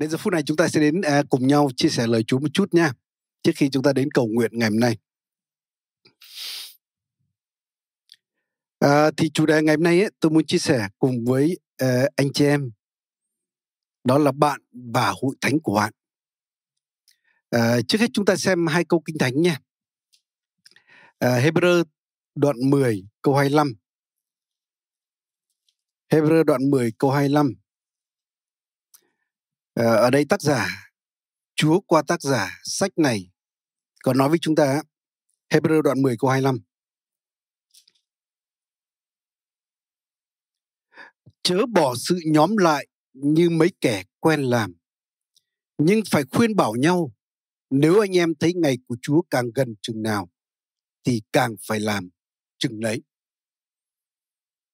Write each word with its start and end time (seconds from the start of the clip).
Đến 0.00 0.10
giờ 0.10 0.16
phút 0.16 0.32
này 0.32 0.42
chúng 0.42 0.56
ta 0.56 0.68
sẽ 0.68 0.80
đến 0.80 1.00
à, 1.00 1.22
cùng 1.30 1.46
nhau 1.46 1.68
chia 1.76 1.88
sẻ 1.88 2.06
lời 2.06 2.22
Chúa 2.26 2.38
một 2.38 2.48
chút 2.54 2.74
nha. 2.74 2.92
Trước 3.42 3.52
khi 3.56 3.70
chúng 3.70 3.82
ta 3.82 3.92
đến 3.92 4.10
cầu 4.10 4.26
nguyện 4.26 4.50
ngày 4.54 4.70
hôm 4.70 4.80
nay. 4.80 4.96
À, 8.78 9.10
thì 9.16 9.30
chủ 9.30 9.46
đề 9.46 9.62
ngày 9.62 9.76
hôm 9.76 9.82
nay 9.82 10.00
ấy, 10.00 10.10
tôi 10.20 10.32
muốn 10.32 10.46
chia 10.46 10.58
sẻ 10.58 10.88
cùng 10.98 11.24
với 11.24 11.58
uh, 11.84 11.88
anh 12.16 12.32
chị 12.32 12.44
em 12.44 12.70
đó 14.04 14.18
là 14.18 14.32
bạn 14.32 14.60
và 14.72 15.12
hội 15.22 15.36
thánh 15.40 15.60
của 15.60 15.74
bạn. 15.74 15.92
À, 17.50 17.76
trước 17.88 18.00
hết 18.00 18.10
chúng 18.12 18.24
ta 18.24 18.36
xem 18.36 18.66
hai 18.66 18.84
câu 18.84 19.02
kinh 19.04 19.18
thánh 19.18 19.42
nha. 19.42 19.60
À, 21.18 21.40
Hebrew 21.40 21.84
đoạn 22.34 22.56
10 22.70 23.02
câu 23.22 23.34
25. 23.34 23.74
Hebrew 26.10 26.44
đoạn 26.44 26.70
10 26.70 26.92
câu 26.98 27.10
25. 27.10 27.59
Ờ, 29.80 29.96
ở 29.96 30.10
đây 30.10 30.24
tác 30.24 30.42
giả 30.42 30.92
Chúa 31.56 31.80
qua 31.80 32.02
tác 32.02 32.22
giả 32.22 32.60
sách 32.64 32.98
này 32.98 33.30
còn 34.04 34.18
nói 34.18 34.28
với 34.28 34.38
chúng 34.38 34.54
ta 34.54 34.82
Hebrew 35.52 35.82
đoạn 35.82 36.02
10 36.02 36.16
câu 36.18 36.30
25. 36.30 36.58
Chớ 41.42 41.58
bỏ 41.72 41.94
sự 41.98 42.18
nhóm 42.26 42.56
lại 42.56 42.86
như 43.12 43.50
mấy 43.50 43.72
kẻ 43.80 44.04
quen 44.18 44.42
làm. 44.42 44.74
Nhưng 45.78 46.00
phải 46.10 46.22
khuyên 46.30 46.56
bảo 46.56 46.74
nhau, 46.74 47.12
nếu 47.70 48.00
anh 48.00 48.16
em 48.16 48.34
thấy 48.40 48.54
ngày 48.54 48.78
của 48.86 48.96
Chúa 49.02 49.22
càng 49.30 49.50
gần 49.54 49.74
chừng 49.82 50.02
nào, 50.02 50.30
thì 51.04 51.22
càng 51.32 51.54
phải 51.68 51.80
làm 51.80 52.08
chừng 52.58 52.80
đấy. 52.80 53.02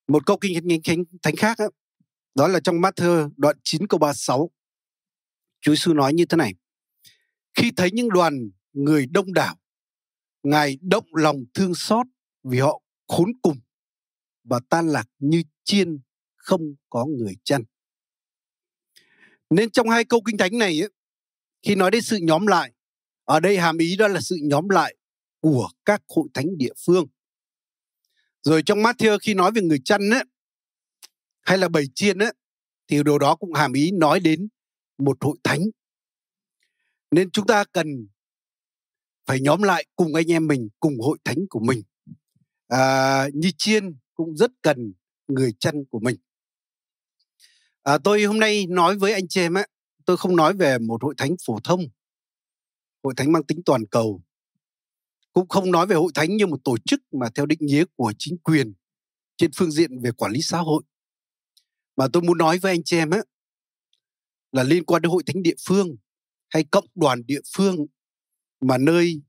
Một 0.09 0.27
câu 0.27 0.38
kinh 0.41 0.82
thánh, 0.84 1.04
thánh 1.23 1.37
khác 1.37 1.59
đó, 1.59 1.68
đó 2.35 2.48
là 2.48 2.60
trong 2.60 2.76
Matthew 2.76 3.30
đoạn 3.37 3.57
9 3.65 3.87
câu 3.87 3.98
36. 3.98 4.51
Chúa 5.67 5.75
Giêsu 5.75 5.95
nói 5.95 6.15
như 6.15 6.25
thế 6.25 6.37
này: 6.37 6.55
Khi 7.55 7.71
thấy 7.77 7.91
những 7.93 8.09
đoàn 8.09 8.51
người 8.73 9.07
đông 9.07 9.33
đảo, 9.33 9.57
Ngài 10.43 10.79
động 10.81 11.07
lòng 11.15 11.37
thương 11.55 11.75
xót 11.75 12.07
vì 12.45 12.59
họ 12.59 12.83
khốn 13.09 13.33
cùng 13.43 13.59
và 14.45 14.61
tan 14.69 14.89
lạc 14.89 15.05
như 15.19 15.43
chiên 15.65 15.99
không 16.37 16.61
có 16.91 17.07
người 17.07 17.35
chăn. 17.45 17.63
Nên 19.51 19.71
trong 19.71 19.89
hai 19.89 20.05
câu 20.05 20.21
kinh 20.27 20.37
thánh 20.37 20.59
này 20.59 20.83
ấy, 20.83 20.91
khi 21.63 21.75
nói 21.75 21.91
đến 21.91 22.03
sự 22.03 22.19
nhóm 22.23 22.47
lại, 22.47 22.73
ở 23.25 23.41
đây 23.41 23.59
hàm 23.59 23.79
ý 23.79 23.97
đó 23.97 24.09
là 24.09 24.21
sự 24.21 24.37
nhóm 24.43 24.69
lại 24.69 24.97
của 25.41 25.69
các 25.85 26.03
hội 26.09 26.29
thánh 26.35 26.59
địa 26.59 26.73
phương. 26.87 27.07
Rồi 28.43 28.63
trong 28.63 28.79
Matthew 28.79 29.19
khi 29.19 29.35
nói 29.35 29.53
về 29.55 29.63
người 29.63 29.81
chăn 29.85 30.11
ấy, 30.11 30.25
hay 31.41 31.59
là 31.59 31.69
bầy 31.69 31.87
chiên 31.95 32.19
ấy, 32.19 32.33
thì 32.89 33.03
điều 33.05 33.19
đó 33.19 33.37
cũng 33.37 33.53
hàm 33.53 33.73
ý 33.73 33.91
nói 33.91 34.21
đến 34.21 34.49
một 34.99 35.16
hội 35.21 35.37
thánh. 35.45 35.61
Nên 37.11 37.30
chúng 37.30 37.47
ta 37.47 37.65
cần 37.73 37.87
phải 39.27 39.41
nhóm 39.41 39.63
lại 39.63 39.87
cùng 39.97 40.15
anh 40.15 40.33
em 40.33 40.47
mình, 40.47 40.69
cùng 40.80 41.01
hội 41.01 41.19
thánh 41.25 41.38
của 41.51 41.61
mình. 41.61 41.83
À, 42.69 43.29
như 43.35 43.51
chiên 43.59 43.97
cũng 44.15 44.37
rất 44.37 44.51
cần 44.63 44.93
người 45.29 45.53
chăn 45.61 45.85
của 45.91 45.99
mình. 45.99 46.16
À, 47.83 47.99
tôi 48.05 48.23
hôm 48.23 48.38
nay 48.38 48.66
nói 48.66 48.99
với 48.99 49.13
anh 49.13 49.29
chị 49.29 49.41
em 49.41 49.55
á, 49.55 49.66
tôi 50.05 50.16
không 50.16 50.37
nói 50.37 50.55
về 50.55 50.79
một 50.79 51.03
hội 51.03 51.15
thánh 51.19 51.37
phổ 51.47 51.59
thông, 51.65 51.81
hội 53.03 53.15
thánh 53.16 53.33
mang 53.33 53.45
tính 53.45 53.63
toàn 53.65 53.87
cầu, 53.87 54.23
cũng 55.33 55.49
không 55.49 55.71
nói 55.71 55.87
về 55.87 55.97
hội 55.97 56.10
thánh 56.15 56.37
như 56.37 56.47
một 56.47 56.65
tổ 56.65 56.77
chức 56.85 57.01
mà 57.13 57.27
theo 57.35 57.47
định 57.47 57.59
nghĩa 57.63 57.85
của 57.97 58.13
chính 58.19 58.38
quyền 58.38 58.75
trên 59.37 59.51
phương 59.57 59.71
diện 59.71 60.01
về 60.01 60.13
quản 60.13 60.33
lý 60.33 60.43
xã 60.43 60.59
hội. 60.59 60.83
Mà 61.97 62.07
tôi 62.13 62.23
muốn 62.23 62.38
nói 62.38 62.59
với 62.59 62.73
anh 62.73 62.85
chị 62.85 62.97
em 62.97 63.10
á, 63.10 63.19
là 64.56 64.62
liên 64.62 64.84
quan 64.84 65.03
đến 65.03 65.10
hội 65.10 65.22
thánh 65.26 65.42
địa 65.42 65.54
phương 65.66 65.97
hay 66.48 66.64
cộng 66.70 66.86
đoàn 66.94 67.26
địa 67.26 67.41
phương 67.56 67.86
mà 68.60 68.78
nơi 68.78 69.22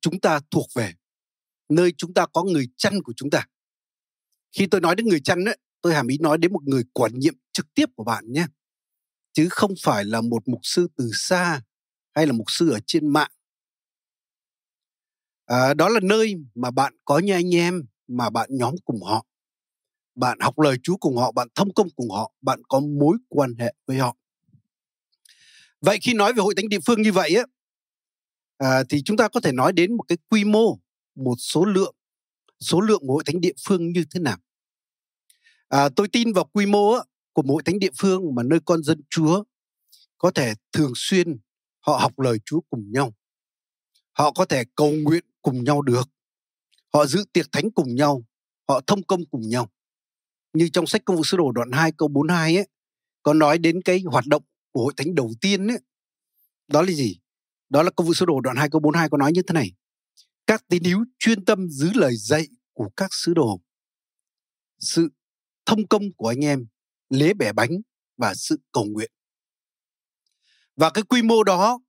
chúng 0.00 0.20
ta 0.20 0.40
thuộc 0.50 0.66
về, 0.74 0.92
nơi 1.68 1.92
chúng 1.96 2.14
ta 2.14 2.26
có 2.32 2.42
người 2.42 2.68
chăn 2.76 3.02
của 3.02 3.12
chúng 3.16 3.30
ta. 3.30 3.46
Khi 4.52 4.66
tôi 4.66 4.80
nói 4.80 4.96
đến 4.96 5.06
người 5.06 5.20
chăn 5.20 5.44
ấy, 5.44 5.58
tôi 5.80 5.94
hàm 5.94 6.06
ý 6.06 6.18
nói 6.18 6.38
đến 6.38 6.52
một 6.52 6.62
người 6.64 6.82
quản 6.92 7.18
nhiệm 7.18 7.34
trực 7.52 7.74
tiếp 7.74 7.86
của 7.96 8.04
bạn 8.04 8.32
nhé 8.32 8.46
chứ 9.32 9.48
không 9.50 9.74
phải 9.82 10.04
là 10.04 10.20
một 10.20 10.48
mục 10.48 10.60
sư 10.62 10.88
từ 10.96 11.10
xa 11.14 11.62
hay 12.14 12.26
là 12.26 12.32
mục 12.32 12.50
sư 12.50 12.70
ở 12.70 12.78
trên 12.86 13.08
mạng 13.08 13.30
à, 15.46 15.74
đó 15.74 15.88
là 15.88 16.00
nơi 16.02 16.34
mà 16.54 16.70
bạn 16.70 16.94
có 17.04 17.18
như 17.18 17.32
anh 17.32 17.54
em 17.54 17.82
mà 18.08 18.30
bạn 18.30 18.48
nhóm 18.52 18.74
cùng 18.84 19.02
họ 19.02 19.26
bạn 20.14 20.38
học 20.40 20.58
lời 20.58 20.76
Chúa 20.82 20.96
cùng 20.96 21.16
họ, 21.16 21.32
bạn 21.32 21.48
thông 21.54 21.74
công 21.74 21.90
cùng 21.96 22.10
họ, 22.10 22.32
bạn 22.40 22.62
có 22.68 22.80
mối 22.80 23.16
quan 23.28 23.54
hệ 23.58 23.74
với 23.86 23.98
họ. 23.98 24.16
Vậy 25.84 25.98
khi 26.02 26.14
nói 26.14 26.32
về 26.32 26.42
hội 26.42 26.54
thánh 26.56 26.68
địa 26.68 26.78
phương 26.86 27.02
như 27.02 27.12
vậy 27.12 27.34
á, 27.34 27.44
à, 28.58 28.82
thì 28.88 29.02
chúng 29.02 29.16
ta 29.16 29.28
có 29.28 29.40
thể 29.40 29.52
nói 29.52 29.72
đến 29.72 29.96
một 29.96 30.02
cái 30.08 30.18
quy 30.28 30.44
mô, 30.44 30.78
một 31.14 31.34
số 31.38 31.64
lượng, 31.64 31.94
số 32.60 32.80
lượng 32.80 33.00
của 33.06 33.12
hội 33.12 33.22
thánh 33.26 33.40
địa 33.40 33.52
phương 33.66 33.92
như 33.92 34.04
thế 34.10 34.20
nào. 34.20 34.36
À, 35.68 35.88
tôi 35.96 36.08
tin 36.08 36.32
vào 36.32 36.44
quy 36.44 36.66
mô 36.66 36.94
của 37.32 37.42
mỗi 37.42 37.62
thánh 37.62 37.78
địa 37.78 37.90
phương 37.98 38.34
mà 38.34 38.42
nơi 38.42 38.58
con 38.64 38.82
dân 38.82 39.00
Chúa 39.10 39.44
có 40.18 40.30
thể 40.30 40.54
thường 40.72 40.92
xuyên 40.94 41.38
họ 41.80 41.96
học 41.96 42.18
lời 42.18 42.38
Chúa 42.44 42.60
cùng 42.70 42.92
nhau. 42.92 43.14
Họ 44.12 44.32
có 44.32 44.44
thể 44.44 44.64
cầu 44.74 44.90
nguyện 44.90 45.24
cùng 45.42 45.64
nhau 45.64 45.82
được. 45.82 46.08
Họ 46.92 47.06
giữ 47.06 47.24
tiệc 47.32 47.52
thánh 47.52 47.70
cùng 47.70 47.94
nhau. 47.94 48.24
Họ 48.68 48.80
thông 48.86 49.02
công 49.02 49.26
cùng 49.26 49.48
nhau. 49.48 49.70
Như 50.52 50.68
trong 50.72 50.86
sách 50.86 51.04
công 51.04 51.16
vụ 51.16 51.24
sứ 51.24 51.36
đồ 51.36 51.52
đoạn 51.52 51.72
2 51.72 51.92
câu 51.98 52.08
42 52.08 52.56
ấy, 52.56 52.68
có 53.22 53.34
nói 53.34 53.58
đến 53.58 53.82
cái 53.82 54.02
hoạt 54.06 54.26
động 54.26 54.42
của 54.74 54.82
hội 54.82 54.92
thánh 54.96 55.14
đầu 55.14 55.30
tiên 55.40 55.68
ấy. 55.68 55.78
Đó 56.68 56.82
là 56.82 56.92
gì? 56.92 57.18
Đó 57.68 57.82
là 57.82 57.90
công 57.90 58.06
vụ 58.06 58.14
sứ 58.14 58.26
đồ 58.26 58.40
đoạn 58.40 58.56
2 58.56 58.68
câu 58.70 58.80
42 58.80 59.08
có 59.08 59.18
nói 59.18 59.32
như 59.32 59.42
thế 59.42 59.52
này. 59.52 59.72
Các 60.46 60.68
tín 60.68 60.84
hữu 60.84 61.04
chuyên 61.18 61.44
tâm 61.44 61.68
giữ 61.70 61.90
lời 61.94 62.16
dạy 62.16 62.48
của 62.72 62.90
các 62.96 63.10
sứ 63.12 63.34
đồ. 63.34 63.60
Sự 64.78 65.08
thông 65.66 65.86
công 65.86 66.02
của 66.16 66.28
anh 66.28 66.44
em, 66.44 66.66
lễ 67.10 67.34
bẻ 67.34 67.52
bánh 67.52 67.70
và 68.16 68.34
sự 68.34 68.60
cầu 68.72 68.84
nguyện. 68.84 69.10
Và 70.76 70.90
cái 70.90 71.04
quy 71.04 71.22
mô 71.22 71.44
đó 71.44 71.80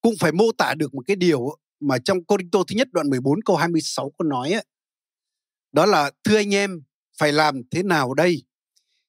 cũng 0.00 0.14
phải 0.20 0.32
mô 0.32 0.44
tả 0.58 0.74
được 0.74 0.94
một 0.94 1.02
cái 1.06 1.16
điều 1.16 1.46
mà 1.80 1.98
trong 2.04 2.24
Corinto 2.24 2.58
thứ 2.68 2.76
nhất 2.76 2.88
đoạn 2.92 3.10
14 3.10 3.42
câu 3.42 3.56
26 3.56 4.12
có 4.18 4.24
nói 4.24 4.52
ấy. 4.52 4.64
Đó 5.72 5.86
là 5.86 6.10
thưa 6.24 6.36
anh 6.36 6.54
em 6.54 6.82
phải 7.18 7.32
làm 7.32 7.62
thế 7.70 7.82
nào 7.82 8.14
đây? 8.14 8.42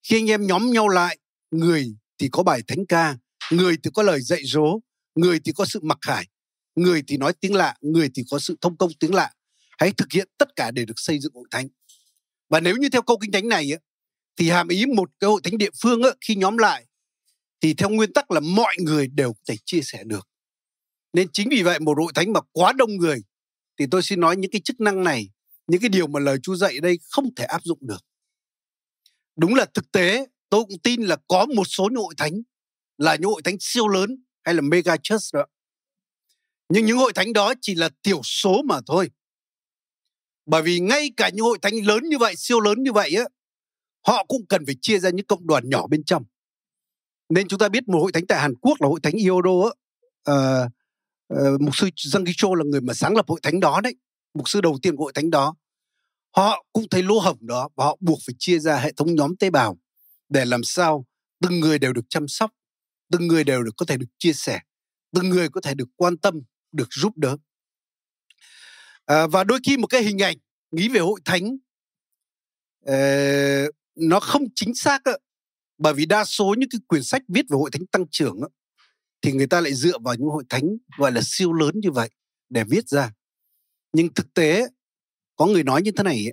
Khi 0.03 0.17
anh 0.17 0.29
em 0.29 0.47
nhóm 0.47 0.71
nhau 0.71 0.87
lại, 0.87 1.17
người 1.51 1.95
thì 2.17 2.29
có 2.31 2.43
bài 2.43 2.61
thánh 2.67 2.85
ca, 2.85 3.17
người 3.51 3.77
thì 3.83 3.91
có 3.93 4.03
lời 4.03 4.21
dạy 4.21 4.41
dỗ, 4.45 4.79
người 5.15 5.39
thì 5.39 5.51
có 5.55 5.65
sự 5.65 5.79
mặc 5.83 5.97
khải, 6.01 6.27
người 6.75 7.03
thì 7.07 7.17
nói 7.17 7.33
tiếng 7.33 7.55
lạ, 7.55 7.75
người 7.81 8.09
thì 8.15 8.23
có 8.31 8.39
sự 8.39 8.57
thông 8.61 8.77
công 8.77 8.91
tiếng 8.99 9.13
lạ. 9.13 9.31
Hãy 9.77 9.91
thực 9.91 10.11
hiện 10.11 10.27
tất 10.37 10.55
cả 10.55 10.71
để 10.71 10.85
được 10.85 10.99
xây 10.99 11.19
dựng 11.19 11.33
hội 11.33 11.47
thánh. 11.51 11.67
Và 12.49 12.59
nếu 12.59 12.75
như 12.75 12.89
theo 12.89 13.01
câu 13.01 13.17
kinh 13.17 13.31
thánh 13.31 13.49
này 13.49 13.71
thì 14.37 14.49
hàm 14.49 14.67
ý 14.67 14.85
một 14.85 15.09
cái 15.19 15.27
hội 15.27 15.41
thánh 15.43 15.57
địa 15.57 15.69
phương 15.81 16.01
khi 16.21 16.35
nhóm 16.35 16.57
lại 16.57 16.85
thì 17.61 17.73
theo 17.73 17.89
nguyên 17.89 18.13
tắc 18.13 18.31
là 18.31 18.39
mọi 18.39 18.75
người 18.79 19.07
đều 19.07 19.33
có 19.33 19.39
thể 19.47 19.55
chia 19.65 19.81
sẻ 19.81 20.03
được 20.05 20.27
nên 21.13 21.27
chính 21.33 21.49
vì 21.49 21.63
vậy 21.63 21.79
một 21.79 21.97
hội 21.97 22.11
thánh 22.15 22.33
mà 22.33 22.39
quá 22.51 22.73
đông 22.73 22.97
người 22.97 23.23
thì 23.79 23.85
tôi 23.91 24.03
xin 24.03 24.19
nói 24.19 24.35
những 24.37 24.51
cái 24.51 24.61
chức 24.63 24.79
năng 24.79 25.03
này 25.03 25.29
những 25.67 25.81
cái 25.81 25.89
điều 25.89 26.07
mà 26.07 26.19
lời 26.19 26.37
Chúa 26.43 26.55
dạy 26.55 26.79
đây 26.79 26.99
không 27.09 27.35
thể 27.35 27.45
áp 27.45 27.63
dụng 27.63 27.79
được 27.81 28.05
đúng 29.35 29.55
là 29.55 29.65
thực 29.73 29.91
tế 29.91 30.25
tôi 30.49 30.63
cũng 30.63 30.79
tin 30.83 31.01
là 31.01 31.17
có 31.27 31.45
một 31.55 31.65
số 31.65 31.89
những 31.91 32.03
hội 32.03 32.13
thánh 32.17 32.33
là 32.97 33.15
những 33.15 33.29
hội 33.29 33.41
thánh 33.41 33.55
siêu 33.59 33.87
lớn 33.87 34.23
hay 34.43 34.55
là 34.55 34.61
mega 34.61 34.97
church 35.03 35.33
đó. 35.33 35.45
Nhưng 36.69 36.85
những 36.85 36.97
hội 36.97 37.13
thánh 37.13 37.33
đó 37.33 37.53
chỉ 37.61 37.75
là 37.75 37.89
tiểu 38.03 38.21
số 38.23 38.61
mà 38.65 38.79
thôi. 38.85 39.09
Bởi 40.45 40.61
vì 40.61 40.79
ngay 40.79 41.11
cả 41.17 41.29
những 41.29 41.45
hội 41.45 41.57
thánh 41.61 41.85
lớn 41.85 42.03
như 42.09 42.17
vậy 42.17 42.35
siêu 42.35 42.59
lớn 42.59 42.83
như 42.83 42.91
vậy 42.91 43.15
á 43.15 43.23
họ 44.07 44.25
cũng 44.27 44.45
cần 44.49 44.65
phải 44.65 44.75
chia 44.81 44.99
ra 44.99 45.09
những 45.09 45.25
cộng 45.25 45.47
đoàn 45.47 45.69
nhỏ 45.69 45.87
bên 45.87 46.03
trong. 46.03 46.23
Nên 47.29 47.47
chúng 47.47 47.59
ta 47.59 47.69
biết 47.69 47.87
một 47.87 47.99
hội 47.99 48.11
thánh 48.11 48.27
tại 48.27 48.39
Hàn 48.39 48.55
Quốc 48.55 48.81
là 48.81 48.87
hội 48.87 48.99
thánh 49.03 49.13
Iodo 49.13 49.51
á. 49.63 49.71
À, 50.23 50.35
à, 51.27 51.43
mục 51.59 51.75
sư 51.75 51.89
Giang 51.95 52.23
Cho 52.37 52.49
là 52.55 52.63
người 52.65 52.81
mà 52.81 52.93
sáng 52.93 53.15
lập 53.15 53.25
hội 53.27 53.39
thánh 53.43 53.59
đó 53.59 53.81
đấy 53.81 53.95
mục 54.33 54.49
sư 54.49 54.61
đầu 54.61 54.77
tiên 54.81 54.95
của 54.95 55.03
hội 55.03 55.13
thánh 55.15 55.29
đó. 55.29 55.55
Họ 56.35 56.65
cũng 56.73 56.89
thấy 56.89 57.03
lỗ 57.03 57.19
hổng 57.19 57.37
đó 57.41 57.69
và 57.75 57.85
họ 57.85 57.97
buộc 57.99 58.19
phải 58.27 58.35
chia 58.39 58.59
ra 58.59 58.77
hệ 58.77 58.91
thống 58.91 59.15
nhóm 59.15 59.35
tế 59.35 59.49
bào 59.49 59.77
để 60.29 60.45
làm 60.45 60.63
sao 60.63 61.05
từng 61.41 61.59
người 61.59 61.79
đều 61.79 61.93
được 61.93 62.05
chăm 62.09 62.27
sóc 62.27 62.51
từng 63.11 63.27
người 63.27 63.43
đều 63.43 63.63
được 63.63 63.73
có 63.77 63.85
thể 63.85 63.97
được 63.97 64.09
chia 64.17 64.33
sẻ 64.33 64.59
từng 65.15 65.29
người 65.29 65.49
có 65.49 65.61
thể 65.61 65.73
được 65.73 65.89
quan 65.95 66.17
tâm 66.17 66.41
được 66.71 66.87
giúp 66.91 67.17
đỡ 67.17 67.37
à, 69.05 69.27
và 69.27 69.43
đôi 69.43 69.59
khi 69.63 69.77
một 69.77 69.87
cái 69.87 70.03
hình 70.03 70.21
ảnh 70.21 70.37
nghĩ 70.71 70.89
về 70.89 70.99
hội 70.99 71.19
thánh 71.25 71.57
uh, 72.89 73.75
nó 73.95 74.19
không 74.19 74.43
chính 74.55 74.75
xác 74.75 75.03
á, 75.03 75.11
bởi 75.77 75.93
vì 75.93 76.05
đa 76.05 76.25
số 76.25 76.55
những 76.57 76.69
cái 76.69 76.79
quyển 76.87 77.03
sách 77.03 77.21
viết 77.27 77.45
về 77.49 77.55
hội 77.55 77.69
thánh 77.71 77.85
tăng 77.85 78.05
trưởng 78.11 78.41
á, 78.41 78.47
thì 79.21 79.31
người 79.31 79.47
ta 79.47 79.61
lại 79.61 79.73
dựa 79.73 79.97
vào 79.99 80.15
những 80.15 80.29
hội 80.29 80.43
thánh 80.49 80.63
gọi 80.97 81.11
là 81.11 81.21
siêu 81.23 81.53
lớn 81.53 81.71
như 81.75 81.91
vậy 81.91 82.09
để 82.49 82.63
viết 82.63 82.87
ra. 82.87 83.11
Nhưng 83.93 84.13
thực 84.13 84.33
tế 84.33 84.67
có 85.35 85.45
người 85.45 85.63
nói 85.63 85.81
như 85.81 85.91
thế 85.97 86.03
này 86.03 86.25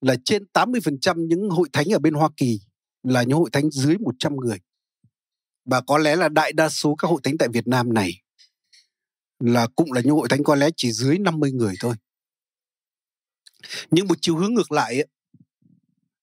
là 0.00 0.16
trên 0.24 0.44
80% 0.52 1.26
những 1.26 1.50
hội 1.50 1.68
thánh 1.72 1.86
ở 1.92 1.98
bên 1.98 2.14
Hoa 2.14 2.28
Kỳ 2.36 2.60
là 3.04 3.22
những 3.22 3.38
hội 3.38 3.50
thánh 3.52 3.70
dưới 3.70 3.98
100 3.98 4.36
người. 4.36 4.58
và 5.64 5.80
có 5.80 5.98
lẽ 5.98 6.16
là 6.16 6.28
đại 6.28 6.52
đa 6.52 6.68
số 6.68 6.94
các 6.94 7.08
hội 7.08 7.20
thánh 7.22 7.38
tại 7.38 7.48
Việt 7.52 7.66
Nam 7.66 7.94
này 7.94 8.22
là 9.38 9.66
cũng 9.76 9.92
là 9.92 10.00
những 10.00 10.14
hội 10.14 10.28
thánh 10.28 10.44
có 10.44 10.54
lẽ 10.54 10.68
chỉ 10.76 10.92
dưới 10.92 11.18
50 11.18 11.52
người 11.52 11.74
thôi. 11.80 11.94
Nhưng 13.90 14.06
một 14.08 14.18
chiều 14.20 14.36
hướng 14.36 14.54
ngược 14.54 14.72
lại 14.72 14.94
ấy, 14.94 15.06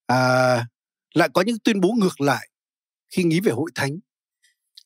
à, 0.06 0.66
lại 1.14 1.28
có 1.34 1.42
những 1.42 1.58
tuyên 1.58 1.80
bố 1.80 1.92
ngược 1.92 2.20
lại 2.20 2.48
khi 3.10 3.24
nghĩ 3.24 3.40
về 3.40 3.52
hội 3.52 3.70
thánh. 3.74 3.98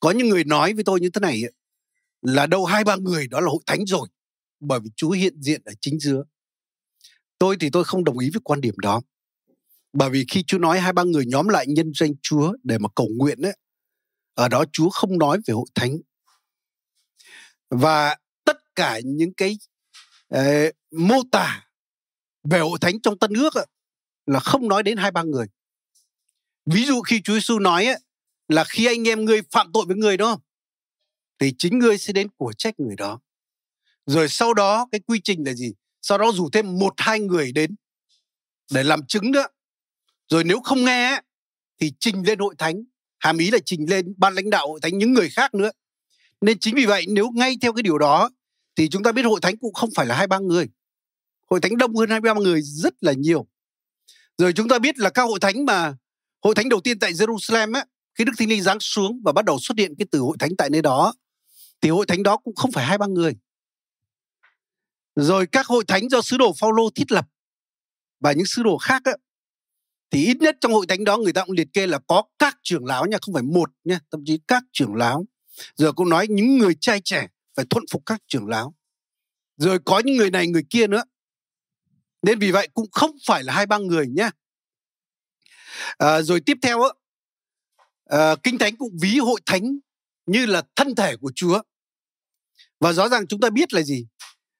Có 0.00 0.10
những 0.10 0.28
người 0.28 0.44
nói 0.44 0.72
với 0.74 0.84
tôi 0.84 1.00
như 1.00 1.10
thế 1.10 1.20
này 1.20 1.42
ấy, 1.42 1.52
là 2.22 2.46
đâu 2.46 2.64
hai 2.64 2.84
ba 2.84 2.96
người 2.96 3.28
đó 3.28 3.40
là 3.40 3.46
hội 3.46 3.62
thánh 3.66 3.86
rồi 3.86 4.08
bởi 4.60 4.80
vì 4.80 4.90
Chúa 4.96 5.10
hiện 5.10 5.42
diện 5.42 5.62
ở 5.64 5.72
chính 5.80 5.98
giữa. 6.00 6.24
Tôi 7.38 7.56
thì 7.60 7.70
tôi 7.70 7.84
không 7.84 8.04
đồng 8.04 8.18
ý 8.18 8.30
với 8.30 8.40
quan 8.44 8.60
điểm 8.60 8.74
đó. 8.78 9.02
Bởi 9.98 10.10
vì 10.10 10.24
khi 10.30 10.44
Chúa 10.46 10.58
nói 10.58 10.80
hai 10.80 10.92
ba 10.92 11.02
người 11.02 11.24
nhóm 11.26 11.48
lại 11.48 11.66
nhân 11.68 11.92
danh 11.94 12.10
Chúa 12.22 12.52
để 12.62 12.78
mà 12.78 12.88
cầu 12.96 13.08
nguyện 13.16 13.42
ấy, 13.42 13.56
ở 14.34 14.48
đó 14.48 14.64
Chúa 14.72 14.90
không 14.90 15.18
nói 15.18 15.38
về 15.46 15.52
hội 15.52 15.66
thánh. 15.74 15.96
Và 17.70 18.16
tất 18.44 18.56
cả 18.74 19.00
những 19.04 19.34
cái 19.34 19.58
eh, 20.28 20.74
mô 20.90 21.16
tả 21.32 21.68
về 22.50 22.58
hội 22.58 22.78
thánh 22.80 23.00
trong 23.00 23.18
Tân 23.18 23.32
ước 23.32 23.54
ấy, 23.54 23.66
là 24.26 24.40
không 24.40 24.68
nói 24.68 24.82
đến 24.82 24.96
hai 24.96 25.10
ba 25.10 25.22
người. 25.22 25.46
Ví 26.66 26.84
dụ 26.84 27.02
khi 27.02 27.20
Chúa 27.24 27.34
Giêsu 27.34 27.58
nói 27.58 27.86
ấy, 27.86 27.98
là 28.48 28.64
khi 28.64 28.86
anh 28.86 29.08
em 29.08 29.24
ngươi 29.24 29.42
phạm 29.50 29.70
tội 29.72 29.84
với 29.86 29.96
người 29.96 30.16
đó 30.16 30.38
thì 31.38 31.52
chính 31.58 31.78
ngươi 31.78 31.98
sẽ 31.98 32.12
đến 32.12 32.28
của 32.36 32.52
trách 32.58 32.80
người 32.80 32.96
đó. 32.96 33.20
Rồi 34.06 34.28
sau 34.28 34.54
đó 34.54 34.88
cái 34.92 35.00
quy 35.06 35.20
trình 35.24 35.46
là 35.46 35.54
gì? 35.54 35.72
Sau 36.02 36.18
đó 36.18 36.32
rủ 36.32 36.50
thêm 36.50 36.78
một 36.78 36.94
hai 36.96 37.20
người 37.20 37.52
đến 37.52 37.76
để 38.72 38.82
làm 38.82 39.06
chứng 39.06 39.30
nữa. 39.30 39.46
Rồi 40.28 40.44
nếu 40.44 40.60
không 40.60 40.84
nghe 40.84 41.20
thì 41.80 41.92
trình 42.00 42.26
lên 42.26 42.38
hội 42.38 42.54
thánh. 42.58 42.82
Hàm 43.18 43.38
ý 43.38 43.50
là 43.50 43.58
trình 43.64 43.90
lên 43.90 44.14
ban 44.16 44.34
lãnh 44.34 44.50
đạo 44.50 44.68
hội 44.68 44.80
thánh 44.82 44.98
những 44.98 45.12
người 45.12 45.30
khác 45.30 45.54
nữa. 45.54 45.70
Nên 46.40 46.58
chính 46.58 46.74
vì 46.74 46.86
vậy 46.86 47.04
nếu 47.08 47.30
ngay 47.30 47.56
theo 47.60 47.72
cái 47.72 47.82
điều 47.82 47.98
đó 47.98 48.30
thì 48.76 48.88
chúng 48.88 49.02
ta 49.02 49.12
biết 49.12 49.22
hội 49.22 49.40
thánh 49.40 49.56
cũng 49.56 49.74
không 49.74 49.90
phải 49.94 50.06
là 50.06 50.16
hai 50.16 50.26
ba 50.26 50.38
người. 50.38 50.68
Hội 51.50 51.60
thánh 51.60 51.76
đông 51.76 51.96
hơn 51.96 52.10
hai 52.10 52.20
ba 52.20 52.34
người 52.34 52.62
rất 52.62 52.94
là 53.00 53.12
nhiều. 53.12 53.46
Rồi 54.38 54.52
chúng 54.52 54.68
ta 54.68 54.78
biết 54.78 54.98
là 54.98 55.10
các 55.10 55.22
hội 55.22 55.40
thánh 55.40 55.64
mà 55.64 55.96
hội 56.44 56.54
thánh 56.54 56.68
đầu 56.68 56.80
tiên 56.80 56.98
tại 56.98 57.12
Jerusalem 57.12 57.74
á, 57.74 57.84
khi 58.14 58.24
Đức 58.24 58.32
Thánh 58.38 58.48
Linh 58.48 58.62
giáng 58.62 58.80
xuống 58.80 59.20
và 59.24 59.32
bắt 59.32 59.44
đầu 59.44 59.58
xuất 59.60 59.78
hiện 59.78 59.94
cái 59.98 60.06
từ 60.10 60.18
hội 60.18 60.36
thánh 60.40 60.50
tại 60.58 60.70
nơi 60.70 60.82
đó 60.82 61.14
thì 61.80 61.88
hội 61.88 62.06
thánh 62.06 62.22
đó 62.22 62.36
cũng 62.36 62.54
không 62.54 62.72
phải 62.72 62.84
hai 62.84 62.98
ba 62.98 63.06
người. 63.06 63.36
Rồi 65.16 65.46
các 65.46 65.66
hội 65.66 65.84
thánh 65.88 66.08
do 66.08 66.22
sứ 66.22 66.36
đồ 66.36 66.52
Phaolô 66.60 66.90
thiết 66.94 67.12
lập 67.12 67.26
và 68.20 68.32
những 68.32 68.46
sứ 68.46 68.62
đồ 68.62 68.78
khác 68.78 69.02
á, 69.04 69.12
thì 70.10 70.26
ít 70.26 70.36
nhất 70.40 70.56
trong 70.60 70.72
hội 70.72 70.86
thánh 70.86 71.04
đó 71.04 71.16
người 71.16 71.32
ta 71.32 71.44
cũng 71.44 71.56
liệt 71.56 71.68
kê 71.72 71.86
là 71.86 71.98
có 72.06 72.22
các 72.38 72.56
trưởng 72.62 72.84
lão 72.84 73.06
nha, 73.06 73.18
không 73.20 73.34
phải 73.34 73.42
một 73.42 73.70
nha, 73.84 74.00
thậm 74.10 74.22
chí 74.26 74.38
các 74.48 74.62
trưởng 74.72 74.94
lão. 74.94 75.26
rồi 75.76 75.92
cũng 75.92 76.08
nói 76.08 76.26
những 76.30 76.58
người 76.58 76.76
trai 76.80 77.00
trẻ 77.04 77.26
phải 77.56 77.66
thuận 77.70 77.84
phục 77.90 78.02
các 78.06 78.22
trưởng 78.26 78.48
lão. 78.48 78.74
Rồi 79.56 79.78
có 79.84 80.02
những 80.04 80.16
người 80.16 80.30
này 80.30 80.46
người 80.46 80.64
kia 80.70 80.86
nữa. 80.86 81.02
Nên 82.22 82.38
vì 82.38 82.50
vậy 82.50 82.68
cũng 82.74 82.86
không 82.92 83.10
phải 83.26 83.44
là 83.44 83.52
hai 83.52 83.66
ba 83.66 83.78
người 83.78 84.06
nhé. 84.06 84.22
À, 84.22 84.32
ờ, 85.96 86.22
rồi 86.22 86.40
tiếp 86.40 86.58
theo 86.62 86.82
á, 86.82 86.88
à, 88.04 88.36
kinh 88.42 88.58
thánh 88.58 88.76
cũng 88.76 88.96
ví 89.00 89.18
hội 89.18 89.40
thánh 89.46 89.78
như 90.26 90.46
là 90.46 90.62
thân 90.76 90.94
thể 90.94 91.16
của 91.16 91.32
Chúa. 91.34 91.62
Và 92.80 92.92
rõ 92.92 93.08
ràng 93.08 93.26
chúng 93.26 93.40
ta 93.40 93.50
biết 93.50 93.72
là 93.72 93.82
gì? 93.82 94.06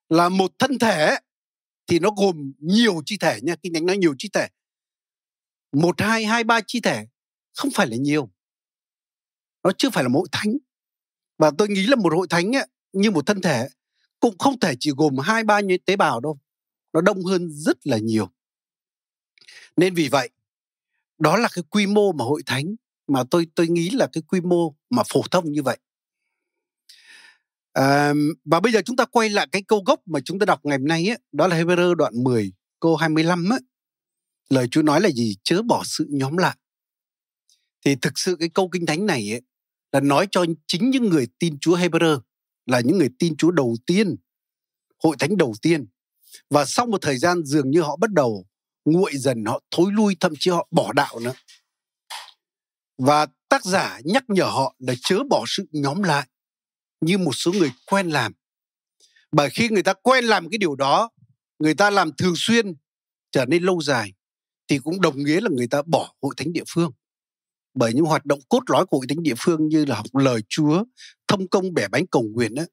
Là 0.08 0.28
một 0.28 0.52
thân 0.58 0.78
thể 0.78 1.16
thì 1.87 1.98
nó 1.98 2.10
gồm 2.16 2.52
nhiều 2.58 3.02
chi 3.06 3.16
thể 3.16 3.38
nha. 3.43 3.56
Kinh 3.62 3.75
thánh 3.75 3.87
nói 3.87 3.96
nhiều 3.96 4.14
chi 4.19 4.28
thể. 4.32 4.48
Một, 5.82 6.00
hai, 6.00 6.25
hai, 6.25 6.44
ba 6.44 6.61
chi 6.67 6.81
thể 6.81 7.06
không 7.55 7.70
phải 7.75 7.87
là 7.87 7.96
nhiều. 7.96 8.31
Nó 9.64 9.70
chưa 9.78 9.90
phải 9.90 10.05
là 10.05 10.08
một 10.08 10.19
hội 10.19 10.28
thánh. 10.32 10.56
Và 11.38 11.50
tôi 11.58 11.69
nghĩ 11.69 11.87
là 11.87 11.96
một 11.96 12.12
hội 12.12 12.26
thánh 12.31 12.56
ấy, 12.56 12.67
như 12.93 13.11
một 13.11 13.26
thân 13.26 13.40
thể 13.40 13.69
cũng 14.20 14.38
không 14.38 14.61
thể 14.61 14.75
chỉ 14.81 14.90
gồm 14.96 15.19
hai 15.19 15.44
ba 15.44 15.61
như 15.61 15.76
tế 15.87 15.96
bào 15.96 16.20
đâu. 16.20 16.38
Nó 16.93 17.00
đông 17.00 17.25
hơn 17.25 17.50
rất 17.50 17.87
là 17.87 17.99
nhiều. 17.99 18.28
Nên 19.76 19.94
vì 19.94 20.08
vậy, 20.08 20.31
đó 21.19 21.37
là 21.37 21.49
cái 21.52 21.64
quy 21.70 21.87
mô 21.87 22.12
mà 22.12 22.25
hội 22.25 22.43
thánh 22.46 22.75
mà 23.08 23.25
tôi 23.31 23.46
tôi 23.55 23.69
nghĩ 23.69 23.90
là 23.90 24.06
cái 24.12 24.22
quy 24.29 24.40
mô 24.40 24.75
mà 24.90 25.02
phổ 25.08 25.22
thông 25.31 25.52
như 25.52 25.62
vậy 25.62 25.79
à, 27.72 28.12
và 28.44 28.61
bây 28.61 28.72
giờ 28.72 28.81
chúng 28.84 28.96
ta 28.96 29.05
quay 29.05 29.31
lại 29.31 29.46
cái 29.52 29.62
câu 29.62 29.82
gốc 29.87 30.00
mà 30.06 30.20
chúng 30.25 30.38
ta 30.38 30.46
đọc 30.46 30.61
ngày 30.64 30.79
hôm 30.79 30.88
nay 30.88 31.11
ấy, 31.11 31.19
đó 31.32 31.46
là 31.46 31.56
Hebrew 31.56 31.94
đoạn 31.94 32.25
10 32.25 32.52
câu 32.81 32.96
25 32.96 33.52
ấy 33.52 33.61
lời 34.48 34.69
Chúa 34.70 34.82
nói 34.82 35.00
là 35.00 35.10
gì? 35.10 35.37
Chớ 35.43 35.62
bỏ 35.62 35.82
sự 35.84 36.06
nhóm 36.10 36.37
lại. 36.37 36.56
Thì 37.84 37.96
thực 38.02 38.19
sự 38.19 38.37
cái 38.40 38.48
câu 38.48 38.69
kinh 38.72 38.87
thánh 38.87 39.06
này 39.06 39.32
ấy, 39.32 39.43
là 39.93 40.00
nói 40.00 40.28
cho 40.31 40.44
chính 40.66 40.90
những 40.90 41.08
người 41.08 41.26
tin 41.38 41.58
Chúa 41.58 41.76
Hebrew 41.76 42.20
là 42.66 42.81
những 42.81 42.98
người 42.98 43.10
tin 43.19 43.37
Chúa 43.37 43.50
đầu 43.50 43.76
tiên 43.87 44.16
hội 45.02 45.16
thánh 45.19 45.37
đầu 45.37 45.54
tiên. 45.62 45.87
Và 46.50 46.64
sau 46.64 46.87
một 46.87 47.02
thời 47.02 47.19
gian 47.19 47.44
dường 47.44 47.70
như 47.70 47.81
họ 47.81 47.96
bắt 47.96 48.12
đầu 48.12 48.46
nguội 48.84 49.12
dần 49.16 49.44
họ 49.44 49.60
thối 49.70 49.93
lui 49.93 50.16
thậm 50.20 50.32
chí 50.38 50.50
họ 50.50 50.69
bỏ 50.70 50.93
đạo 50.93 51.20
nữa. 51.20 51.32
Và 52.98 53.26
tác 53.48 53.64
giả 53.64 54.00
nhắc 54.04 54.25
nhở 54.28 54.44
họ 54.44 54.76
là 54.78 54.94
chớ 55.00 55.19
bỏ 55.31 55.44
sự 55.46 55.64
nhóm 55.72 56.02
lại 56.02 56.28
như 57.00 57.19
một 57.19 57.32
số 57.32 57.52
người 57.52 57.72
quen 57.87 58.08
làm. 58.08 58.32
Bởi 59.32 59.50
khi 59.50 59.69
người 59.69 59.82
ta 59.82 59.93
quen 59.93 60.25
làm 60.25 60.50
cái 60.50 60.58
điều 60.58 60.75
đó, 60.75 61.10
người 61.58 61.75
ta 61.75 61.90
làm 61.90 62.12
thường 62.12 62.34
xuyên 62.37 62.75
trở 63.32 63.44
nên 63.44 63.62
lâu 63.62 63.81
dài 63.82 64.12
thì 64.69 64.79
cũng 64.79 65.01
đồng 65.01 65.25
nghĩa 65.25 65.41
là 65.41 65.49
người 65.53 65.69
ta 65.69 65.83
bỏ 65.87 66.15
hội 66.23 66.35
thánh 66.37 66.53
địa 66.53 66.65
phương. 66.69 66.93
Bởi 67.75 67.95
những 67.95 68.05
hoạt 68.05 68.27
động 68.27 68.41
cốt 68.49 68.63
lõi 68.67 68.87
của 68.87 68.97
hội 68.97 69.07
thánh 69.09 69.23
địa 69.23 69.35
phương 69.39 69.69
như 69.69 69.85
là 69.85 69.97
học 69.97 70.07
lời 70.13 70.41
Chúa, 70.49 70.85
thông 71.29 71.49
công 71.49 71.75
bẻ 71.75 71.89
bánh 71.89 72.07
cầu 72.07 72.23
nguyện 72.23 72.55
ấy, 72.55 72.67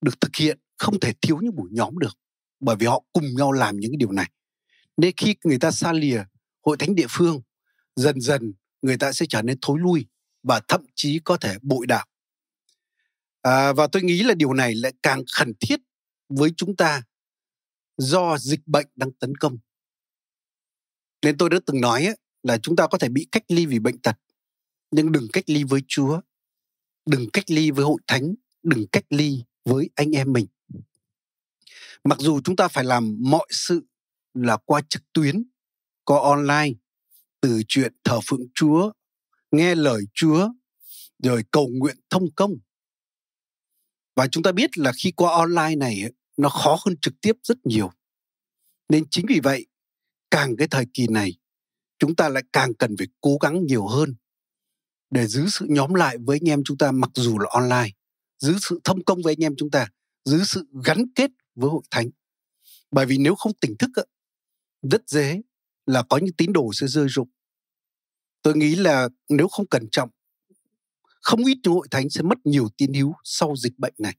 được 0.00 0.20
thực 0.20 0.36
hiện 0.36 0.58
không 0.78 1.00
thể 1.00 1.12
thiếu 1.20 1.38
những 1.42 1.56
buổi 1.56 1.68
nhóm 1.72 1.98
được. 1.98 2.18
Bởi 2.60 2.76
vì 2.76 2.86
họ 2.86 3.02
cùng 3.12 3.34
nhau 3.34 3.52
làm 3.52 3.76
những 3.76 3.98
điều 3.98 4.12
này. 4.12 4.30
Nên 4.96 5.12
khi 5.16 5.34
người 5.44 5.58
ta 5.58 5.70
xa 5.70 5.92
lìa 5.92 6.24
hội 6.66 6.76
thánh 6.76 6.94
địa 6.94 7.06
phương, 7.10 7.40
dần 7.96 8.20
dần 8.20 8.52
người 8.82 8.96
ta 8.96 9.12
sẽ 9.12 9.26
trở 9.28 9.42
nên 9.42 9.58
thối 9.62 9.78
lui 9.80 10.06
và 10.42 10.60
thậm 10.68 10.84
chí 10.94 11.20
có 11.24 11.36
thể 11.36 11.56
bội 11.62 11.86
đạo. 11.86 12.06
À, 13.42 13.72
và 13.72 13.86
tôi 13.86 14.02
nghĩ 14.02 14.22
là 14.22 14.34
điều 14.34 14.52
này 14.52 14.74
lại 14.74 14.92
càng 15.02 15.22
khẩn 15.32 15.52
thiết 15.60 15.80
với 16.28 16.50
chúng 16.56 16.76
ta 16.76 17.02
do 17.98 18.38
dịch 18.38 18.60
bệnh 18.66 18.86
đang 18.96 19.12
tấn 19.12 19.36
công. 19.36 19.58
Nên 21.22 21.38
tôi 21.38 21.50
đã 21.50 21.58
từng 21.66 21.80
nói 21.80 22.04
ấy, 22.06 22.16
là 22.42 22.58
chúng 22.58 22.76
ta 22.76 22.86
có 22.86 22.98
thể 22.98 23.08
bị 23.08 23.26
cách 23.32 23.44
ly 23.48 23.66
vì 23.66 23.78
bệnh 23.78 23.98
tật, 23.98 24.16
nhưng 24.90 25.12
đừng 25.12 25.26
cách 25.32 25.44
ly 25.46 25.64
với 25.64 25.80
Chúa, 25.88 26.20
đừng 27.06 27.30
cách 27.32 27.50
ly 27.50 27.70
với 27.70 27.84
hội 27.84 28.00
thánh, 28.06 28.34
đừng 28.62 28.86
cách 28.92 29.04
ly 29.10 29.44
với 29.64 29.90
anh 29.94 30.10
em 30.10 30.32
mình. 30.32 30.46
Mặc 32.04 32.18
dù 32.20 32.40
chúng 32.44 32.56
ta 32.56 32.68
phải 32.68 32.84
làm 32.84 33.16
mọi 33.20 33.46
sự 33.50 33.82
là 34.34 34.56
qua 34.56 34.80
trực 34.88 35.02
tuyến, 35.12 35.44
qua 36.04 36.20
online, 36.20 36.70
từ 37.40 37.62
chuyện 37.68 37.92
thờ 38.04 38.20
phượng 38.26 38.46
Chúa, 38.54 38.92
nghe 39.50 39.74
lời 39.74 40.02
Chúa, 40.14 40.48
rồi 41.22 41.44
cầu 41.50 41.68
nguyện 41.72 41.96
thông 42.10 42.34
công. 42.34 42.52
Và 44.16 44.26
chúng 44.28 44.42
ta 44.42 44.52
biết 44.52 44.78
là 44.78 44.92
khi 45.02 45.12
qua 45.12 45.32
online 45.32 45.76
này 45.76 46.02
nó 46.36 46.48
khó 46.48 46.78
hơn 46.86 46.96
trực 47.02 47.14
tiếp 47.20 47.32
rất 47.42 47.66
nhiều. 47.66 47.90
Nên 48.88 49.04
chính 49.10 49.26
vì 49.28 49.40
vậy, 49.40 49.66
càng 50.32 50.56
cái 50.56 50.68
thời 50.70 50.86
kỳ 50.94 51.06
này, 51.06 51.34
chúng 51.98 52.16
ta 52.16 52.28
lại 52.28 52.42
càng 52.52 52.74
cần 52.74 52.96
phải 52.98 53.06
cố 53.20 53.38
gắng 53.40 53.66
nhiều 53.66 53.86
hơn 53.86 54.14
để 55.10 55.26
giữ 55.26 55.46
sự 55.48 55.66
nhóm 55.68 55.94
lại 55.94 56.16
với 56.18 56.38
anh 56.42 56.48
em 56.48 56.62
chúng 56.64 56.78
ta 56.78 56.92
mặc 56.92 57.10
dù 57.14 57.38
là 57.38 57.46
online, 57.50 57.90
giữ 58.38 58.54
sự 58.60 58.80
thông 58.84 59.04
công 59.04 59.22
với 59.22 59.32
anh 59.38 59.44
em 59.44 59.54
chúng 59.56 59.70
ta, 59.70 59.88
giữ 60.24 60.44
sự 60.44 60.64
gắn 60.84 61.04
kết 61.14 61.30
với 61.54 61.70
hội 61.70 61.82
thánh. 61.90 62.10
Bởi 62.90 63.06
vì 63.06 63.18
nếu 63.18 63.34
không 63.34 63.52
tỉnh 63.60 63.76
thức 63.76 63.90
rất 64.82 65.08
dễ 65.08 65.40
là 65.86 66.02
có 66.08 66.16
những 66.16 66.34
tín 66.34 66.52
đồ 66.52 66.70
sẽ 66.72 66.86
rơi 66.86 67.06
rụng. 67.08 67.28
Tôi 68.42 68.56
nghĩ 68.56 68.74
là 68.74 69.08
nếu 69.28 69.48
không 69.48 69.66
cẩn 69.66 69.88
trọng, 69.92 70.10
không 71.02 71.44
ít 71.44 71.58
những 71.62 71.74
hội 71.74 71.88
thánh 71.90 72.10
sẽ 72.10 72.22
mất 72.22 72.38
nhiều 72.44 72.68
tín 72.76 72.92
hiếu 72.92 73.12
sau 73.24 73.54
dịch 73.56 73.78
bệnh 73.78 73.94
này. 73.98 74.16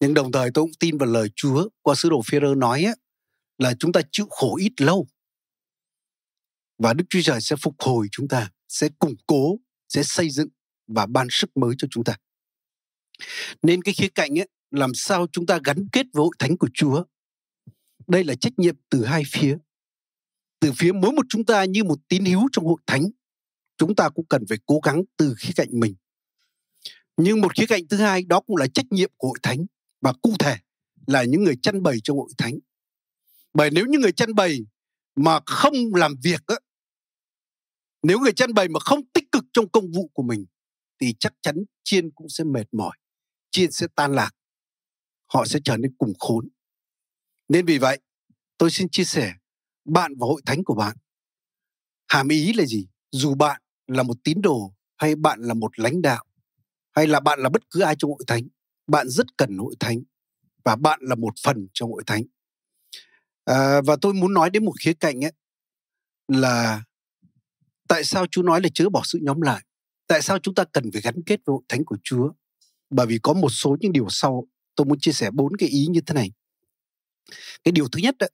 Nhưng 0.00 0.14
đồng 0.14 0.32
thời 0.32 0.50
tôi 0.54 0.64
cũng 0.64 0.74
tin 0.80 0.98
vào 0.98 1.08
lời 1.08 1.28
Chúa 1.36 1.68
qua 1.82 1.94
sứ 1.94 2.10
đồ 2.10 2.22
Phêrô 2.26 2.54
nói 2.54 2.84
ấy 2.84 2.94
là 3.58 3.74
chúng 3.78 3.92
ta 3.92 4.00
chịu 4.12 4.26
khổ 4.30 4.56
ít 4.56 4.72
lâu 4.80 5.06
và 6.78 6.94
Đức 6.94 7.04
Chúa 7.10 7.20
Trời 7.22 7.40
sẽ 7.40 7.56
phục 7.62 7.74
hồi 7.78 8.08
chúng 8.12 8.28
ta, 8.28 8.50
sẽ 8.68 8.88
củng 8.98 9.14
cố, 9.26 9.56
sẽ 9.88 10.02
xây 10.02 10.30
dựng 10.30 10.48
và 10.86 11.06
ban 11.06 11.26
sức 11.30 11.56
mới 11.56 11.74
cho 11.78 11.88
chúng 11.90 12.04
ta. 12.04 12.16
Nên 13.62 13.82
cái 13.82 13.94
khía 13.94 14.08
cạnh 14.14 14.38
ấy, 14.38 14.48
làm 14.70 14.90
sao 14.94 15.26
chúng 15.32 15.46
ta 15.46 15.58
gắn 15.64 15.88
kết 15.92 16.06
với 16.12 16.20
hội 16.20 16.34
thánh 16.38 16.58
của 16.58 16.68
Chúa. 16.74 17.04
Đây 18.06 18.24
là 18.24 18.34
trách 18.34 18.52
nhiệm 18.58 18.76
từ 18.90 19.04
hai 19.04 19.22
phía 19.26 19.56
từ 20.60 20.72
phía 20.76 20.92
mỗi 20.92 21.12
một 21.12 21.26
chúng 21.28 21.44
ta 21.44 21.64
như 21.64 21.84
một 21.84 21.98
tín 22.08 22.24
hữu 22.24 22.48
trong 22.52 22.66
hội 22.66 22.80
thánh 22.86 23.02
chúng 23.78 23.94
ta 23.94 24.08
cũng 24.08 24.26
cần 24.26 24.44
phải 24.48 24.58
cố 24.66 24.80
gắng 24.84 25.02
từ 25.16 25.34
khía 25.38 25.52
cạnh 25.56 25.68
mình 25.72 25.94
nhưng 27.16 27.40
một 27.40 27.56
khía 27.56 27.66
cạnh 27.66 27.82
thứ 27.90 27.96
hai 27.96 28.22
đó 28.22 28.40
cũng 28.40 28.56
là 28.56 28.66
trách 28.66 28.86
nhiệm 28.90 29.10
của 29.16 29.28
hội 29.28 29.38
thánh 29.42 29.66
và 30.00 30.12
cụ 30.22 30.34
thể 30.38 30.56
là 31.06 31.24
những 31.24 31.44
người 31.44 31.56
chăn 31.62 31.82
bày 31.82 31.96
trong 32.04 32.16
hội 32.16 32.30
thánh 32.38 32.58
bởi 33.56 33.70
nếu 33.70 33.86
như 33.86 33.98
người 33.98 34.12
chăn 34.12 34.34
bày 34.34 34.58
mà 35.14 35.40
không 35.46 35.74
làm 35.94 36.14
việc 36.22 36.40
á, 36.46 36.56
nếu 38.02 38.18
người 38.18 38.32
chăn 38.32 38.54
bày 38.54 38.68
mà 38.68 38.80
không 38.80 39.00
tích 39.12 39.24
cực 39.32 39.44
trong 39.52 39.68
công 39.68 39.90
vụ 39.90 40.10
của 40.14 40.22
mình, 40.22 40.46
thì 41.00 41.14
chắc 41.18 41.32
chắn 41.42 41.56
chiên 41.84 42.10
cũng 42.10 42.28
sẽ 42.28 42.44
mệt 42.44 42.64
mỏi, 42.72 42.96
chiên 43.50 43.70
sẽ 43.70 43.86
tan 43.94 44.14
lạc, 44.14 44.30
họ 45.26 45.44
sẽ 45.44 45.60
trở 45.64 45.76
nên 45.76 45.96
cùng 45.98 46.12
khốn. 46.18 46.48
Nên 47.48 47.66
vì 47.66 47.78
vậy, 47.78 48.00
tôi 48.58 48.70
xin 48.70 48.88
chia 48.88 49.04
sẻ, 49.04 49.32
bạn 49.84 50.12
và 50.18 50.26
hội 50.26 50.42
thánh 50.46 50.64
của 50.64 50.74
bạn, 50.74 50.96
hàm 52.08 52.28
ý 52.28 52.52
là 52.52 52.64
gì? 52.64 52.86
Dù 53.10 53.34
bạn 53.34 53.62
là 53.86 54.02
một 54.02 54.16
tín 54.24 54.42
đồ 54.42 54.74
hay 54.96 55.16
bạn 55.16 55.40
là 55.40 55.54
một 55.54 55.78
lãnh 55.78 56.02
đạo, 56.02 56.24
hay 56.92 57.06
là 57.06 57.20
bạn 57.20 57.40
là 57.40 57.48
bất 57.48 57.70
cứ 57.70 57.80
ai 57.80 57.94
trong 57.98 58.10
hội 58.10 58.24
thánh, 58.26 58.48
bạn 58.86 59.08
rất 59.08 59.36
cần 59.36 59.58
hội 59.58 59.74
thánh 59.80 60.02
và 60.64 60.76
bạn 60.76 61.00
là 61.02 61.14
một 61.14 61.34
phần 61.42 61.68
trong 61.72 61.92
hội 61.92 62.02
thánh 62.06 62.22
à, 63.46 63.80
và 63.86 63.96
tôi 64.02 64.14
muốn 64.14 64.34
nói 64.34 64.50
đến 64.50 64.64
một 64.64 64.72
khía 64.80 64.92
cạnh 64.94 65.24
ấy 65.24 65.32
là 66.28 66.82
tại 67.88 68.04
sao 68.04 68.26
Chúa 68.30 68.42
nói 68.42 68.60
là 68.60 68.68
chớ 68.74 68.88
bỏ 68.88 69.02
sự 69.04 69.18
nhóm 69.22 69.40
lại? 69.40 69.64
Tại 70.06 70.22
sao 70.22 70.38
chúng 70.38 70.54
ta 70.54 70.64
cần 70.72 70.90
phải 70.92 71.00
gắn 71.00 71.14
kết 71.26 71.40
với 71.44 71.52
hội 71.52 71.62
thánh 71.68 71.84
của 71.84 71.96
Chúa? 72.02 72.30
Bởi 72.90 73.06
vì 73.06 73.18
có 73.22 73.32
một 73.32 73.48
số 73.48 73.76
những 73.80 73.92
điều 73.92 74.06
sau 74.08 74.44
tôi 74.74 74.84
muốn 74.84 74.98
chia 75.00 75.12
sẻ 75.12 75.30
bốn 75.30 75.56
cái 75.56 75.68
ý 75.68 75.86
như 75.86 76.00
thế 76.06 76.14
này. 76.14 76.30
Cái 77.64 77.72
điều 77.72 77.88
thứ 77.88 78.00
nhất 78.02 78.14
đó, 78.18 78.26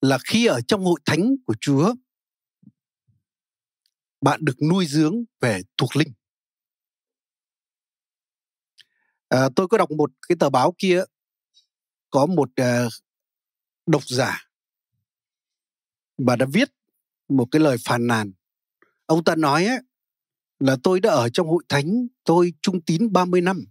là 0.00 0.18
khi 0.24 0.46
ở 0.46 0.60
trong 0.68 0.84
hội 0.84 1.00
thánh 1.04 1.34
của 1.46 1.54
Chúa 1.60 1.94
bạn 4.20 4.40
được 4.42 4.62
nuôi 4.70 4.86
dưỡng 4.86 5.14
về 5.40 5.60
thuộc 5.76 5.96
linh. 5.96 6.12
À, 9.28 9.48
tôi 9.56 9.68
có 9.68 9.78
đọc 9.78 9.90
một 9.90 10.10
cái 10.28 10.36
tờ 10.40 10.50
báo 10.50 10.74
kia 10.78 11.04
có 12.10 12.26
một 12.26 12.48
uh, 12.60 12.92
độc 13.86 14.02
giả. 14.08 14.48
Bà 16.18 16.36
đã 16.36 16.46
viết 16.52 16.68
một 17.28 17.48
cái 17.50 17.60
lời 17.60 17.76
phàn 17.84 18.06
nàn. 18.06 18.32
Ông 19.06 19.24
ta 19.24 19.36
nói 19.36 19.66
ấy, 19.66 19.78
là 20.58 20.76
tôi 20.82 21.00
đã 21.00 21.10
ở 21.10 21.28
trong 21.28 21.48
hội 21.48 21.64
thánh 21.68 22.06
tôi 22.24 22.52
trung 22.62 22.80
tín 22.80 23.12
30 23.12 23.40
năm. 23.40 23.64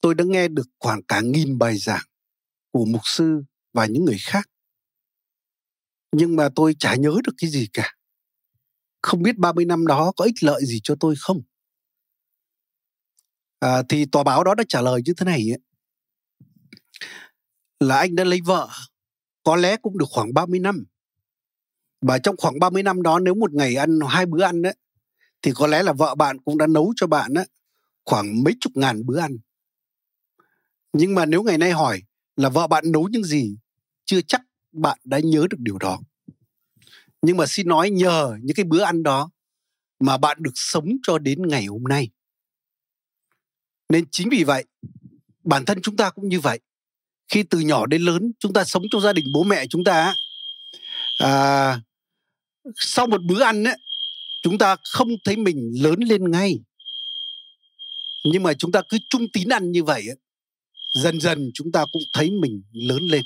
Tôi 0.00 0.14
đã 0.14 0.24
nghe 0.24 0.48
được 0.48 0.66
khoảng 0.78 1.02
cả 1.02 1.20
nghìn 1.24 1.58
bài 1.58 1.78
giảng 1.78 2.04
của 2.70 2.84
mục 2.84 3.00
sư 3.04 3.42
và 3.72 3.86
những 3.86 4.04
người 4.04 4.18
khác. 4.20 4.48
Nhưng 6.12 6.36
mà 6.36 6.48
tôi 6.54 6.74
chả 6.78 6.94
nhớ 6.94 7.10
được 7.24 7.32
cái 7.36 7.50
gì 7.50 7.68
cả. 7.72 7.94
Không 9.02 9.22
biết 9.22 9.36
30 9.36 9.64
năm 9.64 9.86
đó 9.86 10.12
có 10.16 10.24
ích 10.24 10.42
lợi 10.42 10.66
gì 10.66 10.80
cho 10.82 10.94
tôi 11.00 11.14
không? 11.18 11.42
À, 13.58 13.82
thì 13.88 14.06
tòa 14.12 14.22
báo 14.22 14.44
đó 14.44 14.54
đã 14.54 14.64
trả 14.68 14.80
lời 14.80 15.00
như 15.04 15.14
thế 15.16 15.24
này 15.24 15.52
ấy, 15.52 15.58
là 17.80 17.96
anh 17.96 18.14
đã 18.14 18.24
lấy 18.24 18.40
vợ. 18.40 18.68
Có 19.42 19.56
lẽ 19.56 19.76
cũng 19.76 19.98
được 19.98 20.06
khoảng 20.10 20.34
30 20.34 20.60
năm. 20.60 20.84
Và 22.00 22.18
trong 22.18 22.36
khoảng 22.36 22.58
30 22.58 22.82
năm 22.82 23.02
đó 23.02 23.18
nếu 23.18 23.34
một 23.34 23.52
ngày 23.52 23.76
ăn 23.76 23.98
hai 24.08 24.26
bữa 24.26 24.42
ăn 24.42 24.62
ấy 24.62 24.74
thì 25.42 25.52
có 25.54 25.66
lẽ 25.66 25.82
là 25.82 25.92
vợ 25.92 26.14
bạn 26.14 26.40
cũng 26.40 26.58
đã 26.58 26.66
nấu 26.66 26.92
cho 26.96 27.06
bạn 27.06 27.34
ấy, 27.34 27.46
khoảng 28.04 28.42
mấy 28.42 28.54
chục 28.60 28.72
ngàn 28.74 29.06
bữa 29.06 29.18
ăn. 29.18 29.38
Nhưng 30.92 31.14
mà 31.14 31.26
nếu 31.26 31.42
ngày 31.42 31.58
nay 31.58 31.70
hỏi 31.70 32.02
là 32.36 32.48
vợ 32.48 32.66
bạn 32.66 32.92
nấu 32.92 33.08
những 33.08 33.24
gì 33.24 33.56
chưa 34.04 34.20
chắc 34.20 34.42
bạn 34.72 34.98
đã 35.04 35.18
nhớ 35.24 35.46
được 35.50 35.58
điều 35.60 35.78
đó. 35.78 36.00
Nhưng 37.22 37.36
mà 37.36 37.46
xin 37.46 37.68
nói 37.68 37.90
nhờ 37.90 38.36
những 38.42 38.56
cái 38.56 38.64
bữa 38.64 38.82
ăn 38.82 39.02
đó 39.02 39.30
mà 40.00 40.16
bạn 40.16 40.36
được 40.40 40.52
sống 40.54 40.88
cho 41.02 41.18
đến 41.18 41.48
ngày 41.48 41.66
hôm 41.66 41.84
nay. 41.84 42.10
Nên 43.88 44.04
chính 44.10 44.28
vì 44.30 44.44
vậy 44.44 44.64
bản 45.44 45.64
thân 45.64 45.82
chúng 45.82 45.96
ta 45.96 46.10
cũng 46.10 46.28
như 46.28 46.40
vậy 46.40 46.60
khi 47.30 47.42
từ 47.42 47.58
nhỏ 47.58 47.86
đến 47.86 48.02
lớn 48.02 48.32
chúng 48.38 48.52
ta 48.52 48.64
sống 48.64 48.82
trong 48.90 49.00
gia 49.00 49.12
đình 49.12 49.24
bố 49.34 49.42
mẹ 49.42 49.66
chúng 49.66 49.84
ta 49.84 50.14
à, 51.18 51.80
sau 52.76 53.06
một 53.06 53.22
bữa 53.22 53.42
ăn 53.42 53.64
ấy, 53.64 53.76
chúng 54.42 54.58
ta 54.58 54.76
không 54.84 55.08
thấy 55.24 55.36
mình 55.36 55.72
lớn 55.82 55.98
lên 56.08 56.30
ngay. 56.30 56.54
Nhưng 58.24 58.42
mà 58.42 58.54
chúng 58.54 58.72
ta 58.72 58.82
cứ 58.88 58.98
trung 59.10 59.26
tín 59.32 59.48
ăn 59.48 59.72
như 59.72 59.84
vậy 59.84 60.06
dần 60.94 61.20
dần 61.20 61.50
chúng 61.54 61.72
ta 61.72 61.84
cũng 61.92 62.02
thấy 62.12 62.30
mình 62.30 62.62
lớn 62.72 63.02
lên. 63.02 63.22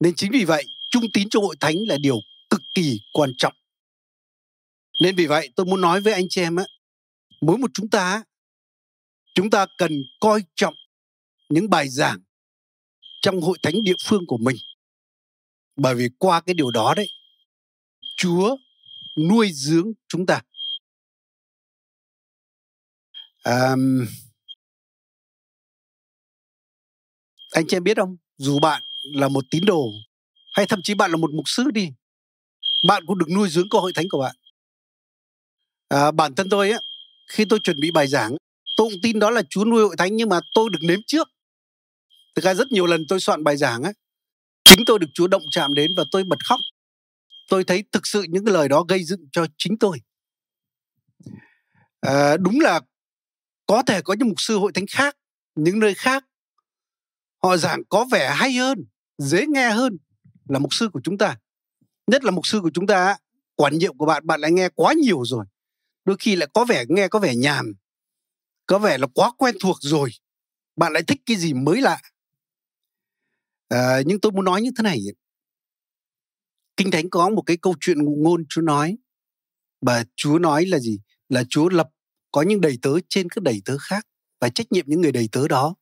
Nên 0.00 0.14
chính 0.14 0.32
vì 0.32 0.44
vậy 0.44 0.64
trung 0.90 1.04
tín 1.12 1.28
cho 1.28 1.40
hội 1.40 1.56
thánh 1.60 1.76
là 1.88 1.96
điều 2.00 2.18
cực 2.50 2.60
kỳ 2.74 3.00
quan 3.12 3.30
trọng. 3.38 3.54
Nên 5.02 5.16
vì 5.16 5.26
vậy 5.26 5.48
tôi 5.56 5.66
muốn 5.66 5.80
nói 5.80 6.00
với 6.00 6.12
anh 6.12 6.26
chị 6.30 6.40
em 6.40 6.56
á 6.56 6.64
mỗi 7.40 7.58
một 7.58 7.70
chúng 7.74 7.88
ta 7.88 8.22
chúng 9.34 9.50
ta 9.50 9.66
cần 9.78 9.92
coi 10.20 10.42
trọng 10.54 10.74
những 11.48 11.70
bài 11.70 11.88
giảng 11.88 12.20
trong 13.20 13.40
hội 13.40 13.58
thánh 13.62 13.82
địa 13.82 13.96
phương 14.04 14.26
của 14.26 14.38
mình. 14.38 14.56
Bởi 15.76 15.94
vì 15.94 16.08
qua 16.18 16.40
cái 16.40 16.54
điều 16.54 16.70
đó 16.70 16.94
đấy 16.96 17.08
chúa 18.16 18.56
nuôi 19.28 19.50
dưỡng 19.52 19.92
chúng 20.08 20.26
ta. 20.26 20.42
À, 23.42 23.74
anh 27.50 27.64
chị 27.68 27.76
em 27.76 27.84
biết 27.84 27.96
không? 27.96 28.16
Dù 28.36 28.58
bạn 28.58 28.82
là 29.02 29.28
một 29.28 29.44
tín 29.50 29.64
đồ 29.66 29.90
hay 30.56 30.66
thậm 30.66 30.80
chí 30.82 30.94
bạn 30.94 31.10
là 31.10 31.16
một 31.16 31.30
mục 31.34 31.48
sư 31.48 31.64
đi 31.74 31.88
bạn 32.88 33.02
cũng 33.06 33.18
được 33.18 33.30
nuôi 33.34 33.48
dưỡng 33.48 33.68
cơ 33.68 33.78
hội 33.78 33.92
thánh 33.94 34.06
của 34.10 34.18
bạn. 34.18 34.36
À, 35.88 36.10
bản 36.10 36.34
thân 36.34 36.48
tôi 36.50 36.70
á 36.70 36.78
khi 37.28 37.44
tôi 37.44 37.60
chuẩn 37.60 37.80
bị 37.80 37.90
bài 37.90 38.08
giảng 38.08 38.36
tôi 38.76 38.88
cũng 38.90 39.00
tin 39.02 39.18
đó 39.18 39.30
là 39.30 39.42
chúa 39.50 39.64
nuôi 39.64 39.82
hội 39.82 39.96
thánh 39.98 40.16
nhưng 40.16 40.28
mà 40.28 40.40
tôi 40.54 40.70
được 40.70 40.78
nếm 40.82 41.00
trước 41.06 41.28
thực 42.38 42.44
ra 42.44 42.54
rất 42.54 42.72
nhiều 42.72 42.86
lần 42.86 43.04
tôi 43.08 43.20
soạn 43.20 43.44
bài 43.44 43.56
giảng 43.56 43.82
ấy 43.82 43.92
chính 44.64 44.84
tôi 44.86 44.98
được 44.98 45.06
chúa 45.14 45.26
động 45.26 45.42
chạm 45.50 45.74
đến 45.74 45.90
và 45.96 46.04
tôi 46.12 46.24
bật 46.24 46.38
khóc. 46.44 46.60
Tôi 47.48 47.64
thấy 47.64 47.84
thực 47.92 48.06
sự 48.06 48.22
những 48.28 48.44
cái 48.44 48.54
lời 48.54 48.68
đó 48.68 48.84
gây 48.88 49.04
dựng 49.04 49.20
cho 49.32 49.46
chính 49.56 49.78
tôi. 49.78 49.98
À, 52.00 52.36
đúng 52.36 52.60
là 52.60 52.80
có 53.66 53.82
thể 53.86 54.02
có 54.02 54.14
những 54.18 54.28
mục 54.28 54.40
sư 54.40 54.58
hội 54.58 54.72
thánh 54.74 54.86
khác 54.86 55.16
những 55.54 55.78
nơi 55.78 55.94
khác 55.94 56.24
họ 57.42 57.56
giảng 57.56 57.82
có 57.88 58.06
vẻ 58.12 58.34
hay 58.34 58.52
hơn 58.52 58.84
dễ 59.18 59.46
nghe 59.46 59.70
hơn 59.70 59.96
là 60.48 60.58
mục 60.58 60.74
sư 60.74 60.88
của 60.92 61.00
chúng 61.04 61.18
ta. 61.18 61.36
Nhất 62.06 62.24
là 62.24 62.30
mục 62.30 62.46
sư 62.46 62.60
của 62.62 62.70
chúng 62.74 62.86
ta 62.86 63.16
quản 63.54 63.78
nhiệm 63.78 63.98
của 63.98 64.06
bạn 64.06 64.26
bạn 64.26 64.40
lại 64.40 64.52
nghe 64.52 64.68
quá 64.68 64.92
nhiều 64.92 65.24
rồi. 65.24 65.44
Đôi 66.04 66.16
khi 66.18 66.36
lại 66.36 66.48
có 66.54 66.64
vẻ 66.64 66.84
nghe 66.88 67.08
có 67.08 67.18
vẻ 67.18 67.34
nhàm 67.36 67.72
có 68.66 68.78
vẻ 68.78 68.98
là 68.98 69.06
quá 69.14 69.30
quen 69.38 69.56
thuộc 69.60 69.76
rồi. 69.80 70.10
Bạn 70.76 70.92
lại 70.92 71.02
thích 71.02 71.20
cái 71.26 71.36
gì 71.36 71.52
mới 71.52 71.80
lạ 71.80 72.00
à, 73.68 74.02
nhưng 74.06 74.20
tôi 74.20 74.32
muốn 74.32 74.44
nói 74.44 74.62
như 74.62 74.70
thế 74.78 74.82
này. 74.82 75.00
Kinh 76.76 76.90
thánh 76.90 77.10
có 77.10 77.30
một 77.30 77.42
cái 77.42 77.56
câu 77.56 77.74
chuyện 77.80 78.04
ngụ 78.04 78.16
ngôn 78.16 78.44
chúa 78.48 78.62
nói. 78.62 78.96
Và 79.80 80.04
chúa 80.16 80.38
nói 80.38 80.66
là 80.66 80.78
gì? 80.78 81.00
Là 81.28 81.44
chúa 81.48 81.68
lập 81.68 81.88
có 82.32 82.42
những 82.42 82.60
đầy 82.60 82.78
tớ 82.82 82.90
trên 83.08 83.28
các 83.28 83.42
đầy 83.42 83.62
tớ 83.64 83.78
khác 83.78 84.06
và 84.40 84.48
trách 84.48 84.72
nhiệm 84.72 84.84
những 84.88 85.00
người 85.00 85.12
đầy 85.12 85.28
tớ 85.32 85.48
đó 85.48 85.74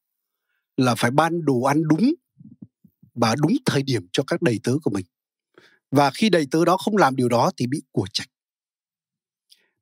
là 0.77 0.95
phải 0.95 1.11
ban 1.11 1.45
đồ 1.45 1.63
ăn 1.63 1.83
đúng 1.89 2.15
và 3.15 3.35
đúng 3.35 3.53
thời 3.65 3.83
điểm 3.83 4.07
cho 4.13 4.23
các 4.27 4.43
đầy 4.43 4.61
tớ 4.63 4.73
của 4.83 4.91
mình. 4.91 5.07
Và 5.91 6.11
khi 6.11 6.31
đầy 6.31 6.47
tớ 6.51 6.65
đó 6.65 6.77
không 6.77 6.97
làm 6.97 7.17
điều 7.17 7.29
đó 7.29 7.51
thì 7.57 7.67
bị 7.67 7.83
của 7.93 8.07
trách. 8.13 8.29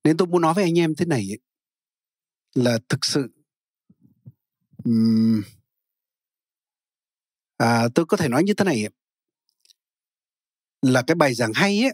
Nên 0.04 0.16
tôi 0.16 0.28
muốn 0.28 0.42
nói 0.42 0.54
với 0.54 0.64
anh 0.64 0.78
em 0.78 0.94
thế 0.94 1.04
này 1.04 1.26
ấy, 1.30 1.38
là 2.54 2.78
thực 2.88 3.04
sự 3.04 3.28
um, 4.84 5.42
à, 7.56 7.88
tôi 7.94 8.06
có 8.06 8.16
thể 8.16 8.28
nói 8.28 8.44
như 8.44 8.54
thế 8.54 8.64
này 8.64 8.88
là 10.82 11.02
cái 11.06 11.14
bài 11.14 11.34
giảng 11.34 11.52
hay 11.54 11.82
ấy 11.82 11.92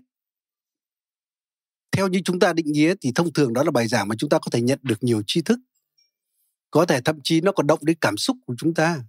theo 1.93 2.09
như 2.09 2.21
chúng 2.25 2.39
ta 2.39 2.53
định 2.53 2.73
nghĩa 2.73 2.95
thì 3.01 3.13
thông 3.15 3.33
thường 3.33 3.53
đó 3.53 3.63
là 3.63 3.71
bài 3.71 3.89
giảng 3.89 4.09
mà 4.09 4.15
chúng 4.19 4.31
ta 4.31 4.39
có 4.39 4.49
thể 4.53 4.61
nhận 4.61 4.79
được 4.83 5.03
nhiều 5.03 5.23
tri 5.27 5.43
thức. 5.43 5.59
Có 6.71 6.87
thể 6.87 7.01
thậm 7.01 7.19
chí 7.25 7.41
nó 7.41 7.53
còn 7.53 7.67
động 7.67 7.79
đến 7.83 7.97
cảm 8.01 8.17
xúc 8.17 8.37
của 8.47 8.55
chúng 8.59 8.75
ta. 8.75 9.03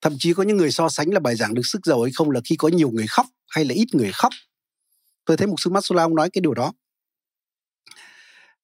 Thậm 0.00 0.16
chí 0.18 0.34
có 0.34 0.42
những 0.42 0.56
người 0.56 0.70
so 0.70 0.88
sánh 0.88 1.10
là 1.10 1.20
bài 1.20 1.36
giảng 1.36 1.54
được 1.54 1.62
sức 1.64 1.86
giàu 1.86 2.02
hay 2.02 2.12
không 2.14 2.30
là 2.30 2.40
khi 2.44 2.56
có 2.56 2.68
nhiều 2.68 2.90
người 2.90 3.06
khóc 3.08 3.26
hay 3.48 3.64
là 3.64 3.74
ít 3.74 3.94
người 3.94 4.10
khóc. 4.12 4.32
Tôi 5.24 5.36
thấy 5.36 5.46
mục 5.46 5.60
sư 5.60 5.70
Masula 5.70 6.02
ông 6.02 6.14
nói 6.14 6.30
cái 6.32 6.40
điều 6.40 6.54
đó. 6.54 6.72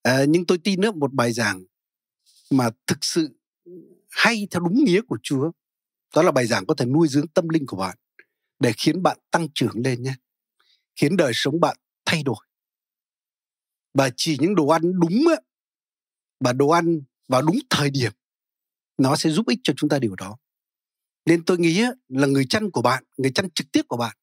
À, 0.03 0.25
nhưng 0.27 0.45
tôi 0.45 0.57
tin 0.63 0.81
nữa 0.81 0.91
một 0.91 1.13
bài 1.13 1.33
giảng 1.33 1.63
mà 2.51 2.69
thực 2.87 2.97
sự 3.01 3.29
hay 4.09 4.47
theo 4.51 4.59
đúng 4.59 4.83
nghĩa 4.83 5.01
của 5.01 5.17
Chúa 5.23 5.51
đó 6.15 6.21
là 6.21 6.31
bài 6.31 6.47
giảng 6.47 6.65
có 6.65 6.73
thể 6.77 6.85
nuôi 6.85 7.07
dưỡng 7.07 7.27
tâm 7.27 7.49
linh 7.49 7.65
của 7.65 7.77
bạn 7.77 7.97
để 8.59 8.73
khiến 8.77 9.03
bạn 9.03 9.17
tăng 9.31 9.47
trưởng 9.53 9.81
lên 9.85 10.03
nhé 10.03 10.15
khiến 10.95 11.17
đời 11.17 11.31
sống 11.35 11.59
bạn 11.59 11.77
thay 12.05 12.23
đổi. 12.23 12.45
Và 13.93 14.09
chỉ 14.17 14.37
những 14.39 14.55
đồ 14.55 14.67
ăn 14.67 14.81
đúng 14.99 15.25
á, 15.29 15.35
và 16.39 16.53
đồ 16.53 16.69
ăn 16.69 17.01
vào 17.27 17.41
đúng 17.41 17.59
thời 17.69 17.89
điểm 17.89 18.11
nó 18.97 19.15
sẽ 19.15 19.29
giúp 19.29 19.47
ích 19.47 19.59
cho 19.63 19.73
chúng 19.77 19.89
ta 19.89 19.99
điều 19.99 20.15
đó. 20.15 20.37
Nên 21.25 21.45
tôi 21.45 21.57
nghĩ 21.57 21.83
là 22.07 22.27
người 22.27 22.45
chăn 22.49 22.71
của 22.71 22.81
bạn 22.81 23.03
người 23.17 23.31
chăn 23.31 23.49
trực 23.55 23.71
tiếp 23.71 23.81
của 23.87 23.97
bạn 23.97 24.17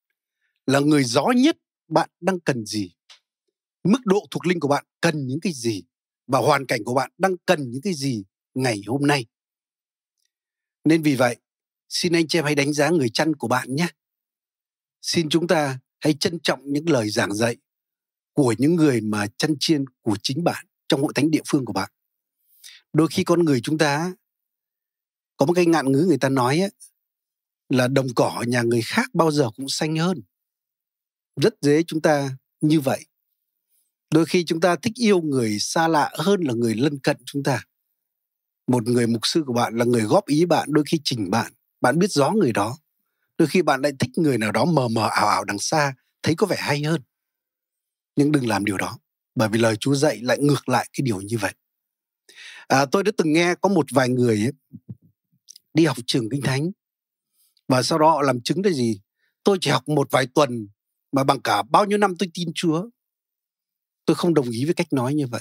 là 0.66 0.80
người 0.80 1.04
rõ 1.04 1.26
nhất 1.36 1.56
bạn 1.88 2.10
đang 2.20 2.40
cần 2.40 2.66
gì 2.66 2.94
mức 3.84 3.98
độ 4.04 4.26
thuộc 4.30 4.46
linh 4.46 4.60
của 4.60 4.68
bạn 4.68 4.84
cần 5.00 5.26
những 5.26 5.40
cái 5.40 5.52
gì 5.52 5.82
và 6.26 6.38
hoàn 6.38 6.66
cảnh 6.66 6.84
của 6.84 6.94
bạn 6.94 7.10
đang 7.18 7.36
cần 7.46 7.70
những 7.70 7.82
cái 7.82 7.94
gì 7.94 8.24
ngày 8.54 8.82
hôm 8.86 9.06
nay. 9.06 9.26
Nên 10.84 11.02
vì 11.02 11.16
vậy 11.16 11.36
xin 11.90 12.12
anh 12.12 12.28
chị 12.28 12.38
em 12.38 12.44
hãy 12.44 12.54
đánh 12.54 12.72
giá 12.72 12.90
người 12.90 13.08
chăn 13.08 13.36
của 13.36 13.48
bạn 13.48 13.76
nhé 13.76 13.88
xin 15.02 15.28
chúng 15.28 15.46
ta 15.46 15.78
hãy 16.00 16.14
trân 16.20 16.38
trọng 16.42 16.60
những 16.64 16.90
lời 16.90 17.10
giảng 17.10 17.34
dạy 17.34 17.56
của 18.32 18.54
những 18.58 18.74
người 18.74 19.00
mà 19.00 19.26
chăn 19.36 19.54
chiên 19.60 19.84
của 20.02 20.16
chính 20.22 20.44
bạn 20.44 20.66
trong 20.88 21.02
hội 21.02 21.12
thánh 21.14 21.30
địa 21.30 21.42
phương 21.48 21.64
của 21.64 21.72
bạn. 21.72 21.90
Đôi 22.92 23.08
khi 23.10 23.24
con 23.24 23.44
người 23.44 23.60
chúng 23.60 23.78
ta 23.78 24.12
có 25.36 25.46
một 25.46 25.52
cái 25.52 25.66
ngạn 25.66 25.92
ngữ 25.92 26.04
người 26.08 26.18
ta 26.18 26.28
nói 26.28 26.60
ấy, 26.60 26.70
là 27.68 27.88
đồng 27.88 28.06
cỏ 28.16 28.44
nhà 28.46 28.62
người 28.62 28.82
khác 28.82 29.06
bao 29.14 29.30
giờ 29.30 29.50
cũng 29.56 29.68
xanh 29.68 29.96
hơn. 29.96 30.22
Rất 31.36 31.54
dễ 31.60 31.82
chúng 31.82 32.00
ta 32.00 32.36
như 32.60 32.80
vậy. 32.80 33.06
Đôi 34.10 34.26
khi 34.26 34.44
chúng 34.44 34.60
ta 34.60 34.76
thích 34.76 34.94
yêu 34.96 35.20
người 35.20 35.58
xa 35.60 35.88
lạ 35.88 36.10
hơn 36.18 36.40
là 36.40 36.54
người 36.54 36.74
lân 36.74 36.98
cận 36.98 37.16
chúng 37.26 37.42
ta. 37.42 37.64
Một 38.66 38.88
người 38.88 39.06
mục 39.06 39.20
sư 39.26 39.42
của 39.46 39.52
bạn 39.52 39.76
là 39.76 39.84
người 39.84 40.02
góp 40.02 40.26
ý 40.26 40.44
bạn, 40.44 40.68
đôi 40.72 40.84
khi 40.86 41.00
chỉnh 41.04 41.30
bạn. 41.30 41.52
Bạn 41.80 41.98
biết 41.98 42.10
rõ 42.10 42.30
người 42.30 42.52
đó. 42.52 42.78
Đôi 43.38 43.48
khi 43.48 43.62
bạn 43.62 43.80
lại 43.80 43.92
thích 43.98 44.10
người 44.16 44.38
nào 44.38 44.52
đó 44.52 44.64
mờ 44.64 44.88
mờ 44.88 45.08
ảo 45.08 45.28
ảo 45.28 45.44
đằng 45.44 45.58
xa, 45.58 45.94
thấy 46.22 46.34
có 46.34 46.46
vẻ 46.46 46.56
hay 46.58 46.82
hơn. 46.82 47.02
Nhưng 48.16 48.32
đừng 48.32 48.48
làm 48.48 48.64
điều 48.64 48.76
đó, 48.76 48.98
bởi 49.34 49.48
vì 49.48 49.58
lời 49.58 49.76
Chúa 49.76 49.94
dạy 49.94 50.20
lại 50.22 50.38
ngược 50.40 50.68
lại 50.68 50.88
cái 50.92 51.02
điều 51.02 51.20
như 51.20 51.38
vậy. 51.38 51.54
À, 52.68 52.86
tôi 52.86 53.04
đã 53.04 53.12
từng 53.16 53.32
nghe 53.32 53.54
có 53.60 53.68
một 53.68 53.86
vài 53.92 54.08
người 54.08 54.36
ấy, 54.36 54.52
đi 55.74 55.84
học 55.84 55.96
trường 56.06 56.30
kinh 56.30 56.42
thánh 56.42 56.70
và 57.68 57.82
sau 57.82 57.98
đó 57.98 58.10
họ 58.10 58.22
làm 58.22 58.40
chứng 58.40 58.64
là 58.64 58.70
gì 58.70 59.00
tôi 59.44 59.58
chỉ 59.60 59.70
học 59.70 59.88
một 59.88 60.08
vài 60.10 60.26
tuần 60.26 60.68
mà 61.12 61.24
bằng 61.24 61.40
cả 61.40 61.62
bao 61.62 61.84
nhiêu 61.84 61.98
năm 61.98 62.14
tôi 62.18 62.28
tin 62.34 62.48
chúa 62.54 62.88
tôi 64.04 64.14
không 64.14 64.34
đồng 64.34 64.50
ý 64.50 64.64
với 64.64 64.74
cách 64.74 64.92
nói 64.92 65.14
như 65.14 65.26
vậy 65.26 65.40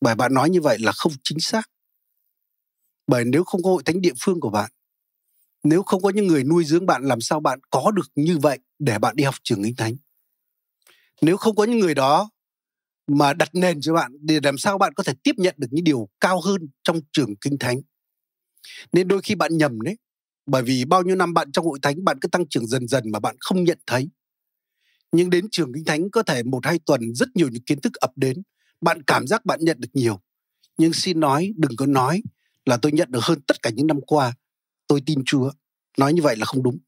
bởi 0.00 0.14
bạn 0.14 0.34
nói 0.34 0.50
như 0.50 0.60
vậy 0.60 0.78
là 0.78 0.92
không 0.92 1.12
chính 1.24 1.40
xác 1.40 1.70
bởi 3.06 3.24
nếu 3.24 3.44
không 3.44 3.62
có 3.62 3.70
hội 3.70 3.82
thánh 3.86 4.00
địa 4.00 4.12
phương 4.20 4.40
của 4.40 4.50
bạn 4.50 4.70
nếu 5.62 5.82
không 5.82 6.02
có 6.02 6.10
những 6.10 6.26
người 6.26 6.44
nuôi 6.44 6.64
dưỡng 6.64 6.86
bạn, 6.86 7.02
làm 7.02 7.20
sao 7.20 7.40
bạn 7.40 7.60
có 7.70 7.90
được 7.90 8.10
như 8.14 8.38
vậy 8.38 8.58
để 8.78 8.98
bạn 8.98 9.16
đi 9.16 9.24
học 9.24 9.34
trường 9.42 9.62
kinh 9.62 9.76
thánh? 9.76 9.96
Nếu 11.22 11.36
không 11.36 11.56
có 11.56 11.64
những 11.64 11.78
người 11.78 11.94
đó 11.94 12.30
mà 13.06 13.34
đặt 13.34 13.48
nền 13.52 13.80
cho 13.80 13.94
bạn 13.94 14.12
để 14.20 14.40
làm 14.42 14.58
sao 14.58 14.78
bạn 14.78 14.94
có 14.94 15.02
thể 15.02 15.12
tiếp 15.24 15.34
nhận 15.36 15.54
được 15.58 15.68
những 15.70 15.84
điều 15.84 16.08
cao 16.20 16.40
hơn 16.40 16.68
trong 16.82 17.00
trường 17.12 17.36
kinh 17.36 17.58
thánh? 17.58 17.80
Nên 18.92 19.08
đôi 19.08 19.22
khi 19.22 19.34
bạn 19.34 19.58
nhầm 19.58 19.80
đấy, 19.80 19.96
bởi 20.46 20.62
vì 20.62 20.84
bao 20.84 21.02
nhiêu 21.02 21.16
năm 21.16 21.34
bạn 21.34 21.52
trong 21.52 21.64
hội 21.64 21.78
thánh, 21.82 22.04
bạn 22.04 22.18
cứ 22.20 22.28
tăng 22.28 22.48
trưởng 22.48 22.66
dần 22.66 22.88
dần 22.88 23.04
mà 23.12 23.20
bạn 23.20 23.36
không 23.40 23.64
nhận 23.64 23.78
thấy. 23.86 24.10
Nhưng 25.12 25.30
đến 25.30 25.46
trường 25.50 25.72
kinh 25.74 25.84
thánh 25.84 26.10
có 26.10 26.22
thể 26.22 26.42
một 26.42 26.66
hai 26.66 26.78
tuần 26.86 27.14
rất 27.14 27.28
nhiều 27.34 27.48
những 27.48 27.62
kiến 27.62 27.80
thức 27.80 27.94
ập 27.94 28.10
đến, 28.16 28.42
bạn 28.80 29.02
cảm 29.02 29.26
giác 29.26 29.44
bạn 29.44 29.60
nhận 29.62 29.80
được 29.80 29.88
nhiều. 29.92 30.20
Nhưng 30.78 30.92
xin 30.92 31.20
nói, 31.20 31.52
đừng 31.56 31.76
có 31.76 31.86
nói 31.86 32.22
là 32.64 32.76
tôi 32.76 32.92
nhận 32.92 33.10
được 33.10 33.20
hơn 33.22 33.40
tất 33.46 33.62
cả 33.62 33.70
những 33.70 33.86
năm 33.86 34.00
qua 34.06 34.34
tôi 34.90 35.02
tin 35.06 35.22
chúa. 35.26 35.50
Nói 35.98 36.12
như 36.12 36.22
vậy 36.22 36.36
là 36.36 36.46
không 36.46 36.62
đúng. 36.62 36.78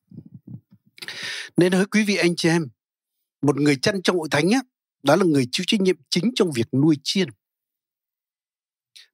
Nên 1.56 1.72
hỡi 1.72 1.86
quý 1.86 2.04
vị 2.04 2.16
anh 2.16 2.36
chị 2.36 2.48
em 2.48 2.68
một 3.42 3.56
người 3.56 3.76
chăn 3.82 4.02
trong 4.02 4.18
hội 4.18 4.28
thánh 4.30 4.50
á 4.50 4.62
đó 5.02 5.16
là 5.16 5.24
người 5.24 5.48
chịu 5.52 5.64
trách 5.66 5.80
nhiệm 5.80 5.96
chính 6.10 6.30
trong 6.34 6.50
việc 6.54 6.74
nuôi 6.74 6.96
chiên. 7.04 7.28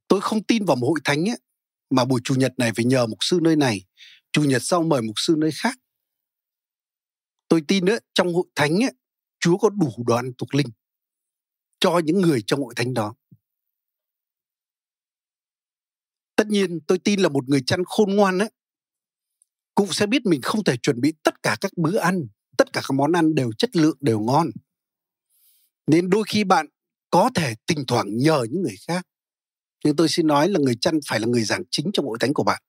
Tôi 0.09 0.21
không 0.21 0.45
tin 0.45 0.65
vào 0.65 0.77
một 0.77 0.87
hội 0.87 1.01
thánh 1.05 1.25
á 1.25 1.35
mà 1.91 2.05
buổi 2.05 2.21
chủ 2.25 2.35
nhật 2.35 2.53
này 2.59 2.73
phải 2.77 2.85
nhờ 2.85 3.07
mục 3.07 3.19
sư 3.21 3.39
nơi 3.43 3.57
này 3.57 3.85
chủ 4.33 4.45
nhật 4.45 4.63
sau 4.65 4.83
mời 4.83 5.03
mục 5.03 5.15
sư 5.17 5.35
nơi 5.39 5.51
khác. 5.55 5.79
Tôi 7.49 7.63
tin 7.69 7.85
nữa 7.85 7.99
trong 8.15 8.35
hội 8.35 8.45
thánh 8.55 8.85
ấy, 8.85 8.93
chúa 9.41 9.59
có 9.59 9.71
đủ 9.71 10.05
đoàn 10.07 10.33
thuộc 10.39 10.55
linh 10.55 10.69
cho 11.81 12.01
những 12.05 12.21
người 12.21 12.43
trong 12.47 12.61
hội 12.61 12.75
thánh 12.77 12.95
đó. 12.95 13.15
Tất 16.37 16.47
nhiên 16.47 16.81
tôi 16.87 16.99
tin 16.99 17.21
là 17.21 17.29
một 17.29 17.49
người 17.49 17.63
chăn 17.67 17.85
khôn 17.85 18.17
ngoan 18.17 18.39
ấy 18.39 18.51
cũng 19.79 19.93
sẽ 19.93 20.07
biết 20.07 20.27
mình 20.27 20.43
không 20.43 20.65
thể 20.65 20.77
chuẩn 20.77 21.01
bị 21.01 21.13
tất 21.23 21.43
cả 21.43 21.57
các 21.61 21.73
bữa 21.77 21.99
ăn 21.99 22.27
tất 22.57 22.73
cả 22.73 22.81
các 22.89 22.95
món 22.95 23.13
ăn 23.13 23.35
đều 23.35 23.51
chất 23.59 23.77
lượng 23.77 23.97
đều 24.01 24.21
ngon. 24.21 24.51
Nên 25.87 26.11
đôi 26.11 26.25
khi 26.29 26.45
bạn 26.45 26.67
có 27.11 27.31
thể 27.35 27.55
thỉnh 27.67 27.85
thoảng 27.87 28.17
nhờ 28.17 28.47
những 28.51 28.63
người 28.63 28.77
khác. 28.87 29.07
Nhưng 29.85 29.97
tôi 29.97 30.09
xin 30.09 30.27
nói 30.27 30.49
là 30.49 30.61
người 30.61 30.75
chăn 30.81 30.99
phải 31.07 31.21
là 31.21 31.27
người 31.27 31.45
giảng 31.45 31.63
chính 31.71 31.91
trong 31.93 32.07
hội 32.07 32.19
thánh 32.21 32.35
của 32.35 32.43
bạn. 32.45 32.63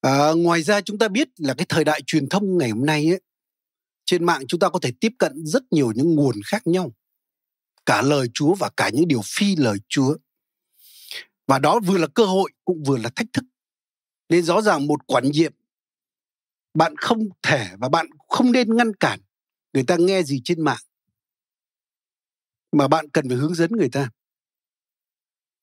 À, 0.00 0.32
ngoài 0.36 0.62
ra 0.62 0.80
chúng 0.80 0.98
ta 0.98 1.08
biết 1.08 1.28
là 1.38 1.54
cái 1.54 1.66
thời 1.68 1.84
đại 1.84 2.02
truyền 2.06 2.28
thông 2.28 2.58
ngày 2.58 2.70
hôm 2.70 2.86
nay 2.86 3.12
ấy, 3.12 3.20
trên 4.04 4.24
mạng 4.24 4.42
chúng 4.48 4.60
ta 4.60 4.68
có 4.68 4.78
thể 4.82 4.92
tiếp 5.00 5.12
cận 5.18 5.46
rất 5.46 5.62
nhiều 5.70 5.92
những 5.92 6.14
nguồn 6.14 6.36
khác 6.44 6.66
nhau. 6.66 6.92
Cả 7.86 8.02
lời 8.02 8.28
Chúa 8.34 8.54
và 8.54 8.70
cả 8.76 8.90
những 8.92 9.08
điều 9.08 9.20
phi 9.24 9.56
lời 9.56 9.78
Chúa. 9.88 10.16
Và 11.46 11.58
đó 11.58 11.80
vừa 11.86 11.98
là 11.98 12.06
cơ 12.14 12.24
hội 12.24 12.52
cũng 12.64 12.82
vừa 12.82 12.96
là 12.96 13.10
thách 13.16 13.26
thức 13.32 13.44
nên 14.30 14.42
rõ 14.42 14.62
ràng 14.62 14.86
một 14.86 15.06
quản 15.06 15.24
nhiệm 15.30 15.52
bạn 16.74 16.96
không 16.96 17.28
thể 17.42 17.68
và 17.78 17.88
bạn 17.88 18.06
không 18.28 18.52
nên 18.52 18.76
ngăn 18.76 18.94
cản 18.94 19.20
người 19.72 19.84
ta 19.86 19.96
nghe 19.96 20.22
gì 20.22 20.40
trên 20.44 20.64
mạng. 20.64 20.82
Mà 22.72 22.88
bạn 22.88 23.08
cần 23.08 23.28
phải 23.28 23.38
hướng 23.38 23.54
dẫn 23.54 23.70
người 23.72 23.88
ta. 23.92 24.10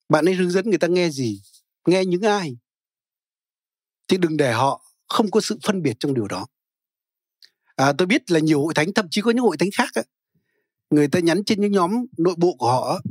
Bạn 0.10 0.26
nên 0.26 0.38
hướng 0.38 0.52
dẫn 0.52 0.70
người 0.70 0.80
ta 0.80 0.88
nghe 0.88 1.10
gì 1.10 1.42
nghe 1.88 2.06
những 2.06 2.22
ai. 2.22 2.58
Thì 4.08 4.18
đừng 4.18 4.38
để 4.38 4.54
họ 4.54 4.86
không 5.08 5.32
có 5.32 5.42
sự 5.42 5.60
phân 5.64 5.82
biệt 5.82 5.94
trong 6.00 6.14
điều 6.14 6.28
đó. 6.28 6.48
À, 7.76 7.94
tôi 7.98 8.06
biết 8.06 8.32
là 8.32 8.40
nhiều 8.40 8.62
hội 8.62 8.74
thánh 8.74 8.94
thậm 8.94 9.08
chí 9.12 9.22
có 9.22 9.32
những 9.32 9.44
hội 9.44 9.58
thánh 9.58 9.70
khác 9.74 9.90
ấy, 9.94 10.06
người 10.90 11.08
ta 11.08 11.20
nhắn 11.20 11.44
trên 11.46 11.62
những 11.62 11.72
nhóm 11.72 11.92
nội 12.18 12.36
bộ 12.38 12.56
của 12.58 12.72
họ 12.72 13.02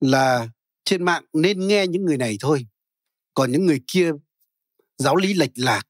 là 0.00 0.48
trên 0.84 1.04
mạng 1.04 1.24
nên 1.32 1.66
nghe 1.66 1.86
những 1.86 2.04
người 2.04 2.16
này 2.16 2.36
thôi. 2.40 2.66
Còn 3.34 3.52
những 3.52 3.66
người 3.66 3.80
kia 3.86 4.12
giáo 5.02 5.16
lý 5.16 5.34
lệch 5.34 5.50
lạc, 5.54 5.82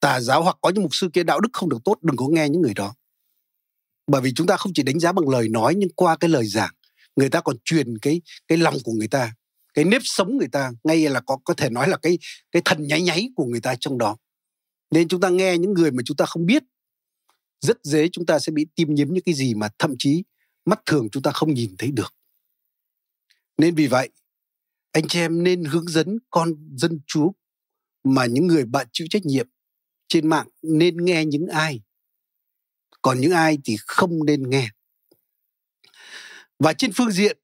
tà 0.00 0.20
giáo 0.20 0.42
hoặc 0.42 0.56
có 0.60 0.70
những 0.70 0.82
mục 0.82 0.94
sư 0.94 1.08
kia 1.12 1.22
đạo 1.22 1.40
đức 1.40 1.48
không 1.52 1.68
được 1.68 1.78
tốt, 1.84 1.96
đừng 2.02 2.16
có 2.16 2.28
nghe 2.28 2.48
những 2.48 2.62
người 2.62 2.74
đó. 2.74 2.94
Bởi 4.06 4.20
vì 4.20 4.32
chúng 4.34 4.46
ta 4.46 4.56
không 4.56 4.72
chỉ 4.74 4.82
đánh 4.82 5.00
giá 5.00 5.12
bằng 5.12 5.28
lời 5.28 5.48
nói 5.48 5.74
nhưng 5.74 5.90
qua 5.96 6.16
cái 6.16 6.30
lời 6.30 6.46
giảng, 6.46 6.74
người 7.16 7.30
ta 7.30 7.40
còn 7.40 7.56
truyền 7.64 7.98
cái 7.98 8.20
cái 8.48 8.58
lòng 8.58 8.74
của 8.84 8.92
người 8.92 9.08
ta, 9.08 9.34
cái 9.74 9.84
nếp 9.84 10.02
sống 10.04 10.36
người 10.36 10.48
ta, 10.52 10.70
ngay 10.84 11.08
là 11.08 11.20
có 11.20 11.38
có 11.44 11.54
thể 11.54 11.70
nói 11.70 11.88
là 11.88 11.96
cái 11.96 12.18
cái 12.52 12.62
thần 12.64 12.86
nháy 12.86 13.02
nháy 13.02 13.28
của 13.36 13.44
người 13.44 13.60
ta 13.60 13.74
trong 13.80 13.98
đó. 13.98 14.16
Nên 14.90 15.08
chúng 15.08 15.20
ta 15.20 15.28
nghe 15.28 15.58
những 15.58 15.72
người 15.72 15.90
mà 15.90 16.02
chúng 16.06 16.16
ta 16.16 16.26
không 16.26 16.46
biết, 16.46 16.62
rất 17.60 17.78
dễ 17.84 18.08
chúng 18.12 18.26
ta 18.26 18.38
sẽ 18.38 18.52
bị 18.52 18.66
tiêm 18.74 18.94
nhiễm 18.94 19.08
những 19.14 19.24
cái 19.24 19.34
gì 19.34 19.54
mà 19.54 19.68
thậm 19.78 19.94
chí 19.98 20.24
mắt 20.64 20.80
thường 20.86 21.10
chúng 21.10 21.22
ta 21.22 21.30
không 21.30 21.54
nhìn 21.54 21.74
thấy 21.78 21.90
được. 21.90 22.14
Nên 23.58 23.74
vì 23.74 23.86
vậy, 23.86 24.10
anh 24.92 25.08
chị 25.08 25.18
em 25.18 25.42
nên 25.42 25.64
hướng 25.64 25.88
dẫn 25.88 26.18
con 26.30 26.54
dân 26.76 27.00
chúa 27.06 27.30
mà 28.04 28.26
những 28.26 28.46
người 28.46 28.64
bạn 28.64 28.86
chịu 28.92 29.06
trách 29.10 29.24
nhiệm 29.24 29.48
trên 30.08 30.28
mạng 30.28 30.48
nên 30.62 31.04
nghe 31.04 31.24
những 31.24 31.46
ai? 31.46 31.80
Còn 33.02 33.20
những 33.20 33.32
ai 33.32 33.58
thì 33.64 33.76
không 33.86 34.24
nên 34.24 34.50
nghe. 34.50 34.68
Và 36.58 36.72
trên 36.72 36.92
phương 36.94 37.10
diện 37.10 37.38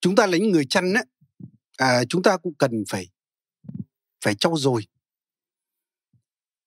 chúng 0.00 0.16
ta 0.16 0.26
là 0.26 0.38
những 0.38 0.50
người 0.50 0.66
chăn 0.70 0.94
á, 0.94 1.02
à, 1.76 2.04
chúng 2.08 2.22
ta 2.22 2.36
cũng 2.36 2.54
cần 2.54 2.84
phải 2.88 3.06
phải 4.24 4.34
trau 4.34 4.56
dồi. 4.56 4.86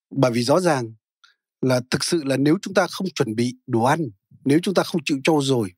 Bởi 0.09 0.31
vì 0.31 0.43
rõ 0.43 0.59
ràng 0.59 0.93
là 1.61 1.81
thực 1.91 2.03
sự 2.03 2.23
là 2.23 2.37
nếu 2.37 2.57
chúng 2.61 2.73
ta 2.73 2.87
không 2.87 3.07
chuẩn 3.15 3.35
bị 3.35 3.55
đồ 3.67 3.83
ăn 3.83 4.09
nếu 4.45 4.59
chúng 4.63 4.73
ta 4.73 4.83
không 4.83 5.01
chịu 5.05 5.19
trau 5.23 5.41
dồi 5.41 5.71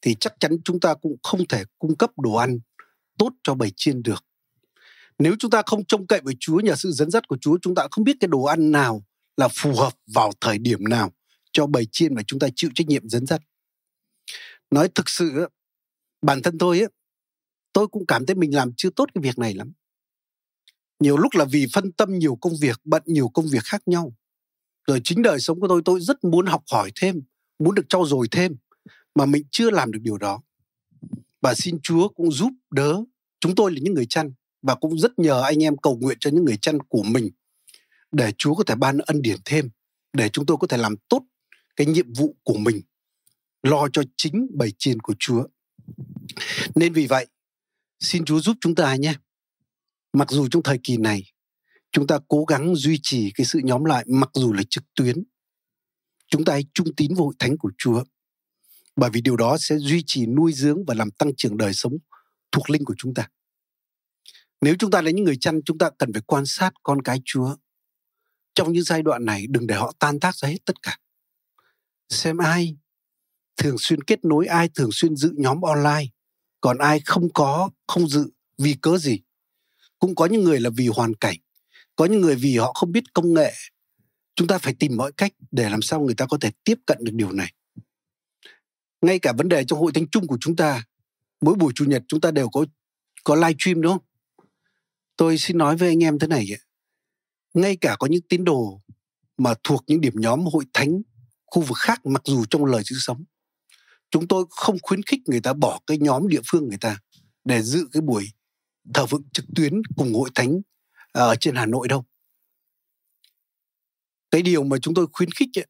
thì 0.00 0.16
chắc 0.20 0.34
chắn 0.40 0.52
chúng 0.64 0.80
ta 0.80 0.94
cũng 0.94 1.16
không 1.22 1.46
thể 1.48 1.64
cung 1.78 1.96
cấp 1.96 2.10
đồ 2.16 2.34
ăn 2.34 2.58
tốt 3.18 3.30
cho 3.42 3.54
bầy 3.54 3.72
chiên 3.76 4.02
được 4.02 4.24
nếu 5.18 5.36
chúng 5.38 5.50
ta 5.50 5.62
không 5.66 5.84
trông 5.84 6.06
cậy 6.06 6.20
vào 6.24 6.34
Chúa 6.40 6.60
nhờ 6.60 6.76
sự 6.76 6.92
dẫn 6.92 7.10
dắt 7.10 7.28
của 7.28 7.38
Chúa 7.40 7.58
chúng 7.62 7.74
ta 7.74 7.88
không 7.90 8.04
biết 8.04 8.16
cái 8.20 8.28
đồ 8.28 8.42
ăn 8.42 8.70
nào 8.70 9.04
là 9.36 9.48
phù 9.48 9.74
hợp 9.74 9.92
vào 10.14 10.32
thời 10.40 10.58
điểm 10.58 10.84
nào 10.84 11.12
cho 11.52 11.66
bầy 11.66 11.86
chiên 11.92 12.14
mà 12.14 12.22
chúng 12.26 12.38
ta 12.38 12.48
chịu 12.56 12.70
trách 12.74 12.86
nhiệm 12.86 13.08
dẫn 13.08 13.26
dắt. 13.26 13.40
Nói 14.70 14.88
thực 14.94 15.08
sự 15.08 15.48
bản 16.22 16.42
thân 16.42 16.58
tôi 16.58 16.78
ấy, 16.78 16.88
tôi 17.72 17.88
cũng 17.88 18.06
cảm 18.06 18.26
thấy 18.26 18.36
mình 18.36 18.54
làm 18.54 18.70
chưa 18.76 18.90
tốt 18.90 19.08
cái 19.14 19.22
việc 19.22 19.38
này 19.38 19.54
lắm. 19.54 19.72
Nhiều 21.00 21.16
lúc 21.16 21.34
là 21.34 21.44
vì 21.44 21.66
phân 21.72 21.92
tâm 21.92 22.18
nhiều 22.18 22.38
công 22.40 22.52
việc 22.60 22.80
bận 22.84 23.02
nhiều 23.06 23.28
công 23.28 23.46
việc 23.46 23.64
khác 23.64 23.82
nhau. 23.86 24.12
Rồi 24.86 25.00
chính 25.04 25.22
đời 25.22 25.40
sống 25.40 25.60
của 25.60 25.68
tôi 25.68 25.82
tôi 25.84 26.00
rất 26.00 26.24
muốn 26.24 26.46
học 26.46 26.62
hỏi 26.72 26.92
thêm 26.94 27.22
muốn 27.58 27.74
được 27.74 27.88
trau 27.88 28.06
dồi 28.06 28.28
thêm 28.30 28.56
mà 29.14 29.26
mình 29.26 29.42
chưa 29.50 29.70
làm 29.70 29.92
được 29.92 29.98
điều 30.02 30.18
đó. 30.18 30.42
Và 31.40 31.54
xin 31.54 31.78
chúa 31.82 32.08
cũng 32.08 32.32
giúp 32.32 32.52
đỡ. 32.70 33.04
Chúng 33.40 33.54
tôi 33.54 33.72
là 33.72 33.78
những 33.82 33.94
người 33.94 34.06
chăn 34.06 34.32
và 34.62 34.74
cũng 34.74 34.98
rất 34.98 35.18
nhờ 35.18 35.42
anh 35.42 35.62
em 35.62 35.76
cầu 35.76 35.98
nguyện 36.00 36.18
cho 36.20 36.30
những 36.30 36.44
người 36.44 36.56
chăn 36.56 36.78
của 36.80 37.02
mình 37.02 37.30
để 38.12 38.32
chúa 38.38 38.54
có 38.54 38.64
thể 38.64 38.74
ban 38.74 38.98
ân 38.98 39.22
điển 39.22 39.38
thêm, 39.44 39.70
để 40.12 40.28
chúng 40.28 40.46
tôi 40.46 40.56
có 40.60 40.66
thể 40.66 40.76
làm 40.76 40.94
tốt 41.08 41.22
cái 41.76 41.86
nhiệm 41.86 42.12
vụ 42.12 42.36
của 42.42 42.58
mình, 42.58 42.80
lo 43.62 43.88
cho 43.92 44.02
chính 44.16 44.46
bầy 44.54 44.72
chiên 44.78 45.00
của 45.00 45.14
chúa 45.18 45.44
nên 46.74 46.92
vì 46.92 47.06
vậy, 47.06 47.26
Xin 48.00 48.24
Chúa 48.24 48.40
giúp 48.40 48.56
chúng 48.60 48.74
ta 48.74 48.96
nhé. 48.96 49.14
Mặc 50.12 50.30
dù 50.30 50.48
trong 50.48 50.62
thời 50.62 50.78
kỳ 50.82 50.96
này, 50.96 51.22
chúng 51.92 52.06
ta 52.06 52.18
cố 52.28 52.44
gắng 52.44 52.74
duy 52.74 52.98
trì 53.02 53.32
cái 53.34 53.44
sự 53.44 53.60
nhóm 53.64 53.84
lại, 53.84 54.04
mặc 54.08 54.30
dù 54.34 54.52
là 54.52 54.62
trực 54.70 54.84
tuyến. 54.94 55.16
Chúng 56.28 56.44
ta 56.44 56.52
hãy 56.52 56.64
trung 56.74 56.94
tín 56.96 57.14
với 57.14 57.24
hội 57.24 57.34
thánh 57.38 57.58
của 57.58 57.70
Chúa. 57.78 58.04
Bởi 58.96 59.10
vì 59.10 59.20
điều 59.20 59.36
đó 59.36 59.56
sẽ 59.60 59.76
duy 59.78 60.02
trì 60.06 60.26
nuôi 60.26 60.52
dưỡng 60.52 60.84
và 60.84 60.94
làm 60.94 61.10
tăng 61.10 61.30
trưởng 61.36 61.56
đời 61.56 61.74
sống 61.74 61.92
thuộc 62.52 62.70
linh 62.70 62.84
của 62.84 62.94
chúng 62.98 63.14
ta. 63.14 63.28
Nếu 64.60 64.74
chúng 64.78 64.90
ta 64.90 65.02
là 65.02 65.10
những 65.10 65.24
người 65.24 65.36
chăn, 65.40 65.60
chúng 65.64 65.78
ta 65.78 65.90
cần 65.98 66.12
phải 66.12 66.22
quan 66.26 66.46
sát 66.46 66.74
con 66.82 67.02
cái 67.02 67.20
Chúa. 67.24 67.56
Trong 68.54 68.72
những 68.72 68.84
giai 68.84 69.02
đoạn 69.02 69.24
này, 69.24 69.46
đừng 69.48 69.66
để 69.66 69.74
họ 69.74 69.92
tan 69.98 70.20
tác 70.20 70.36
ra 70.36 70.48
hết 70.48 70.58
tất 70.64 70.82
cả. 70.82 70.98
Xem 72.08 72.38
ai 72.38 72.76
thường 73.58 73.76
xuyên 73.78 74.02
kết 74.02 74.24
nối 74.24 74.46
ai 74.46 74.68
thường 74.74 74.90
xuyên 74.92 75.16
dự 75.16 75.32
nhóm 75.36 75.60
online 75.60 76.06
còn 76.60 76.78
ai 76.78 77.00
không 77.04 77.32
có 77.32 77.70
không 77.86 78.08
dự 78.08 78.30
vì 78.58 78.74
cớ 78.82 78.98
gì 78.98 79.20
cũng 79.98 80.14
có 80.14 80.26
những 80.26 80.44
người 80.44 80.60
là 80.60 80.70
vì 80.70 80.88
hoàn 80.88 81.14
cảnh 81.14 81.36
có 81.96 82.04
những 82.04 82.20
người 82.20 82.34
vì 82.34 82.56
họ 82.56 82.72
không 82.72 82.92
biết 82.92 83.04
công 83.14 83.34
nghệ 83.34 83.52
chúng 84.34 84.48
ta 84.48 84.58
phải 84.58 84.74
tìm 84.74 84.96
mọi 84.96 85.12
cách 85.12 85.32
để 85.50 85.70
làm 85.70 85.82
sao 85.82 86.00
người 86.00 86.14
ta 86.14 86.26
có 86.26 86.38
thể 86.40 86.50
tiếp 86.64 86.78
cận 86.86 86.98
được 87.00 87.12
điều 87.14 87.32
này 87.32 87.52
ngay 89.02 89.18
cả 89.18 89.32
vấn 89.32 89.48
đề 89.48 89.64
trong 89.64 89.78
hội 89.78 89.92
thánh 89.94 90.08
chung 90.10 90.26
của 90.26 90.38
chúng 90.40 90.56
ta 90.56 90.84
mỗi 91.40 91.54
buổi 91.54 91.72
chủ 91.74 91.84
nhật 91.84 92.02
chúng 92.08 92.20
ta 92.20 92.30
đều 92.30 92.48
có 92.48 92.66
có 93.24 93.34
live 93.34 93.54
stream 93.58 93.80
đúng 93.80 93.92
không 93.92 94.04
tôi 95.18 95.38
xin 95.38 95.58
nói 95.58 95.76
với 95.76 95.88
anh 95.88 96.04
em 96.04 96.18
thế 96.18 96.26
này 96.26 96.46
ngay 97.54 97.76
cả 97.76 97.96
có 97.98 98.06
những 98.06 98.22
tín 98.28 98.44
đồ 98.44 98.82
mà 99.38 99.54
thuộc 99.64 99.84
những 99.86 100.00
điểm 100.00 100.14
nhóm 100.16 100.40
hội 100.52 100.64
thánh 100.72 101.02
khu 101.46 101.62
vực 101.62 101.78
khác 101.78 102.06
mặc 102.06 102.22
dù 102.24 102.44
trong 102.50 102.64
lời 102.64 102.82
chữ 102.84 102.96
sống 102.98 103.24
chúng 104.10 104.28
tôi 104.28 104.44
không 104.50 104.76
khuyến 104.82 105.02
khích 105.02 105.20
người 105.26 105.40
ta 105.40 105.52
bỏ 105.52 105.80
cái 105.86 105.98
nhóm 105.98 106.28
địa 106.28 106.40
phương 106.46 106.68
người 106.68 106.78
ta 106.78 106.98
để 107.44 107.62
dự 107.62 107.88
cái 107.92 108.00
buổi 108.00 108.28
thờ 108.94 109.06
phượng 109.06 109.22
trực 109.32 109.44
tuyến 109.56 109.82
cùng 109.96 110.14
hội 110.14 110.30
thánh 110.34 110.60
à, 111.12 111.22
ở 111.22 111.34
trên 111.40 111.56
Hà 111.56 111.66
Nội 111.66 111.88
đâu. 111.88 112.04
Cái 114.30 114.42
điều 114.42 114.64
mà 114.64 114.76
chúng 114.82 114.94
tôi 114.94 115.06
khuyến 115.12 115.30
khích 115.30 115.58
ấy, 115.58 115.66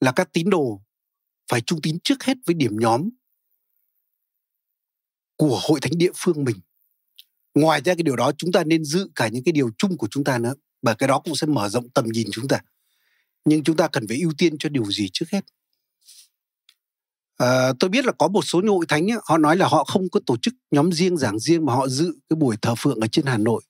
là 0.00 0.12
các 0.16 0.32
tín 0.32 0.50
đồ 0.50 0.82
phải 1.50 1.60
trung 1.60 1.80
tín 1.82 1.98
trước 2.04 2.24
hết 2.24 2.36
với 2.46 2.54
điểm 2.54 2.76
nhóm 2.80 3.08
của 5.36 5.60
hội 5.62 5.80
thánh 5.80 5.92
địa 5.98 6.12
phương 6.14 6.44
mình. 6.44 6.56
Ngoài 7.54 7.80
ra 7.84 7.94
cái 7.94 8.02
điều 8.02 8.16
đó 8.16 8.32
chúng 8.38 8.52
ta 8.52 8.64
nên 8.64 8.84
giữ 8.84 9.08
cả 9.14 9.28
những 9.28 9.44
cái 9.44 9.52
điều 9.52 9.70
chung 9.78 9.96
của 9.96 10.08
chúng 10.10 10.24
ta 10.24 10.38
nữa 10.38 10.54
và 10.82 10.94
cái 10.94 11.08
đó 11.08 11.20
cũng 11.24 11.36
sẽ 11.36 11.46
mở 11.46 11.68
rộng 11.68 11.90
tầm 11.90 12.04
nhìn 12.06 12.28
chúng 12.32 12.48
ta. 12.48 12.58
Nhưng 13.44 13.64
chúng 13.64 13.76
ta 13.76 13.88
cần 13.88 14.08
phải 14.08 14.18
ưu 14.20 14.32
tiên 14.38 14.58
cho 14.58 14.68
điều 14.68 14.84
gì 14.84 15.08
trước 15.12 15.26
hết? 15.32 15.44
À, 17.36 17.72
tôi 17.80 17.90
biết 17.90 18.04
là 18.04 18.12
có 18.18 18.28
một 18.28 18.42
số 18.42 18.60
hội 18.68 18.86
thánh 18.88 19.10
ấy, 19.10 19.18
họ 19.24 19.38
nói 19.38 19.56
là 19.56 19.66
họ 19.68 19.84
không 19.84 20.10
có 20.10 20.20
tổ 20.26 20.36
chức 20.42 20.54
nhóm 20.70 20.92
riêng 20.92 21.16
giảng 21.16 21.38
riêng 21.38 21.66
mà 21.66 21.74
họ 21.74 21.88
dự 21.88 22.14
cái 22.28 22.36
buổi 22.36 22.56
thờ 22.62 22.74
phượng 22.78 23.00
ở 23.00 23.06
trên 23.06 23.26
Hà 23.26 23.38
Nội 23.38 23.62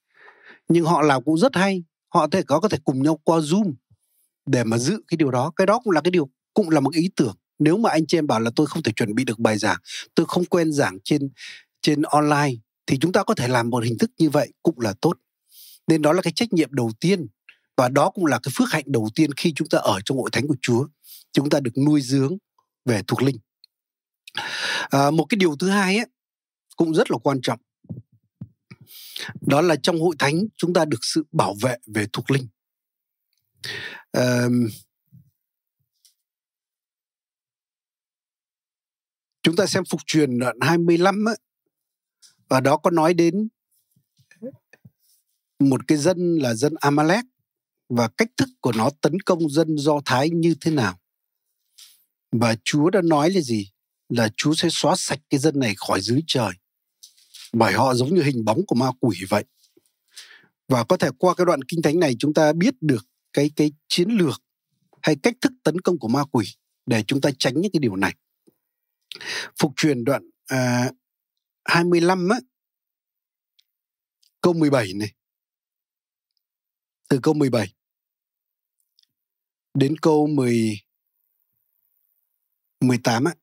nhưng 0.69 0.85
họ 0.85 1.03
làm 1.03 1.25
cũng 1.25 1.39
rất 1.39 1.57
hay 1.57 1.85
họ 2.15 2.27
thể 2.27 2.43
có 2.43 2.61
có 2.61 2.69
thể 2.69 2.79
cùng 2.85 3.03
nhau 3.03 3.19
qua 3.25 3.39
zoom 3.39 3.75
để 4.47 4.65
mà 4.65 4.79
giữ 4.79 5.01
cái 5.09 5.17
điều 5.17 5.31
đó 5.31 5.53
cái 5.57 5.67
đó 5.67 5.81
cũng 5.85 5.93
là 5.93 6.01
cái 6.01 6.11
điều 6.11 6.29
cũng 6.55 6.71
là 6.71 6.81
một 6.81 6.95
ý 6.95 7.11
tưởng 7.17 7.35
nếu 7.59 7.77
mà 7.77 7.91
anh 7.91 8.07
chị 8.07 8.19
em 8.19 8.27
bảo 8.27 8.41
là 8.41 8.51
tôi 8.57 8.67
không 8.67 8.83
thể 8.83 8.93
chuẩn 8.97 9.15
bị 9.15 9.25
được 9.25 9.39
bài 9.39 9.59
giảng 9.59 9.79
tôi 10.15 10.27
không 10.29 10.45
quen 10.45 10.73
giảng 10.73 10.99
trên 11.05 11.31
trên 11.83 12.03
online 12.03 12.53
thì 12.87 12.99
chúng 13.01 13.13
ta 13.13 13.25
có 13.25 13.35
thể 13.35 13.49
làm 13.49 13.71
một 13.71 13.85
hình 13.85 13.99
thức 13.99 14.11
như 14.19 14.31
vậy 14.31 14.53
cũng 14.63 14.81
là 14.81 14.95
tốt. 15.01 15.19
Nên 15.87 16.03
đó 16.03 16.13
là 16.13 16.23
cái 16.23 16.33
trách 16.37 16.53
nhiệm 16.53 16.75
đầu 16.75 16.91
tiên 17.01 17.27
và 17.77 17.89
đó 17.89 18.11
cũng 18.11 18.27
là 18.27 18.39
cái 18.43 18.53
phước 18.57 18.71
hạnh 18.71 18.85
đầu 18.87 19.09
tiên 19.15 19.31
khi 19.33 19.53
chúng 19.57 19.69
ta 19.69 19.79
ở 19.79 20.01
trong 20.05 20.19
hội 20.19 20.31
thánh 20.33 20.49
của 20.49 20.57
Chúa 20.63 20.87
chúng 21.33 21.51
ta 21.51 21.61
được 21.61 21.79
nuôi 21.87 22.01
dưỡng 22.01 22.37
về 22.85 23.03
thuộc 23.07 23.23
linh. 23.23 23.37
À, 24.91 25.11
một 25.11 25.27
cái 25.29 25.37
điều 25.37 25.57
thứ 25.57 25.69
hai 25.69 25.97
ấy 25.97 26.07
cũng 26.77 26.95
rất 26.95 27.11
là 27.11 27.19
quan 27.19 27.41
trọng. 27.43 27.61
Đó 29.41 29.61
là 29.61 29.77
trong 29.83 30.01
hội 30.01 30.17
thánh 30.19 30.35
chúng 30.57 30.73
ta 30.73 30.85
được 30.85 30.99
sự 31.03 31.25
bảo 31.33 31.55
vệ 31.63 31.77
về 31.87 32.07
thuộc 32.13 32.31
linh. 32.31 32.47
À, 34.13 34.47
chúng 39.43 39.57
ta 39.57 39.67
xem 39.67 39.85
phục 39.91 40.01
truyền 40.07 40.39
đoạn 40.39 40.57
25 40.61 41.29
ấy, 41.29 41.37
và 42.49 42.61
đó 42.61 42.77
có 42.77 42.91
nói 42.91 43.15
đến 43.15 43.49
một 45.59 45.89
cái 45.89 45.99
dân 45.99 46.37
là 46.37 46.55
dân 46.55 46.75
Amalek 46.81 47.25
và 47.89 48.09
cách 48.09 48.29
thức 48.37 48.49
của 48.61 48.73
nó 48.73 48.91
tấn 49.01 49.21
công 49.21 49.51
dân 49.51 49.79
Do 49.79 50.01
Thái 50.05 50.31
như 50.31 50.55
thế 50.61 50.71
nào. 50.71 50.99
Và 52.33 52.57
Chúa 52.65 52.91
đã 52.91 53.01
nói 53.05 53.31
là 53.31 53.41
gì? 53.41 53.71
Là 54.09 54.29
Chúa 54.37 54.55
sẽ 54.55 54.69
xóa 54.71 54.95
sạch 54.97 55.21
cái 55.31 55.41
dân 55.41 55.59
này 55.59 55.75
khỏi 55.77 56.01
dưới 56.01 56.21
trời 56.27 56.53
bởi 57.55 57.73
họ 57.73 57.95
giống 57.95 58.15
như 58.15 58.23
hình 58.23 58.45
bóng 58.45 58.67
của 58.67 58.75
ma 58.75 58.87
quỷ 59.01 59.17
vậy 59.29 59.45
và 60.69 60.85
có 60.85 60.97
thể 60.97 61.09
qua 61.19 61.35
cái 61.35 61.45
đoạn 61.45 61.63
kinh 61.63 61.83
thánh 61.83 62.01
này 62.01 62.17
chúng 62.19 62.35
ta 62.35 62.53
biết 62.53 62.75
được 62.81 63.07
cái 63.33 63.51
cái 63.57 63.73
chiến 63.89 64.09
lược 64.09 64.43
hay 65.03 65.17
cách 65.23 65.35
thức 65.41 65.53
tấn 65.63 65.81
công 65.81 65.99
của 65.99 66.09
ma 66.09 66.25
quỷ 66.33 66.47
để 66.87 67.03
chúng 67.03 67.21
ta 67.21 67.31
tránh 67.39 67.55
những 67.61 67.73
cái 67.73 67.81
điều 67.81 67.97
này 67.97 68.15
phục 69.61 69.73
truyền 69.77 70.05
đoạn 70.05 70.23
à, 70.47 70.91
25 71.65 72.29
á 72.29 72.39
câu 74.41 74.53
17 74.53 74.93
này 74.95 75.13
từ 77.09 77.19
câu 77.23 77.35
17 77.35 77.75
đến 79.75 79.97
câu 79.97 80.27
10 80.27 80.81
18 82.81 83.25
á 83.25 83.35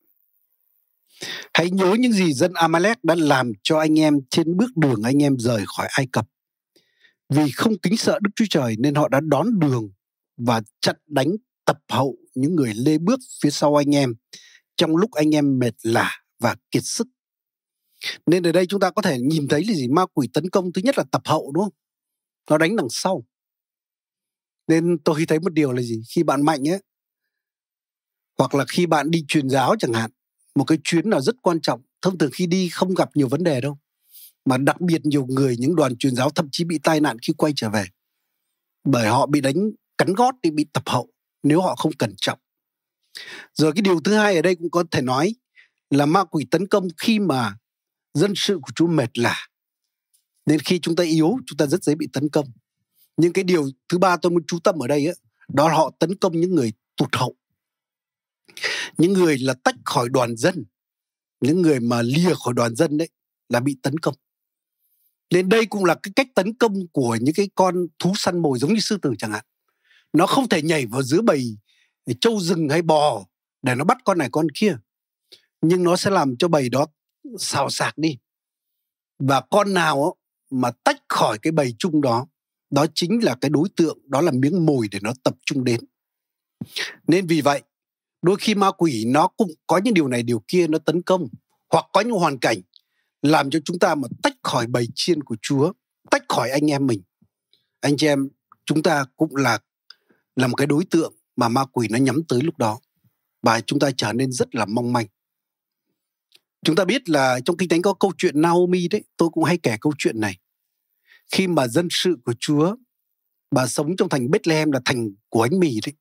Hãy 1.54 1.70
nhớ 1.70 1.96
những 2.00 2.12
gì 2.12 2.34
dân 2.34 2.54
Amalek 2.54 3.04
đã 3.04 3.16
làm 3.16 3.52
cho 3.64 3.80
anh 3.80 4.00
em 4.00 4.20
trên 4.30 4.58
bước 4.58 4.78
đường 4.78 5.02
anh 5.04 5.24
em 5.24 5.38
rời 5.40 5.64
khỏi 5.78 5.88
Ai 5.90 6.08
Cập. 6.12 6.28
Vì 7.30 7.52
không 7.52 7.78
kính 7.78 7.98
sợ 7.98 8.20
Đức 8.22 8.30
Chúa 8.36 8.46
Trời 8.50 8.76
nên 8.80 8.96
họ 8.96 9.08
đã 9.08 9.20
đón 9.24 9.60
đường 9.60 9.90
và 10.38 10.62
chặn 10.82 10.96
đánh 11.08 11.28
tập 11.66 11.78
hậu 11.90 12.18
những 12.36 12.56
người 12.56 12.74
lê 12.74 12.98
bước 12.98 13.20
phía 13.44 13.50
sau 13.50 13.76
anh 13.76 13.96
em 13.96 14.14
trong 14.76 14.96
lúc 14.96 15.12
anh 15.12 15.36
em 15.36 15.60
mệt 15.60 15.74
lả 15.84 16.22
và 16.40 16.56
kiệt 16.72 16.84
sức. 16.86 17.08
Nên 18.26 18.44
ở 18.44 18.52
đây 18.52 18.66
chúng 18.66 18.80
ta 18.80 18.90
có 18.90 19.02
thể 19.02 19.20
nhìn 19.20 19.48
thấy 19.48 19.66
là 19.66 19.74
gì 19.74 19.88
ma 19.88 20.06
quỷ 20.14 20.30
tấn 20.34 20.50
công 20.50 20.74
thứ 20.74 20.82
nhất 20.84 20.98
là 20.98 21.04
tập 21.12 21.22
hậu 21.26 21.52
đúng 21.54 21.64
không? 21.64 21.74
Nó 22.50 22.58
đánh 22.58 22.76
đằng 22.76 22.88
sau. 22.90 23.24
Nên 24.68 24.98
tôi 25.00 25.26
thấy 25.28 25.40
một 25.40 25.54
điều 25.54 25.72
là 25.72 25.82
gì? 25.82 26.02
Khi 26.10 26.24
bạn 26.24 26.46
mạnh 26.46 26.70
ấy, 26.70 26.82
hoặc 28.38 28.56
là 28.56 28.66
khi 28.68 28.86
bạn 28.86 29.12
đi 29.12 29.26
truyền 29.28 29.50
giáo 29.50 29.76
chẳng 29.80 29.94
hạn, 29.94 30.12
một 30.56 30.64
cái 30.64 30.78
chuyến 30.84 31.10
nào 31.10 31.22
rất 31.22 31.36
quan 31.42 31.62
trọng 31.62 31.82
thông 32.02 32.18
thường 32.18 32.30
khi 32.34 32.48
đi 32.48 32.70
không 32.70 32.94
gặp 32.94 33.10
nhiều 33.16 33.28
vấn 33.28 33.44
đề 33.44 33.62
đâu 33.62 33.78
mà 34.46 34.58
đặc 34.58 34.82
biệt 34.82 35.06
nhiều 35.06 35.26
người 35.26 35.56
những 35.60 35.76
đoàn 35.76 35.98
truyền 35.98 36.16
giáo 36.16 36.30
thậm 36.30 36.48
chí 36.52 36.64
bị 36.64 36.80
tai 36.84 37.00
nạn 37.00 37.18
khi 37.20 37.34
quay 37.38 37.54
trở 37.56 37.70
về 37.70 37.86
bởi 38.84 39.08
họ 39.08 39.26
bị 39.26 39.42
đánh 39.42 39.72
cắn 39.98 40.14
gót 40.14 40.36
thì 40.44 40.52
bị 40.52 40.66
tập 40.74 40.84
hậu 40.86 41.10
nếu 41.44 41.62
họ 41.62 41.76
không 41.76 41.92
cẩn 41.92 42.14
trọng 42.18 42.40
rồi 43.54 43.74
cái 43.76 43.82
điều 43.82 44.00
thứ 44.02 44.16
hai 44.16 44.36
ở 44.36 44.42
đây 44.42 44.56
cũng 44.56 44.72
có 44.72 44.84
thể 44.92 45.02
nói 45.02 45.36
là 45.90 46.06
ma 46.06 46.24
quỷ 46.24 46.46
tấn 46.52 46.68
công 46.68 46.88
khi 46.98 47.20
mà 47.20 47.56
dân 48.14 48.34
sự 48.36 48.60
của 48.62 48.72
Chúa 48.76 48.88
mệt 48.88 49.18
lả. 49.18 49.48
Nên 50.46 50.60
khi 50.60 50.80
chúng 50.80 50.96
ta 50.96 51.04
yếu 51.04 51.38
chúng 51.46 51.58
ta 51.58 51.66
rất 51.66 51.84
dễ 51.84 51.96
bị 51.96 52.08
tấn 52.14 52.30
công. 52.30 52.46
Nhưng 53.18 53.34
cái 53.34 53.44
điều 53.44 53.70
thứ 53.90 53.98
ba 53.98 54.18
tôi 54.18 54.32
muốn 54.32 54.44
chú 54.48 54.60
tâm 54.60 54.84
ở 54.84 54.88
đây 54.88 55.06
ấy, 55.06 55.16
đó 55.48 55.70
là 55.70 55.76
họ 55.76 55.92
tấn 56.00 56.16
công 56.16 56.42
những 56.42 56.56
người 56.56 56.74
tụt 56.98 57.16
hậu. 57.16 57.36
Những 58.98 59.14
người 59.14 59.38
là 59.38 59.54
tách 59.64 59.76
khỏi 59.86 60.10
đoàn 60.10 60.38
dân. 60.38 60.66
Những 61.42 61.62
người 61.62 61.80
mà 61.80 62.02
lìa 62.02 62.34
khỏi 62.44 62.54
đoàn 62.54 62.76
dân 62.76 62.98
đấy 62.98 63.10
là 63.50 63.60
bị 63.60 63.78
tấn 63.84 63.98
công. 63.98 64.16
Nên 65.30 65.50
đây 65.50 65.66
cũng 65.66 65.86
là 65.86 65.96
cái 66.04 66.12
cách 66.16 66.28
tấn 66.36 66.54
công 66.56 66.88
của 66.88 67.18
những 67.22 67.36
cái 67.36 67.50
con 67.56 67.88
thú 68.00 68.14
săn 68.16 68.42
mồi 68.42 68.60
giống 68.60 68.74
như 68.74 68.80
sư 68.80 68.98
tử 69.02 69.14
chẳng 69.18 69.32
hạn. 69.32 69.46
Nó 70.14 70.28
không 70.28 70.50
thể 70.50 70.62
nhảy 70.62 70.86
vào 70.86 71.04
giữa 71.04 71.22
bầy 71.22 71.58
trâu 72.22 72.40
rừng 72.40 72.70
hay 72.70 72.82
bò 72.82 73.26
để 73.62 73.76
nó 73.76 73.86
bắt 73.86 73.98
con 74.04 74.18
này 74.18 74.30
con 74.32 74.48
kia. 74.56 74.78
Nhưng 75.62 75.84
nó 75.84 75.96
sẽ 75.96 76.10
làm 76.10 76.38
cho 76.38 76.48
bầy 76.48 76.70
đó 76.70 76.88
xào 77.38 77.70
xạc 77.70 77.98
đi 77.98 78.18
và 79.20 79.42
con 79.42 79.74
nào 79.74 80.16
mà 80.52 80.72
tách 80.84 81.02
khỏi 81.10 81.38
cái 81.42 81.52
bầy 81.52 81.76
chung 81.80 82.02
đó 82.02 82.28
đó 82.70 82.86
chính 82.96 83.24
là 83.24 83.36
cái 83.42 83.50
đối 83.50 83.70
tượng 83.76 84.00
đó 84.06 84.22
là 84.22 84.32
miếng 84.32 84.66
mồi 84.66 84.88
để 84.92 85.00
nó 85.02 85.14
tập 85.24 85.36
trung 85.46 85.64
đến 85.64 85.80
nên 87.08 87.28
vì 87.28 87.42
vậy 87.42 87.62
đôi 88.22 88.36
khi 88.40 88.56
ma 88.56 88.72
quỷ 88.72 89.06
nó 89.08 89.28
cũng 89.28 89.52
có 89.68 89.78
những 89.84 89.94
điều 89.94 90.08
này 90.08 90.24
điều 90.24 90.44
kia 90.48 90.68
nó 90.68 90.78
tấn 90.78 91.02
công 91.02 91.28
hoặc 91.70 91.86
có 91.94 92.02
những 92.02 92.18
hoàn 92.18 92.38
cảnh 92.38 92.62
làm 93.22 93.50
cho 93.50 93.60
chúng 93.66 93.80
ta 93.80 93.96
mà 93.96 94.08
tách 94.24 94.34
khỏi 94.44 94.68
bầy 94.68 94.88
chiên 94.96 95.24
của 95.24 95.36
Chúa, 95.42 95.74
tách 96.12 96.24
khỏi 96.30 96.50
anh 96.50 96.72
em 96.72 96.88
mình. 96.88 97.02
Anh 97.80 97.98
chị 97.98 98.08
em, 98.08 98.30
chúng 98.66 98.84
ta 98.84 99.06
cũng 99.16 99.36
là 99.36 99.60
là 100.36 100.48
một 100.48 100.56
cái 100.56 100.68
đối 100.68 100.86
tượng 100.86 101.14
mà 101.36 101.50
ma 101.50 101.66
quỷ 101.66 101.88
nó 101.92 101.98
nhắm 101.98 102.22
tới 102.28 102.42
lúc 102.42 102.58
đó 102.58 102.80
và 103.42 103.62
chúng 103.62 103.80
ta 103.80 103.90
trở 103.98 104.14
nên 104.14 104.32
rất 104.32 104.56
là 104.56 104.66
mong 104.66 104.94
manh. 104.94 105.06
Chúng 106.66 106.76
ta 106.76 106.86
biết 106.86 107.10
là 107.10 107.40
trong 107.46 107.58
kinh 107.58 107.70
thánh 107.70 107.82
có 107.82 107.94
câu 107.94 108.14
chuyện 108.18 108.42
Naomi 108.42 108.88
đấy, 108.88 109.04
tôi 109.18 109.30
cũng 109.30 109.44
hay 109.44 109.58
kể 109.58 109.78
câu 109.82 109.94
chuyện 109.98 110.20
này. 110.20 110.38
Khi 111.32 111.48
mà 111.48 111.68
dân 111.68 111.88
sự 111.92 112.18
của 112.26 112.34
Chúa 112.40 112.76
bà 113.52 113.68
sống 113.68 113.96
trong 113.96 114.10
thành 114.10 114.32
Bethlehem 114.32 114.72
là 114.72 114.80
thành 114.86 115.10
của 115.30 115.42
ánh 115.42 115.60
mì 115.60 115.80
đấy 115.86 115.94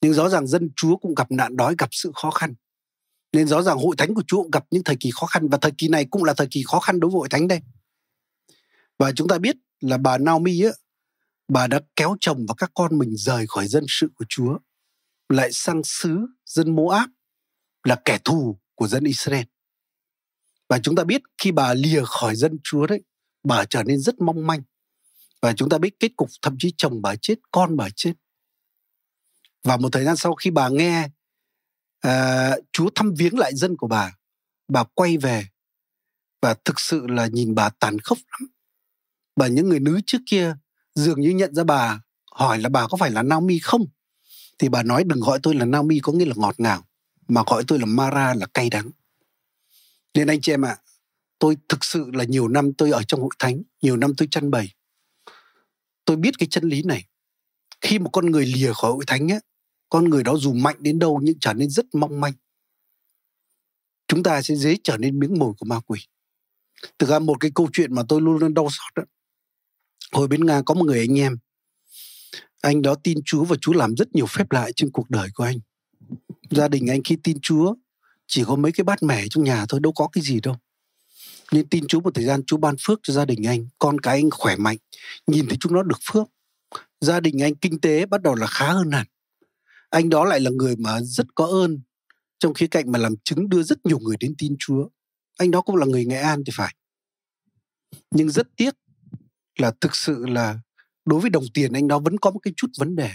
nhưng 0.00 0.14
rõ 0.14 0.28
ràng 0.28 0.46
dân 0.46 0.70
Chúa 0.76 0.96
cũng 0.96 1.14
gặp 1.14 1.30
nạn 1.30 1.56
đói, 1.56 1.74
gặp 1.78 1.88
sự 1.92 2.12
khó 2.14 2.30
khăn. 2.30 2.54
Nên 3.32 3.46
rõ 3.46 3.62
ràng 3.62 3.78
hội 3.78 3.96
thánh 3.98 4.14
của 4.14 4.22
Chúa 4.26 4.42
cũng 4.42 4.50
gặp 4.50 4.64
những 4.70 4.84
thời 4.84 4.96
kỳ 5.00 5.10
khó 5.14 5.26
khăn 5.26 5.48
và 5.48 5.58
thời 5.58 5.72
kỳ 5.78 5.88
này 5.88 6.06
cũng 6.10 6.24
là 6.24 6.34
thời 6.34 6.46
kỳ 6.50 6.62
khó 6.66 6.80
khăn 6.80 7.00
đối 7.00 7.10
với 7.10 7.18
hội 7.18 7.28
thánh 7.28 7.48
đây. 7.48 7.60
Và 8.98 9.12
chúng 9.12 9.28
ta 9.28 9.38
biết 9.38 9.56
là 9.80 9.98
bà 9.98 10.18
Naomi 10.18 10.62
á, 10.62 10.70
bà 11.48 11.66
đã 11.66 11.80
kéo 11.96 12.16
chồng 12.20 12.46
và 12.48 12.54
các 12.58 12.70
con 12.74 12.98
mình 12.98 13.16
rời 13.16 13.46
khỏi 13.46 13.68
dân 13.68 13.84
sự 13.88 14.08
của 14.14 14.24
Chúa, 14.28 14.58
lại 15.28 15.52
sang 15.52 15.82
xứ 15.84 16.18
dân 16.46 16.76
Moab 16.76 17.10
là 17.84 17.96
kẻ 18.04 18.18
thù 18.24 18.58
của 18.74 18.88
dân 18.88 19.04
Israel. 19.04 19.44
Và 20.70 20.78
chúng 20.78 20.96
ta 20.96 21.04
biết 21.04 21.22
khi 21.42 21.52
bà 21.52 21.74
lìa 21.74 22.02
khỏi 22.04 22.36
dân 22.36 22.58
Chúa 22.64 22.86
đấy, 22.86 23.02
bà 23.44 23.64
trở 23.64 23.82
nên 23.82 24.00
rất 24.00 24.20
mong 24.20 24.46
manh. 24.46 24.62
Và 25.42 25.52
chúng 25.52 25.68
ta 25.68 25.78
biết 25.78 26.00
kết 26.00 26.12
cục 26.16 26.28
thậm 26.42 26.56
chí 26.58 26.74
chồng 26.76 27.02
bà 27.02 27.14
chết, 27.22 27.34
con 27.50 27.76
bà 27.76 27.88
chết. 27.96 28.12
Và 29.64 29.76
một 29.76 29.88
thời 29.92 30.04
gian 30.04 30.16
sau 30.16 30.34
khi 30.34 30.50
bà 30.50 30.68
nghe 30.68 31.08
uh, 32.06 32.64
Chúa 32.72 32.90
thăm 32.94 33.14
viếng 33.14 33.38
lại 33.38 33.52
dân 33.54 33.76
của 33.76 33.88
bà 33.88 34.16
bà 34.68 34.84
quay 34.94 35.18
về 35.18 35.46
và 36.42 36.54
thực 36.64 36.80
sự 36.80 37.06
là 37.06 37.26
nhìn 37.26 37.54
bà 37.54 37.68
tàn 37.68 37.98
khốc 37.98 38.18
lắm 38.18 38.50
và 39.36 39.46
những 39.46 39.68
người 39.68 39.80
nữ 39.80 40.00
trước 40.06 40.18
kia 40.26 40.56
dường 40.94 41.20
như 41.20 41.30
nhận 41.30 41.54
ra 41.54 41.64
bà 41.64 42.00
hỏi 42.32 42.58
là 42.58 42.68
bà 42.68 42.86
có 42.86 42.96
phải 42.96 43.10
là 43.10 43.22
Naomi 43.22 43.58
không 43.58 43.86
thì 44.58 44.68
bà 44.68 44.82
nói 44.82 45.04
đừng 45.04 45.20
gọi 45.20 45.38
tôi 45.42 45.54
là 45.54 45.64
Naomi 45.64 46.00
có 46.02 46.12
nghĩa 46.12 46.24
là 46.24 46.34
ngọt 46.36 46.60
ngào 46.60 46.84
mà 47.28 47.42
gọi 47.46 47.64
tôi 47.66 47.78
là 47.78 47.86
Mara 47.86 48.34
là 48.34 48.46
cay 48.54 48.70
đắng 48.70 48.90
nên 50.14 50.26
anh 50.26 50.40
chị 50.40 50.52
em 50.52 50.64
ạ 50.64 50.70
à, 50.70 50.82
tôi 51.38 51.56
thực 51.68 51.84
sự 51.84 52.10
là 52.12 52.24
nhiều 52.24 52.48
năm 52.48 52.72
tôi 52.72 52.90
ở 52.90 53.02
trong 53.02 53.20
hội 53.20 53.30
thánh 53.38 53.62
nhiều 53.82 53.96
năm 53.96 54.12
tôi 54.16 54.28
chăn 54.30 54.50
bày. 54.50 54.74
Tôi 56.04 56.16
biết 56.16 56.38
cái 56.38 56.48
chân 56.50 56.64
lý 56.64 56.82
này. 56.82 57.06
Khi 57.80 57.98
một 57.98 58.10
con 58.12 58.30
người 58.30 58.46
lìa 58.46 58.72
khỏi 58.72 58.92
hội 58.92 59.04
thánh 59.06 59.28
á 59.28 59.40
con 59.88 60.10
người 60.10 60.22
đó 60.22 60.36
dù 60.36 60.52
mạnh 60.52 60.76
đến 60.78 60.98
đâu 60.98 61.20
nhưng 61.22 61.38
trở 61.40 61.52
nên 61.52 61.70
rất 61.70 61.86
mong 61.94 62.20
manh. 62.20 62.32
Chúng 64.08 64.22
ta 64.22 64.42
sẽ 64.42 64.54
dễ 64.54 64.76
trở 64.84 64.96
nên 64.96 65.18
miếng 65.18 65.38
mồi 65.38 65.54
của 65.58 65.66
ma 65.66 65.80
quỷ. 65.80 66.00
Thực 66.98 67.10
ra 67.10 67.18
một 67.18 67.36
cái 67.40 67.50
câu 67.54 67.68
chuyện 67.72 67.94
mà 67.94 68.02
tôi 68.08 68.20
luôn 68.20 68.36
luôn 68.36 68.54
đau 68.54 68.68
xót 68.70 68.94
đó 68.94 69.02
hồi 70.12 70.28
bên 70.28 70.46
nga 70.46 70.62
có 70.66 70.74
một 70.74 70.84
người 70.84 70.98
anh 70.98 71.18
em. 71.18 71.38
Anh 72.60 72.82
đó 72.82 72.94
tin 72.94 73.18
chúa 73.24 73.44
và 73.44 73.56
chúa 73.60 73.72
làm 73.72 73.96
rất 73.96 74.14
nhiều 74.14 74.26
phép 74.26 74.52
lạ 74.52 74.70
trên 74.76 74.90
cuộc 74.90 75.10
đời 75.10 75.28
của 75.34 75.44
anh. 75.44 75.58
Gia 76.50 76.68
đình 76.68 76.86
anh 76.86 77.00
khi 77.04 77.16
tin 77.22 77.38
chúa 77.42 77.74
chỉ 78.30 78.44
có 78.46 78.56
mấy 78.56 78.72
cái 78.72 78.84
bát 78.84 79.02
mẻ 79.02 79.24
trong 79.30 79.44
nhà 79.44 79.66
thôi 79.68 79.80
đâu 79.82 79.92
có 79.92 80.08
cái 80.12 80.24
gì 80.24 80.40
đâu. 80.40 80.56
Nhưng 81.52 81.68
tin 81.68 81.86
chúa 81.86 82.00
một 82.00 82.14
thời 82.14 82.24
gian 82.24 82.42
chúa 82.46 82.56
ban 82.56 82.74
phước 82.80 83.00
cho 83.02 83.12
gia 83.12 83.24
đình 83.24 83.46
anh 83.46 83.66
con 83.78 84.00
cái 84.00 84.16
anh 84.16 84.30
khỏe 84.30 84.56
mạnh 84.56 84.76
nhìn 85.26 85.48
thấy 85.48 85.56
chúng 85.60 85.74
nó 85.74 85.82
được 85.82 85.98
phước. 86.12 86.26
Gia 87.00 87.20
đình 87.20 87.42
anh 87.42 87.54
kinh 87.54 87.80
tế 87.80 88.06
bắt 88.06 88.22
đầu 88.22 88.34
là 88.34 88.46
khá 88.46 88.72
hơn 88.72 88.90
hẳn. 88.90 89.06
Anh 89.90 90.08
đó 90.08 90.24
lại 90.24 90.40
là 90.40 90.50
người 90.50 90.76
mà 90.76 91.00
rất 91.02 91.26
có 91.34 91.46
ơn 91.46 91.80
trong 92.38 92.54
khía 92.54 92.66
cạnh 92.66 92.92
mà 92.92 92.98
làm 92.98 93.14
chứng 93.24 93.48
đưa 93.48 93.62
rất 93.62 93.86
nhiều 93.86 93.98
người 93.98 94.16
đến 94.20 94.34
tin 94.38 94.56
chúa. 94.58 94.88
Anh 95.36 95.50
đó 95.50 95.60
cũng 95.60 95.76
là 95.76 95.86
người 95.86 96.04
nghệ 96.04 96.18
an 96.20 96.42
thì 96.46 96.52
phải. 96.56 96.74
Nhưng 98.10 98.30
rất 98.30 98.48
tiếc 98.56 98.74
là 99.58 99.72
thực 99.80 99.96
sự 99.96 100.26
là 100.26 100.58
đối 101.04 101.20
với 101.20 101.30
đồng 101.30 101.44
tiền 101.54 101.72
anh 101.72 101.88
đó 101.88 101.98
vẫn 101.98 102.18
có 102.18 102.30
một 102.30 102.38
cái 102.38 102.54
chút 102.56 102.68
vấn 102.78 102.96
đề. 102.96 103.10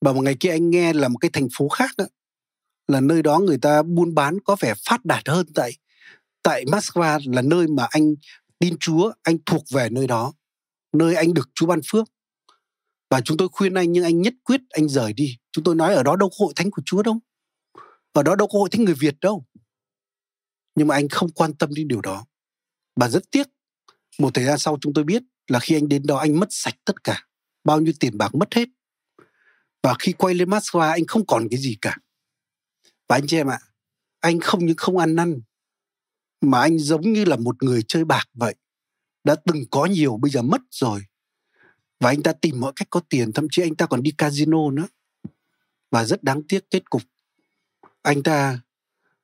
Và 0.00 0.12
một 0.12 0.20
ngày 0.20 0.36
kia 0.40 0.50
anh 0.50 0.70
nghe 0.70 0.92
là 0.92 1.08
một 1.08 1.18
cái 1.18 1.30
thành 1.32 1.48
phố 1.58 1.68
khác 1.68 1.90
đó, 1.96 2.04
là 2.90 3.00
nơi 3.00 3.22
đó 3.22 3.38
người 3.38 3.58
ta 3.58 3.82
buôn 3.82 4.14
bán 4.14 4.38
có 4.44 4.56
vẻ 4.60 4.74
phát 4.88 5.04
đạt 5.04 5.28
hơn 5.28 5.46
tại 5.54 5.72
tại 6.42 6.64
Moscow 6.64 7.34
là 7.34 7.42
nơi 7.42 7.66
mà 7.66 7.86
anh 7.90 8.14
tin 8.58 8.76
Chúa, 8.80 9.12
anh 9.22 9.36
thuộc 9.46 9.64
về 9.72 9.88
nơi 9.90 10.06
đó, 10.06 10.32
nơi 10.92 11.14
anh 11.14 11.34
được 11.34 11.48
Chúa 11.54 11.66
ban 11.66 11.80
phước. 11.86 12.08
Và 13.10 13.20
chúng 13.20 13.36
tôi 13.36 13.48
khuyên 13.52 13.74
anh 13.74 13.92
nhưng 13.92 14.04
anh 14.04 14.22
nhất 14.22 14.34
quyết 14.44 14.60
anh 14.70 14.88
rời 14.88 15.12
đi. 15.12 15.36
Chúng 15.52 15.64
tôi 15.64 15.74
nói 15.74 15.94
ở 15.94 16.02
đó 16.02 16.16
đâu 16.16 16.28
có 16.28 16.36
hội 16.44 16.52
thánh 16.56 16.70
của 16.70 16.82
Chúa 16.84 17.02
đâu. 17.02 17.18
Ở 18.12 18.22
đó 18.22 18.34
đâu 18.36 18.48
có 18.48 18.58
hội 18.58 18.68
thánh 18.70 18.84
người 18.84 18.94
Việt 18.94 19.14
đâu. 19.20 19.46
Nhưng 20.74 20.88
mà 20.88 20.94
anh 20.94 21.08
không 21.08 21.32
quan 21.32 21.54
tâm 21.54 21.74
đến 21.74 21.88
điều 21.88 22.00
đó. 22.00 22.26
Và 22.96 23.08
rất 23.08 23.22
tiếc, 23.30 23.46
một 24.18 24.34
thời 24.34 24.44
gian 24.44 24.58
sau 24.58 24.78
chúng 24.80 24.92
tôi 24.92 25.04
biết 25.04 25.22
là 25.48 25.60
khi 25.60 25.76
anh 25.76 25.88
đến 25.88 26.02
đó 26.06 26.16
anh 26.16 26.40
mất 26.40 26.48
sạch 26.50 26.74
tất 26.84 27.04
cả. 27.04 27.26
Bao 27.64 27.80
nhiêu 27.80 27.92
tiền 28.00 28.18
bạc 28.18 28.34
mất 28.34 28.54
hết. 28.54 28.68
Và 29.82 29.94
khi 29.98 30.12
quay 30.12 30.34
lên 30.34 30.50
Moscow 30.50 30.90
anh 30.90 31.06
không 31.06 31.26
còn 31.26 31.48
cái 31.50 31.60
gì 31.60 31.76
cả. 31.80 31.96
Và 33.10 33.16
anh 33.16 33.26
chị 33.26 33.36
em 33.36 33.50
ạ, 33.50 33.58
anh 34.20 34.40
không 34.40 34.66
những 34.66 34.76
không 34.76 34.98
ăn 34.98 35.14
năn 35.14 35.40
mà 36.40 36.60
anh 36.60 36.78
giống 36.78 37.12
như 37.12 37.24
là 37.24 37.36
một 37.36 37.62
người 37.62 37.82
chơi 37.88 38.04
bạc 38.04 38.28
vậy. 38.34 38.54
Đã 39.24 39.34
từng 39.34 39.64
có 39.70 39.86
nhiều 39.86 40.16
bây 40.16 40.30
giờ 40.30 40.42
mất 40.42 40.60
rồi. 40.70 41.02
Và 42.00 42.10
anh 42.10 42.22
ta 42.22 42.32
tìm 42.32 42.60
mọi 42.60 42.72
cách 42.76 42.88
có 42.90 43.00
tiền, 43.08 43.32
thậm 43.32 43.46
chí 43.50 43.62
anh 43.62 43.74
ta 43.74 43.86
còn 43.86 44.02
đi 44.02 44.10
casino 44.18 44.70
nữa. 44.70 44.86
Và 45.90 46.04
rất 46.04 46.22
đáng 46.22 46.42
tiếc 46.42 46.70
kết 46.70 46.90
cục. 46.90 47.02
Anh 48.02 48.22
ta 48.22 48.60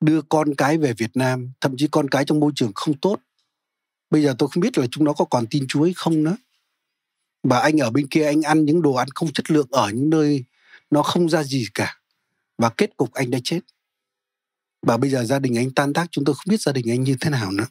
đưa 0.01 0.22
con 0.22 0.55
cái 0.55 0.79
về 0.79 0.92
Việt 0.92 1.11
Nam, 1.14 1.53
thậm 1.61 1.77
chí 1.77 1.88
con 1.90 2.09
cái 2.09 2.25
trong 2.25 2.40
môi 2.40 2.53
trường 2.55 2.72
không 2.75 2.99
tốt. 2.99 3.20
Bây 4.11 4.22
giờ 4.22 4.35
tôi 4.38 4.49
không 4.53 4.61
biết 4.61 4.79
là 4.79 4.87
chúng 4.90 5.05
nó 5.05 5.12
có 5.12 5.25
còn 5.25 5.46
tin 5.51 5.64
Chúa 5.68 5.85
hay 5.85 5.92
không 5.96 6.22
nữa. 6.22 6.37
Và 7.42 7.59
anh 7.59 7.79
ở 7.79 7.90
bên 7.90 8.07
kia 8.07 8.25
anh 8.25 8.42
ăn 8.42 8.64
những 8.64 8.83
đồ 8.83 8.94
ăn 8.94 9.09
không 9.14 9.33
chất 9.33 9.51
lượng 9.51 9.68
ở 9.70 9.90
những 9.90 10.11
nơi 10.11 10.44
nó 10.90 11.03
không 11.03 11.29
ra 11.29 11.42
gì 11.42 11.66
cả. 11.75 12.01
Và 12.59 12.70
kết 12.77 12.96
cục 12.96 13.12
anh 13.12 13.31
đã 13.31 13.38
chết. 13.44 13.61
Và 14.87 14.96
bây 14.96 15.11
giờ 15.11 15.25
gia 15.25 15.38
đình 15.38 15.59
anh 15.59 15.70
tan 15.75 15.92
tác 15.92 16.07
chúng 16.11 16.25
tôi 16.25 16.35
không 16.35 16.51
biết 16.51 16.61
gia 16.61 16.72
đình 16.72 16.90
anh 16.90 17.03
như 17.03 17.16
thế 17.20 17.31
nào 17.31 17.53
nữa. 17.53 17.66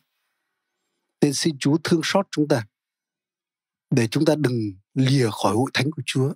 Nên 1.21 1.33
xin 1.33 1.57
Chúa 1.59 1.77
thương 1.83 2.01
xót 2.03 2.27
chúng 2.31 2.47
ta. 2.47 2.67
Để 3.89 4.07
chúng 4.07 4.25
ta 4.25 4.35
đừng 4.35 4.59
lìa 4.93 5.29
khỏi 5.31 5.55
hội 5.55 5.71
thánh 5.73 5.91
của 5.91 6.01
Chúa. 6.05 6.33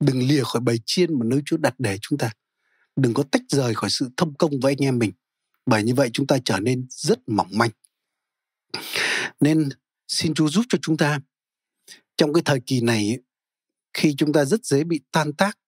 Đừng 0.00 0.28
lìa 0.28 0.42
khỏi 0.44 0.62
bầy 0.62 0.80
chiên 0.86 1.18
mà 1.18 1.26
nơi 1.26 1.42
Chúa 1.44 1.56
đặt 1.56 1.74
để 1.78 1.98
chúng 2.02 2.18
ta. 2.18 2.32
Đừng 2.96 3.14
có 3.14 3.22
tách 3.30 3.42
rời 3.48 3.74
khỏi 3.74 3.90
sự 3.90 4.10
thông 4.16 4.34
công 4.34 4.60
với 4.60 4.72
anh 4.72 4.86
em 4.86 4.98
mình. 4.98 5.12
Bởi 5.66 5.82
như 5.82 5.94
vậy 5.94 6.10
chúng 6.12 6.26
ta 6.26 6.38
trở 6.44 6.60
nên 6.60 6.86
rất 6.90 7.28
mỏng 7.28 7.50
manh. 7.52 7.70
Nên 9.40 9.68
xin 10.08 10.34
Chúa 10.34 10.48
giúp 10.48 10.64
cho 10.68 10.78
chúng 10.82 10.96
ta 10.96 11.20
trong 12.16 12.32
cái 12.32 12.42
thời 12.44 12.60
kỳ 12.66 12.80
này 12.80 13.18
khi 13.92 14.14
chúng 14.18 14.32
ta 14.32 14.44
rất 14.44 14.64
dễ 14.64 14.84
bị 14.84 15.00
tan 15.12 15.32
tác, 15.32 15.58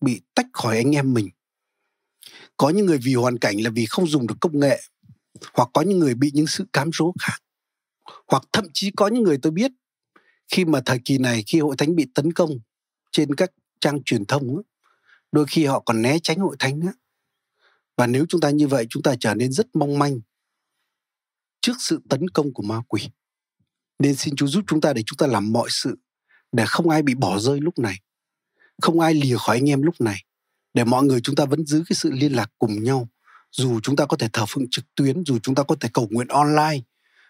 bị 0.00 0.20
tách 0.34 0.46
khỏi 0.52 0.76
anh 0.76 0.94
em 0.94 1.14
mình 1.14 1.28
có 2.56 2.68
những 2.68 2.86
người 2.86 2.98
vì 2.98 3.14
hoàn 3.14 3.38
cảnh 3.38 3.62
là 3.62 3.70
vì 3.70 3.86
không 3.86 4.06
dùng 4.06 4.26
được 4.26 4.34
công 4.40 4.60
nghệ, 4.60 4.80
hoặc 5.52 5.68
có 5.74 5.82
những 5.82 5.98
người 5.98 6.14
bị 6.14 6.30
những 6.34 6.46
sự 6.46 6.66
cám 6.72 6.90
dỗ 6.98 7.12
khác. 7.20 7.38
Hoặc 8.26 8.42
thậm 8.52 8.64
chí 8.72 8.90
có 8.96 9.06
những 9.06 9.22
người 9.22 9.38
tôi 9.42 9.52
biết, 9.52 9.70
khi 10.52 10.64
mà 10.64 10.80
thời 10.86 10.98
kỳ 11.04 11.18
này, 11.18 11.44
khi 11.46 11.60
hội 11.60 11.76
thánh 11.78 11.96
bị 11.96 12.06
tấn 12.14 12.32
công 12.32 12.50
trên 13.12 13.34
các 13.34 13.50
trang 13.80 14.02
truyền 14.04 14.24
thông 14.24 14.62
đôi 15.32 15.46
khi 15.48 15.64
họ 15.64 15.80
còn 15.80 16.02
né 16.02 16.18
tránh 16.22 16.38
hội 16.38 16.56
thánh 16.58 16.80
và 17.96 18.06
nếu 18.06 18.26
chúng 18.28 18.40
ta 18.40 18.50
như 18.50 18.68
vậy, 18.68 18.86
chúng 18.90 19.02
ta 19.02 19.14
trở 19.20 19.34
nên 19.34 19.52
rất 19.52 19.66
mong 19.76 19.98
manh 19.98 20.20
trước 21.60 21.72
sự 21.78 22.00
tấn 22.08 22.28
công 22.28 22.52
của 22.52 22.62
ma 22.62 22.80
quỷ. 22.88 23.08
Nên 23.98 24.14
xin 24.14 24.36
Chúa 24.36 24.46
giúp 24.46 24.64
chúng 24.66 24.80
ta 24.80 24.92
để 24.92 25.02
chúng 25.06 25.16
ta 25.16 25.26
làm 25.26 25.52
mọi 25.52 25.68
sự 25.70 25.96
để 26.52 26.64
không 26.66 26.88
ai 26.88 27.02
bị 27.02 27.14
bỏ 27.14 27.38
rơi 27.38 27.60
lúc 27.60 27.78
này, 27.78 28.00
không 28.82 29.00
ai 29.00 29.14
lìa 29.14 29.36
khỏi 29.36 29.56
anh 29.56 29.70
em 29.70 29.82
lúc 29.82 30.00
này 30.00 30.24
để 30.74 30.84
mọi 30.84 31.04
người 31.04 31.20
chúng 31.20 31.36
ta 31.36 31.44
vẫn 31.44 31.66
giữ 31.66 31.84
cái 31.88 31.96
sự 31.96 32.10
liên 32.12 32.32
lạc 32.32 32.50
cùng 32.58 32.82
nhau. 32.82 33.08
Dù 33.50 33.80
chúng 33.80 33.96
ta 33.96 34.06
có 34.06 34.16
thể 34.16 34.28
thờ 34.32 34.44
phượng 34.48 34.70
trực 34.70 34.84
tuyến 34.94 35.24
dù 35.26 35.38
chúng 35.38 35.54
ta 35.54 35.62
có 35.62 35.76
thể 35.80 35.88
cầu 35.92 36.08
nguyện 36.10 36.28
online 36.28 36.80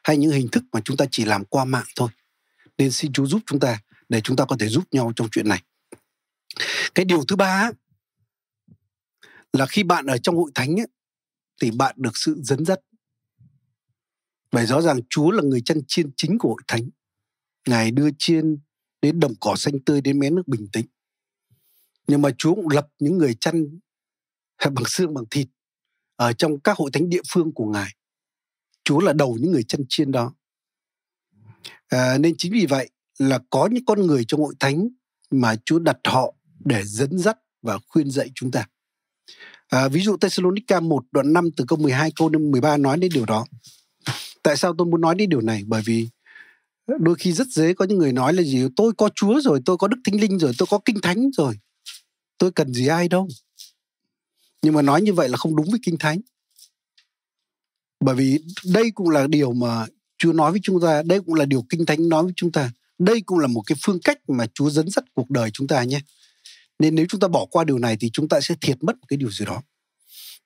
hay 0.04 0.16
những 0.16 0.30
hình 0.30 0.48
thức 0.52 0.64
mà 0.72 0.80
chúng 0.84 0.96
ta 0.96 1.04
chỉ 1.10 1.24
làm 1.24 1.44
qua 1.44 1.64
mạng 1.64 1.86
thôi. 1.96 2.08
Nên 2.78 2.90
xin 2.90 3.12
Chúa 3.12 3.26
giúp 3.26 3.42
chúng 3.46 3.60
ta 3.60 3.82
để 4.08 4.20
chúng 4.20 4.36
ta 4.36 4.44
có 4.44 4.56
thể 4.60 4.68
giúp 4.68 4.84
nhau 4.90 5.12
trong 5.16 5.28
chuyện 5.30 5.48
này. 5.48 5.62
Cái 6.94 7.04
điều 7.04 7.24
thứ 7.24 7.36
ba 7.36 7.70
là 9.52 9.66
khi 9.66 9.82
bạn 9.82 10.06
ở 10.06 10.18
trong 10.18 10.36
hội 10.36 10.50
thánh 10.54 10.80
ấy, 10.80 10.86
thì 11.62 11.70
bạn 11.70 11.94
được 11.98 12.16
sự 12.16 12.40
dẫn 12.42 12.64
dắt. 12.64 12.80
Bởi 14.52 14.66
rõ 14.66 14.82
ràng 14.82 15.00
Chúa 15.10 15.30
là 15.30 15.42
người 15.42 15.60
chăn 15.64 15.80
chiên 15.86 16.10
chính 16.16 16.38
của 16.38 16.48
hội 16.48 16.62
thánh. 16.68 16.90
Ngài 17.68 17.90
đưa 17.90 18.08
chiên 18.18 18.58
đến 19.02 19.20
đồng 19.20 19.34
cỏ 19.40 19.56
xanh 19.56 19.80
tươi 19.86 20.00
đến 20.00 20.18
mé 20.18 20.30
nước 20.30 20.48
bình 20.48 20.66
tĩnh 20.72 20.86
nhưng 22.06 22.22
mà 22.22 22.30
Chúa 22.38 22.54
cũng 22.54 22.68
lập 22.68 22.86
những 22.98 23.18
người 23.18 23.34
chăn 23.40 23.78
bằng 24.64 24.84
xương 24.86 25.14
bằng 25.14 25.24
thịt 25.30 25.48
ở 26.16 26.32
trong 26.32 26.60
các 26.60 26.76
hội 26.76 26.90
thánh 26.92 27.08
địa 27.08 27.22
phương 27.32 27.52
của 27.54 27.66
Ngài. 27.66 27.90
Chúa 28.84 29.00
là 29.00 29.12
đầu 29.12 29.38
những 29.40 29.52
người 29.52 29.62
chăn 29.62 29.80
chiên 29.88 30.12
đó. 30.12 30.34
À, 31.88 32.18
nên 32.18 32.34
chính 32.38 32.52
vì 32.52 32.66
vậy 32.66 32.90
là 33.18 33.38
có 33.50 33.68
những 33.72 33.84
con 33.84 34.06
người 34.06 34.24
trong 34.28 34.40
hội 34.40 34.54
thánh 34.60 34.88
mà 35.30 35.56
Chúa 35.64 35.78
đặt 35.78 35.96
họ 36.04 36.34
để 36.64 36.82
dẫn 36.84 37.18
dắt 37.18 37.38
và 37.62 37.78
khuyên 37.88 38.10
dạy 38.10 38.30
chúng 38.34 38.50
ta. 38.50 38.66
À, 39.68 39.88
ví 39.88 40.00
dụ 40.00 40.16
Thessalonica 40.16 40.80
1 40.80 41.04
đoạn 41.12 41.32
5 41.32 41.48
từ 41.56 41.64
câu 41.68 41.78
12 41.78 42.10
câu 42.16 42.28
13 42.28 42.76
nói 42.76 42.98
đến 42.98 43.10
điều 43.14 43.24
đó. 43.24 43.46
Tại 44.42 44.56
sao 44.56 44.74
tôi 44.78 44.86
muốn 44.86 45.00
nói 45.00 45.14
đến 45.14 45.28
điều 45.28 45.40
này? 45.40 45.62
Bởi 45.66 45.82
vì 45.86 46.08
đôi 46.86 47.14
khi 47.14 47.32
rất 47.32 47.46
dễ 47.46 47.74
có 47.74 47.84
những 47.84 47.98
người 47.98 48.12
nói 48.12 48.34
là 48.34 48.42
gì 48.42 48.68
tôi 48.76 48.92
có 48.96 49.08
Chúa 49.14 49.40
rồi, 49.40 49.60
tôi 49.64 49.76
có 49.76 49.88
Đức 49.88 49.96
Thánh 50.04 50.20
Linh 50.20 50.38
rồi, 50.38 50.52
tôi 50.58 50.66
có 50.70 50.78
Kinh 50.84 51.00
Thánh 51.02 51.30
rồi 51.36 51.54
tôi 52.38 52.52
cần 52.52 52.72
gì 52.72 52.86
ai 52.86 53.08
đâu 53.08 53.28
nhưng 54.62 54.74
mà 54.74 54.82
nói 54.82 55.02
như 55.02 55.12
vậy 55.12 55.28
là 55.28 55.36
không 55.36 55.56
đúng 55.56 55.70
với 55.70 55.80
kinh 55.82 55.98
thánh 55.98 56.20
bởi 58.00 58.14
vì 58.14 58.38
đây 58.64 58.90
cũng 58.94 59.10
là 59.10 59.26
điều 59.26 59.52
mà 59.52 59.86
Chúa 60.18 60.32
nói 60.32 60.50
với 60.50 60.60
chúng 60.62 60.80
ta, 60.80 61.02
đây 61.02 61.20
cũng 61.26 61.34
là 61.34 61.44
điều 61.44 61.64
Kinh 61.68 61.86
Thánh 61.86 62.08
nói 62.08 62.22
với 62.22 62.32
chúng 62.36 62.52
ta. 62.52 62.70
Đây 62.98 63.22
cũng 63.26 63.38
là 63.38 63.46
một 63.46 63.62
cái 63.66 63.76
phương 63.82 64.00
cách 64.04 64.18
mà 64.28 64.46
Chúa 64.54 64.70
dẫn 64.70 64.90
dắt 64.90 65.04
cuộc 65.14 65.30
đời 65.30 65.50
chúng 65.50 65.66
ta 65.66 65.82
nhé. 65.82 66.00
Nên 66.78 66.94
nếu 66.94 67.06
chúng 67.08 67.20
ta 67.20 67.28
bỏ 67.28 67.46
qua 67.50 67.64
điều 67.64 67.78
này 67.78 67.96
thì 68.00 68.10
chúng 68.12 68.28
ta 68.28 68.40
sẽ 68.40 68.54
thiệt 68.60 68.82
mất 68.82 68.96
một 69.00 69.06
cái 69.08 69.16
điều 69.16 69.30
gì 69.30 69.44
đó. 69.44 69.62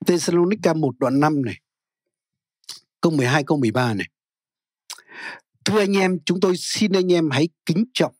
Thessalonica 0.07 0.75
1 0.75 0.95
đoạn 0.99 1.21
5 1.21 1.43
này. 1.45 1.55
Câu 3.01 3.13
12 3.13 3.45
câu 3.45 3.59
13 3.59 3.95
này. 3.95 4.07
Thưa 5.65 5.79
anh 5.79 5.97
em, 5.97 6.19
chúng 6.27 6.41
tôi 6.41 6.55
xin 6.57 6.93
anh 6.93 7.13
em 7.13 7.31
hãy 7.31 7.49
kính 7.67 7.85
trọng 7.95 8.15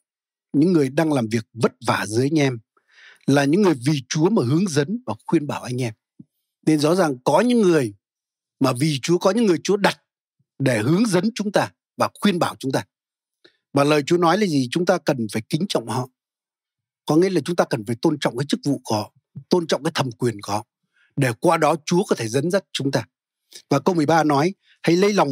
những 0.53 0.73
người 0.73 0.89
đang 0.89 1.13
làm 1.13 1.29
việc 1.29 1.45
vất 1.53 1.73
vả 1.87 2.05
dưới 2.09 2.27
anh 2.33 2.39
em 2.39 2.59
là 3.29 3.45
những 3.45 3.63
người 3.63 3.75
vì 3.87 4.03
Chúa 4.09 4.31
mà 4.31 4.43
hướng 4.47 4.69
dẫn 4.69 5.03
và 5.07 5.15
khuyên 5.27 5.47
bảo 5.47 5.63
anh 5.63 5.83
em. 5.83 5.95
Nên 6.67 6.79
rõ 6.79 6.95
ràng 6.95 7.17
có 7.25 7.41
những 7.41 7.61
người 7.61 7.95
mà 8.61 8.73
vì 8.73 8.99
Chúa 9.03 9.19
có 9.19 9.31
những 9.31 9.47
người 9.47 9.59
Chúa 9.65 9.77
đặt 9.77 10.03
để 10.59 10.79
hướng 10.83 11.07
dẫn 11.07 11.25
chúng 11.35 11.53
ta 11.53 11.73
và 11.97 12.09
khuyên 12.21 12.39
bảo 12.39 12.55
chúng 12.59 12.73
ta. 12.73 12.85
Và 13.73 13.85
lời 13.85 14.03
Chúa 14.07 14.17
nói 14.17 14.39
là 14.39 14.47
gì? 14.47 14.69
Chúng 14.71 14.87
ta 14.87 14.99
cần 14.99 15.27
phải 15.33 15.43
kính 15.49 15.67
trọng 15.69 15.87
họ. 15.87 16.09
Có 17.07 17.17
nghĩa 17.17 17.31
là 17.31 17.41
chúng 17.45 17.57
ta 17.57 17.65
cần 17.65 17.85
phải 17.87 17.97
tôn 18.03 18.19
trọng 18.21 18.37
cái 18.39 18.47
chức 18.49 18.61
vụ 18.65 18.81
của 18.85 18.95
họ, 18.95 19.13
tôn 19.49 19.67
trọng 19.67 19.83
cái 19.83 19.93
thẩm 19.95 20.11
quyền 20.11 20.41
của 20.41 20.53
họ. 20.53 20.67
để 21.17 21.33
qua 21.41 21.57
đó 21.57 21.75
Chúa 21.85 22.05
có 22.05 22.17
thể 22.17 22.29
dẫn 22.29 22.51
dắt 22.51 22.65
chúng 22.73 22.91
ta. 22.91 23.05
Và 23.71 23.79
câu 23.81 23.95
13 23.95 24.25
nói, 24.25 24.55
hãy 24.83 24.97
lấy 24.97 25.13
lòng 25.13 25.29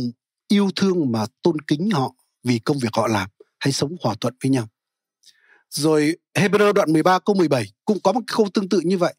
yêu 0.49 0.71
thương 0.77 1.13
mà 1.13 1.27
tôn 1.43 1.61
kính 1.61 1.91
họ 1.91 2.15
vì 2.45 2.59
công 2.59 2.79
việc 2.79 2.89
họ 2.93 3.07
làm, 3.07 3.31
hãy 3.59 3.73
sống 3.73 3.97
hòa 4.03 4.15
thuận 4.21 4.35
với 4.43 4.51
nhau. 4.51 4.69
Rồi 5.71 6.17
Hebrew 6.35 6.73
đoạn 6.73 6.93
13 6.93 7.19
câu 7.19 7.35
17 7.35 7.73
cũng 7.85 8.01
có 8.01 8.13
một 8.13 8.21
câu 8.27 8.49
tương 8.55 8.69
tự 8.69 8.81
như 8.85 8.99
vậy. 8.99 9.15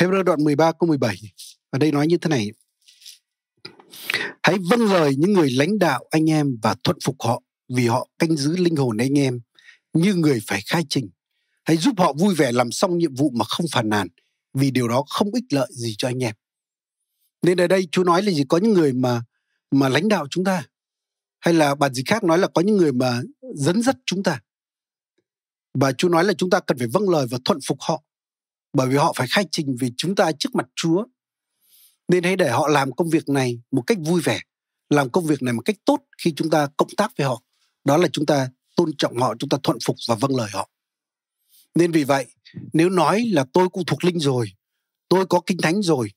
Hebrew 0.00 0.22
đoạn 0.22 0.44
13 0.44 0.72
câu 0.72 0.88
17 0.88 1.16
ở 1.70 1.78
đây 1.78 1.92
nói 1.92 2.06
như 2.06 2.18
thế 2.18 2.28
này. 2.28 2.50
Hãy 4.42 4.56
vâng 4.70 4.92
lời 4.92 5.14
những 5.18 5.32
người 5.32 5.50
lãnh 5.50 5.78
đạo 5.78 6.04
anh 6.10 6.30
em 6.30 6.58
và 6.62 6.74
thuận 6.84 6.96
phục 7.04 7.16
họ 7.22 7.42
vì 7.68 7.86
họ 7.86 8.08
canh 8.18 8.36
giữ 8.36 8.56
linh 8.56 8.76
hồn 8.76 8.96
anh 8.96 9.18
em 9.18 9.40
như 9.92 10.14
người 10.14 10.40
phải 10.46 10.62
khai 10.66 10.82
trình. 10.88 11.10
Hãy 11.64 11.76
giúp 11.76 11.94
họ 11.98 12.12
vui 12.12 12.34
vẻ 12.34 12.52
làm 12.52 12.72
xong 12.72 12.98
nhiệm 12.98 13.14
vụ 13.14 13.30
mà 13.30 13.44
không 13.44 13.66
phàn 13.72 13.88
nàn 13.88 14.08
vì 14.54 14.70
điều 14.70 14.88
đó 14.88 15.04
không 15.10 15.30
ích 15.34 15.44
lợi 15.50 15.68
gì 15.70 15.94
cho 15.98 16.08
anh 16.08 16.24
em. 16.24 16.34
Nên 17.42 17.60
ở 17.60 17.66
đây 17.66 17.88
chú 17.92 18.04
nói 18.04 18.22
là 18.22 18.32
gì 18.32 18.44
có 18.48 18.58
những 18.58 18.72
người 18.72 18.92
mà 18.92 19.22
mà 19.70 19.88
lãnh 19.88 20.08
đạo 20.08 20.26
chúng 20.30 20.44
ta 20.44 20.64
hay 21.40 21.54
là 21.54 21.74
bản 21.74 21.94
gì 21.94 22.02
khác 22.06 22.24
nói 22.24 22.38
là 22.38 22.48
có 22.54 22.62
những 22.62 22.76
người 22.76 22.92
mà 22.92 23.22
dẫn 23.54 23.82
dắt 23.82 23.96
chúng 24.06 24.22
ta. 24.22 24.40
Và 25.74 25.92
chúa 25.92 26.08
nói 26.08 26.24
là 26.24 26.32
chúng 26.32 26.50
ta 26.50 26.60
cần 26.60 26.78
phải 26.78 26.88
vâng 26.92 27.08
lời 27.08 27.26
và 27.30 27.38
thuận 27.44 27.58
phục 27.66 27.78
họ 27.80 28.02
bởi 28.74 28.88
vì 28.88 28.96
họ 28.96 29.12
phải 29.16 29.26
khai 29.30 29.44
trình 29.50 29.76
vì 29.80 29.90
chúng 29.96 30.14
ta 30.14 30.32
trước 30.38 30.54
mặt 30.54 30.66
Chúa. 30.76 31.04
Nên 32.08 32.24
hãy 32.24 32.36
để 32.36 32.50
họ 32.50 32.68
làm 32.68 32.92
công 32.92 33.08
việc 33.08 33.28
này 33.28 33.60
một 33.70 33.82
cách 33.86 33.98
vui 34.00 34.20
vẻ, 34.20 34.40
làm 34.90 35.10
công 35.10 35.26
việc 35.26 35.42
này 35.42 35.54
một 35.54 35.62
cách 35.64 35.76
tốt 35.84 35.98
khi 36.18 36.32
chúng 36.36 36.50
ta 36.50 36.68
cộng 36.76 36.88
tác 36.96 37.12
với 37.18 37.26
họ. 37.26 37.42
Đó 37.84 37.96
là 37.96 38.08
chúng 38.12 38.26
ta 38.26 38.48
tôn 38.76 38.90
trọng 38.98 39.16
họ, 39.16 39.34
chúng 39.38 39.48
ta 39.48 39.58
thuận 39.62 39.78
phục 39.86 39.96
và 40.08 40.14
vâng 40.14 40.36
lời 40.36 40.50
họ. 40.52 40.70
Nên 41.74 41.92
vì 41.92 42.04
vậy, 42.04 42.26
nếu 42.72 42.88
nói 42.88 43.24
là 43.32 43.44
tôi 43.52 43.68
cũng 43.68 43.84
thuộc 43.84 44.04
linh 44.04 44.20
rồi, 44.20 44.52
tôi 45.08 45.26
có 45.26 45.40
kinh 45.46 45.58
thánh 45.62 45.82
rồi, 45.82 46.10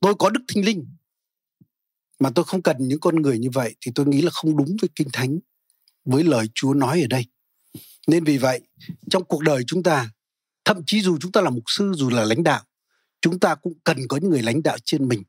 tôi 0.00 0.14
có 0.14 0.30
đức 0.30 0.40
thinh 0.48 0.64
linh, 0.64 0.96
mà 2.18 2.30
tôi 2.34 2.44
không 2.44 2.62
cần 2.62 2.76
những 2.80 3.00
con 3.00 3.22
người 3.22 3.38
như 3.38 3.48
vậy 3.52 3.76
thì 3.80 3.92
tôi 3.94 4.06
nghĩ 4.06 4.22
là 4.22 4.30
không 4.30 4.56
đúng 4.56 4.76
với 4.80 4.90
kinh 4.94 5.08
thánh, 5.12 5.38
với 6.04 6.24
lời 6.24 6.46
Chúa 6.54 6.74
nói 6.74 7.00
ở 7.00 7.06
đây. 7.06 7.26
Nên 8.06 8.24
vì 8.24 8.38
vậy, 8.38 8.60
trong 9.10 9.24
cuộc 9.24 9.42
đời 9.42 9.64
chúng 9.66 9.82
ta, 9.82 10.10
thậm 10.64 10.82
chí 10.86 11.00
dù 11.00 11.18
chúng 11.20 11.32
ta 11.32 11.40
là 11.40 11.50
mục 11.50 11.64
sư, 11.66 11.92
dù 11.96 12.10
là 12.10 12.24
lãnh 12.24 12.42
đạo, 12.42 12.62
chúng 13.20 13.40
ta 13.40 13.54
cũng 13.54 13.72
cần 13.84 14.08
có 14.08 14.16
những 14.16 14.30
người 14.30 14.42
lãnh 14.42 14.62
đạo 14.62 14.76
trên 14.84 15.08
mình. 15.08 15.22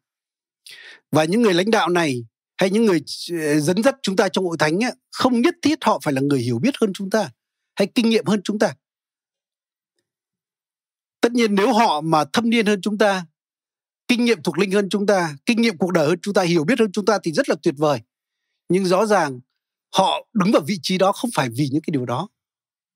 Và 1.12 1.24
những 1.24 1.42
người 1.42 1.54
lãnh 1.54 1.72
đạo 1.72 1.90
này 1.90 2.26
hay 2.58 2.70
những 2.70 2.86
người 2.86 3.04
ờ, 3.32 3.60
dẫn 3.60 3.84
dắt 3.84 3.96
chúng 4.02 4.16
ta 4.16 4.30
trong 4.30 4.46
hội 4.46 4.58
thánh 4.58 4.84
ấy, 4.84 4.92
không 5.12 5.42
nhất 5.42 5.56
thiết 5.62 5.80
họ 5.82 6.00
phải 6.04 6.14
là 6.14 6.22
người 6.22 6.40
hiểu 6.40 6.60
biết 6.60 6.76
hơn 6.82 6.94
chúng 6.94 7.10
ta 7.10 7.30
hay 7.76 7.88
kinh 7.96 8.10
nghiệm 8.10 8.26
hơn 8.26 8.42
chúng 8.44 8.60
ta. 8.60 8.74
Tất 11.22 11.32
nhiên 11.32 11.56
nếu 11.56 11.74
họ 11.74 12.02
mà 12.02 12.26
thâm 12.34 12.50
niên 12.50 12.66
hơn 12.66 12.82
chúng 12.82 12.98
ta, 12.98 13.26
kinh 14.08 14.26
nghiệm 14.26 14.44
thuộc 14.44 14.58
linh 14.58 14.72
hơn 14.72 14.90
chúng 14.90 15.06
ta, 15.06 15.36
kinh 15.46 15.62
nghiệm 15.62 15.78
cuộc 15.78 15.92
đời 15.92 16.08
hơn 16.08 16.20
chúng 16.22 16.34
ta, 16.34 16.42
hiểu 16.42 16.64
biết 16.64 16.80
hơn 16.80 16.92
chúng 16.92 17.06
ta 17.06 17.18
thì 17.24 17.32
rất 17.32 17.50
là 17.50 17.56
tuyệt 17.64 17.74
vời. 17.78 18.00
Nhưng 18.70 18.86
rõ 18.86 19.06
ràng 19.06 19.40
họ 19.94 20.28
đứng 20.34 20.52
vào 20.52 20.62
vị 20.68 20.80
trí 20.82 20.98
đó 20.98 21.12
không 21.12 21.30
phải 21.34 21.50
vì 21.50 21.70
những 21.72 21.82
cái 21.82 21.92
điều 21.92 22.06
đó. 22.06 22.30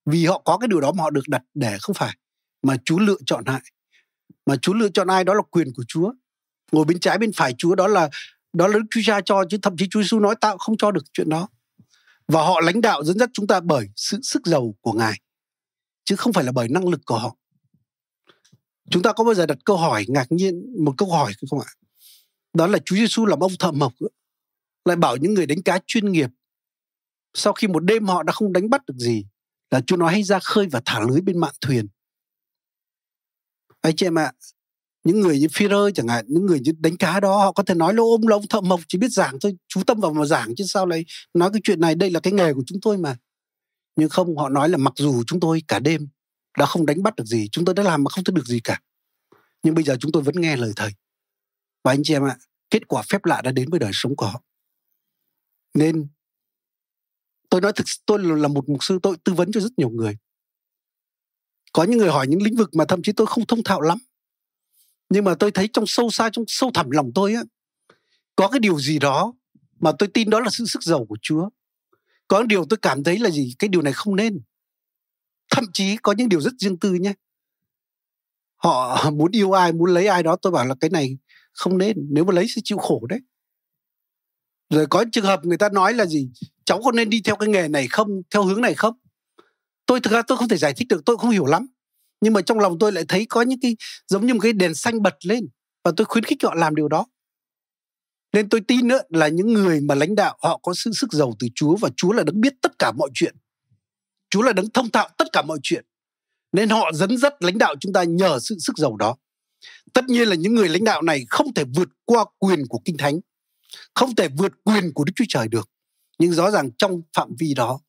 Vì 0.06 0.26
họ 0.26 0.42
có 0.46 0.58
cái 0.58 0.68
điều 0.68 0.82
đó 0.82 0.92
mà 0.92 1.04
họ 1.04 1.10
được 1.10 1.28
đặt 1.28 1.42
để 1.54 1.78
không 1.82 1.94
phải. 1.94 2.18
Mà 2.64 2.76
Chúa 2.86 3.00
lựa 3.00 3.18
chọn 3.26 3.44
lại, 3.46 3.62
Mà 4.46 4.56
Chúa 4.62 4.74
lựa 4.74 4.90
chọn 4.90 5.08
ai 5.08 5.24
đó 5.24 5.34
là 5.34 5.42
quyền 5.52 5.74
của 5.74 5.84
Chúa. 5.88 6.14
Ngồi 6.72 6.86
bên 6.86 7.00
trái 7.00 7.18
bên 7.18 7.32
phải 7.36 7.56
Chúa 7.58 7.76
đó 7.76 7.88
là 7.88 8.10
đó 8.54 8.68
là 8.68 8.74
Đức 8.74 8.86
Chúa 8.92 9.02
Cha 9.06 9.22
cho 9.26 9.44
chứ 9.50 9.58
thậm 9.62 9.78
chí 9.78 9.88
Chúa 9.90 10.02
Giêsu 10.02 10.20
nói 10.20 10.36
tạo 10.42 10.58
không 10.58 10.78
cho 10.78 10.92
được 10.92 11.04
chuyện 11.14 11.30
đó. 11.30 11.48
Và 12.28 12.42
họ 12.42 12.62
lãnh 12.62 12.82
đạo 12.82 13.04
dẫn 13.04 13.20
dắt 13.20 13.30
chúng 13.34 13.48
ta 13.48 13.60
bởi 13.60 13.88
sự 13.96 14.20
sức 14.24 14.48
giàu 14.48 14.76
của 14.82 14.94
Ngài 14.94 15.22
chứ 16.06 16.16
không 16.16 16.34
phải 16.34 16.44
là 16.44 16.52
bởi 16.52 16.68
năng 16.70 16.88
lực 16.88 17.02
của 17.06 17.18
họ. 17.18 17.36
Chúng 18.90 19.04
ta 19.04 19.14
có 19.14 19.24
bao 19.24 19.34
giờ 19.34 19.46
đặt 19.46 19.58
câu 19.66 19.78
hỏi 19.78 20.06
ngạc 20.08 20.32
nhiên 20.32 20.84
một 20.86 20.94
câu 20.98 21.12
hỏi 21.12 21.34
không 21.50 21.60
ạ? 21.60 21.70
Đó 22.54 22.68
là 22.68 22.80
Chúa 22.86 22.96
Giêsu 22.96 23.26
làm 23.26 23.40
ông 23.40 23.52
thợ 23.60 23.72
mộc 23.72 23.94
lại 24.86 24.96
bảo 24.96 25.18
những 25.18 25.34
người 25.34 25.46
đánh 25.46 25.62
cá 25.62 25.80
chuyên 25.88 26.12
nghiệp 26.12 26.30
sau 27.38 27.54
khi 27.54 27.68
một 27.68 27.80
đêm 27.80 28.06
họ 28.06 28.24
đã 28.24 28.34
không 28.34 28.54
đánh 28.54 28.70
bắt 28.70 28.86
được 28.86 28.98
gì 28.98 29.26
là 29.72 29.82
Chúa 29.88 29.98
nói 29.98 30.12
hãy 30.12 30.24
ra 30.24 30.40
khơi 30.40 30.68
và 30.72 30.82
thả 30.86 31.00
lưới 31.00 31.22
bên 31.22 31.40
mạn 31.40 31.54
thuyền. 31.62 31.88
Anh 33.82 33.96
chị 33.96 34.06
em 34.06 34.20
ạ, 34.20 34.32
những 35.04 35.20
người 35.20 35.40
như 35.40 35.48
phi 35.54 35.68
rơ 35.68 35.92
chẳng 35.92 36.08
hạn 36.08 36.26
những 36.28 36.46
người 36.46 36.60
như 36.60 36.72
đánh 36.80 36.98
cá 36.98 37.20
đó 37.20 37.38
họ 37.38 37.52
có 37.52 37.64
thể 37.64 37.74
nói 37.74 37.94
lỗ 37.94 38.12
ông 38.12 38.28
lông 38.28 38.48
thợ 38.48 38.62
mộc 38.62 38.80
chỉ 38.88 38.98
biết 38.98 39.12
giảng 39.12 39.38
thôi 39.42 39.58
chú 39.68 39.84
tâm 39.84 40.00
vào 40.00 40.14
mà 40.14 40.26
giảng 40.26 40.56
chứ 40.56 40.64
sao 40.68 40.86
lại 40.86 41.06
nói 41.34 41.50
cái 41.54 41.62
chuyện 41.64 41.80
này 41.80 41.96
đây 41.96 42.12
là 42.12 42.20
cái 42.20 42.34
nghề 42.34 42.54
của 42.54 42.64
chúng 42.66 42.80
tôi 42.82 42.98
mà. 42.98 43.18
Nhưng 43.96 44.10
không 44.10 44.38
họ 44.38 44.50
nói 44.50 44.70
là 44.70 44.78
mặc 44.78 44.94
dù 44.96 45.24
chúng 45.28 45.40
tôi 45.40 45.64
cả 45.68 45.80
đêm 45.80 46.08
đã 46.58 46.66
không 46.66 46.86
đánh 46.86 47.04
bắt 47.04 47.16
được 47.16 47.26
gì 47.26 47.50
chúng 47.52 47.66
tôi 47.66 47.76
đã 47.76 47.84
làm 47.84 48.04
mà 48.04 48.10
không 48.10 48.24
thấy 48.24 48.34
được 48.36 48.46
gì 48.46 48.60
cả 48.64 48.80
nhưng 49.64 49.76
bây 49.76 49.84
giờ 49.84 49.98
chúng 50.00 50.12
tôi 50.12 50.24
vẫn 50.24 50.42
nghe 50.42 50.56
lời 50.56 50.72
thầy. 50.76 50.92
Và 51.84 51.92
anh 51.92 52.04
chị 52.04 52.14
em 52.14 52.24
ạ 52.24 52.38
kết 52.70 52.88
quả 52.88 53.04
phép 53.10 53.26
lạ 53.26 53.42
đã 53.42 53.52
đến 53.52 53.70
với 53.70 53.80
đời 53.80 53.92
sống 53.94 54.16
của 54.16 54.26
họ. 54.26 54.42
Nên 55.74 56.08
tôi 57.50 57.62
nói 57.62 57.74
thực 57.76 57.86
tôi 58.06 58.20
là 58.20 58.48
một 58.48 58.70
mục 58.70 58.84
sư, 58.84 59.00
tôi 59.04 59.18
tư 59.24 59.34
vấn 59.34 59.52
cho 59.52 59.62
rất 59.62 59.72
nhiều 59.78 59.90
người. 59.90 60.18
Có 61.74 61.84
những 61.84 61.98
người 61.98 62.10
hỏi 62.10 62.28
những 62.28 62.42
lĩnh 62.42 62.56
vực 62.56 62.70
mà 62.76 62.86
thậm 62.86 63.02
chí 63.04 63.12
tôi 63.12 63.28
không 63.28 63.46
thông 63.46 63.64
thạo 63.64 63.82
lắm. 63.82 63.98
Nhưng 65.10 65.24
mà 65.24 65.36
tôi 65.36 65.52
thấy 65.52 65.70
trong 65.74 65.86
sâu 65.88 66.10
xa, 66.10 66.30
trong 66.34 66.46
sâu 66.48 66.72
thẳm 66.74 66.92
lòng 66.92 67.12
tôi 67.16 67.34
á, 67.34 67.44
có 68.36 68.48
cái 68.48 68.60
điều 68.60 68.80
gì 68.80 69.00
đó 69.00 69.34
mà 69.80 69.92
tôi 70.00 70.10
tin 70.14 70.30
đó 70.30 70.40
là 70.40 70.50
sự 70.50 70.66
sức 70.66 70.84
giàu 70.84 71.06
của 71.06 71.18
Chúa. 71.22 71.50
Có 72.28 72.44
điều 72.44 72.66
tôi 72.66 72.78
cảm 72.82 73.04
thấy 73.04 73.20
là 73.20 73.30
gì? 73.30 73.56
Cái 73.60 73.68
điều 73.68 73.82
này 73.82 73.94
không 73.94 74.16
nên. 74.16 74.42
Thậm 75.52 75.64
chí 75.74 75.98
có 75.98 76.12
những 76.12 76.30
điều 76.30 76.42
rất 76.42 76.54
riêng 76.60 76.80
tư 76.80 76.94
nhé. 76.94 77.14
Họ 78.56 79.10
muốn 79.14 79.32
yêu 79.32 79.52
ai, 79.52 79.74
muốn 79.74 79.94
lấy 79.94 80.08
ai 80.08 80.24
đó, 80.24 80.38
tôi 80.42 80.52
bảo 80.52 80.66
là 80.66 80.76
cái 80.80 80.90
này 80.90 81.18
không 81.54 81.78
nên, 81.78 81.98
nếu 82.10 82.26
mà 82.26 82.34
lấy 82.34 82.46
sẽ 82.48 82.62
chịu 82.64 82.78
khổ 82.78 83.06
đấy. 83.10 83.20
Rồi 84.70 84.86
có 84.90 85.06
trường 85.12 85.26
hợp 85.26 85.46
người 85.46 85.58
ta 85.58 85.70
nói 85.70 85.94
là 85.94 86.06
gì? 86.06 86.32
Cháu 86.68 86.82
có 86.84 86.92
nên 86.92 87.10
đi 87.10 87.22
theo 87.22 87.36
cái 87.36 87.50
nghề 87.50 87.68
này 87.68 87.88
không 87.88 88.08
theo 88.32 88.44
hướng 88.44 88.62
này 88.62 88.74
không 88.74 88.94
tôi 89.86 90.00
thực 90.00 90.14
ra 90.14 90.22
tôi 90.22 90.38
không 90.38 90.48
thể 90.48 90.58
giải 90.58 90.74
thích 90.74 90.88
được 90.88 91.02
tôi 91.06 91.18
không 91.18 91.30
hiểu 91.30 91.46
lắm 91.46 91.68
nhưng 92.22 92.34
mà 92.34 92.42
trong 92.42 92.60
lòng 92.60 92.80
tôi 92.80 92.92
lại 92.92 93.04
thấy 93.08 93.26
có 93.30 93.42
những 93.42 93.60
cái 93.62 93.76
giống 94.08 94.28
như 94.28 94.34
một 94.34 94.40
cái 94.44 94.54
đèn 94.54 94.76
xanh 94.76 95.02
bật 95.02 95.16
lên 95.26 95.48
và 95.84 95.92
tôi 95.98 96.06
khuyến 96.06 96.24
khích 96.24 96.44
họ 96.44 96.54
làm 96.54 96.76
điều 96.76 96.88
đó 96.88 97.06
nên 98.34 98.50
tôi 98.50 98.62
tin 98.62 98.88
nữa 98.88 99.00
là 99.10 99.28
những 99.28 99.54
người 99.54 99.82
mà 99.82 99.96
lãnh 99.96 100.16
đạo 100.16 100.38
họ 100.42 100.60
có 100.64 100.74
sự 100.76 100.92
sức 100.94 101.14
giàu 101.14 101.34
từ 101.40 101.48
Chúa 101.56 101.76
và 101.76 101.90
Chúa 101.98 102.12
là 102.12 102.24
đấng 102.24 102.42
biết 102.42 102.54
tất 102.62 102.72
cả 102.80 102.92
mọi 102.98 103.10
chuyện. 103.14 103.36
Chúa 104.30 104.42
là 104.42 104.54
đấng 104.54 104.70
thông 104.70 104.92
thạo 104.92 105.10
tất 105.18 105.28
cả 105.34 105.42
mọi 105.42 105.60
chuyện. 105.64 105.86
Nên 106.52 106.70
họ 106.70 106.92
dẫn 106.94 107.18
dắt 107.18 107.34
lãnh 107.40 107.58
đạo 107.58 107.76
chúng 107.80 107.94
ta 107.94 108.04
nhờ 108.04 108.40
sự 108.40 108.56
sức 108.60 108.78
giàu 108.78 108.96
đó. 108.96 109.16
Tất 109.94 110.06
nhiên 110.08 110.28
là 110.28 110.36
những 110.36 110.56
người 110.56 110.70
lãnh 110.70 110.84
đạo 110.84 111.02
này 111.02 111.26
không 111.30 111.54
thể 111.54 111.64
vượt 111.76 111.90
qua 112.06 112.26
quyền 112.38 112.68
của 112.70 112.80
Kinh 112.86 112.98
Thánh, 112.98 113.20
không 113.96 114.16
thể 114.16 114.28
vượt 114.38 114.52
quyền 114.64 114.94
của 114.94 115.04
Đức 115.04 115.14
Chúa 115.16 115.26
Trời 115.30 115.48
được. 115.48 115.70
Nhưng 116.18 116.34
rõ 116.34 116.52
ràng 116.52 116.70
trong 116.78 117.02
phạm 117.14 117.36
vi 117.40 117.54
đó, 117.54 117.80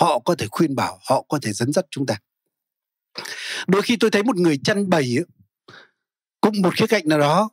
họ 0.00 0.18
có 0.18 0.34
thể 0.34 0.46
khuyên 0.50 0.74
bảo, 0.74 0.98
họ 1.08 1.24
có 1.28 1.38
thể 1.42 1.52
dẫn 1.52 1.72
dắt 1.72 1.86
chúng 1.90 2.06
ta. 2.06 2.18
Đôi 3.66 3.82
khi 3.82 3.96
tôi 4.00 4.10
thấy 4.10 4.22
một 4.22 4.36
người 4.36 4.60
chăn 4.64 4.88
bầy 4.88 5.18
cũng 6.40 6.62
một 6.62 6.76
khía 6.76 6.86
cạnh 6.86 7.08
nào 7.08 7.18
đó 7.18 7.50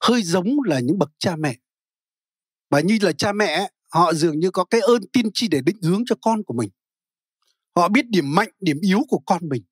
hơi 0.00 0.22
giống 0.22 0.56
là 0.66 0.80
những 0.80 0.98
bậc 0.98 1.10
cha 1.18 1.36
mẹ. 1.36 1.56
Và 2.70 2.80
như 2.80 2.98
là 3.00 3.12
cha 3.12 3.32
mẹ 3.32 3.70
họ 3.90 4.14
dường 4.14 4.38
như 4.38 4.50
có 4.50 4.64
cái 4.64 4.80
ơn 4.80 5.02
tiên 5.12 5.30
tri 5.34 5.48
để 5.48 5.60
định 5.60 5.82
hướng 5.82 6.02
cho 6.06 6.16
con 6.22 6.42
của 6.42 6.54
mình. 6.54 6.70
Họ 7.76 7.88
biết 7.88 8.06
điểm 8.08 8.34
mạnh 8.34 8.50
điểm 8.60 8.80
yếu 8.80 9.00
của 9.08 9.18
con 9.26 9.48
mình. 9.48 9.62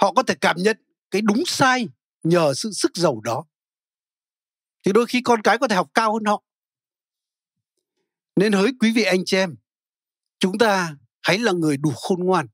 Họ 0.00 0.12
có 0.12 0.22
thể 0.22 0.34
cảm 0.40 0.56
nhận 0.58 0.76
cái 1.10 1.22
đúng 1.22 1.42
sai 1.46 1.88
nhờ 2.22 2.54
sự 2.54 2.72
sức 2.72 2.96
giàu 2.96 3.20
đó. 3.20 3.44
Thì 4.84 4.92
đôi 4.92 5.06
khi 5.06 5.20
con 5.20 5.42
cái 5.42 5.58
có 5.58 5.68
thể 5.68 5.76
học 5.76 5.90
cao 5.94 6.12
hơn 6.12 6.24
họ 6.24 6.42
nên 8.36 8.52
hỡi 8.52 8.72
quý 8.80 8.92
vị 8.92 9.02
anh 9.02 9.22
chị 9.26 9.36
em, 9.36 9.56
chúng 10.38 10.58
ta 10.58 10.96
hãy 11.22 11.38
là 11.38 11.52
người 11.52 11.76
đủ 11.76 11.90
khôn 11.96 12.20
ngoan 12.20 12.46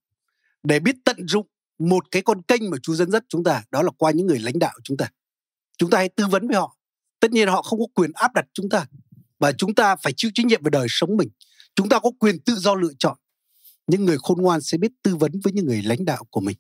để 0.63 0.81
biết 0.81 0.97
tận 1.05 1.29
dụng 1.29 1.47
một 1.79 2.11
cái 2.11 2.23
con 2.23 2.43
kênh 2.43 2.71
mà 2.71 2.77
Chúa 2.83 2.95
dẫn 2.95 3.11
dắt 3.11 3.25
chúng 3.29 3.45
ta, 3.45 3.65
đó 3.71 3.83
là 3.83 3.91
qua 3.99 4.11
những 4.11 4.27
người 4.27 4.39
lãnh 4.39 4.59
đạo 4.59 4.75
chúng 4.85 4.97
ta. 4.97 5.11
Chúng 5.79 5.91
ta 5.91 5.99
hãy 5.99 6.09
tư 6.09 6.27
vấn 6.27 6.49
với 6.49 6.57
họ. 6.57 6.77
Tất 7.21 7.31
nhiên 7.31 7.49
họ 7.49 7.63
không 7.63 7.79
có 7.79 7.87
quyền 7.95 8.11
áp 8.15 8.35
đặt 8.35 8.47
chúng 8.53 8.69
ta 8.69 8.87
và 9.39 9.53
chúng 9.53 9.75
ta 9.75 9.97
phải 9.97 10.13
chịu 10.17 10.31
trách 10.35 10.47
nhiệm 10.47 10.63
về 10.63 10.71
đời 10.71 10.87
sống 10.91 11.17
mình. 11.17 11.29
Chúng 11.75 11.89
ta 11.89 11.99
có 11.99 12.11
quyền 12.19 12.41
tự 12.41 12.55
do 12.55 12.75
lựa 12.75 12.93
chọn. 12.99 13.19
Những 13.87 14.05
người 14.05 14.19
khôn 14.19 14.43
ngoan 14.43 14.61
sẽ 14.61 14.79
biết 14.79 14.93
tư 15.03 15.17
vấn 15.17 15.33
với 15.45 15.53
những 15.53 15.67
người 15.67 15.83
lãnh 15.83 16.05
đạo 16.05 16.25
của 16.31 16.41
mình. 16.41 16.57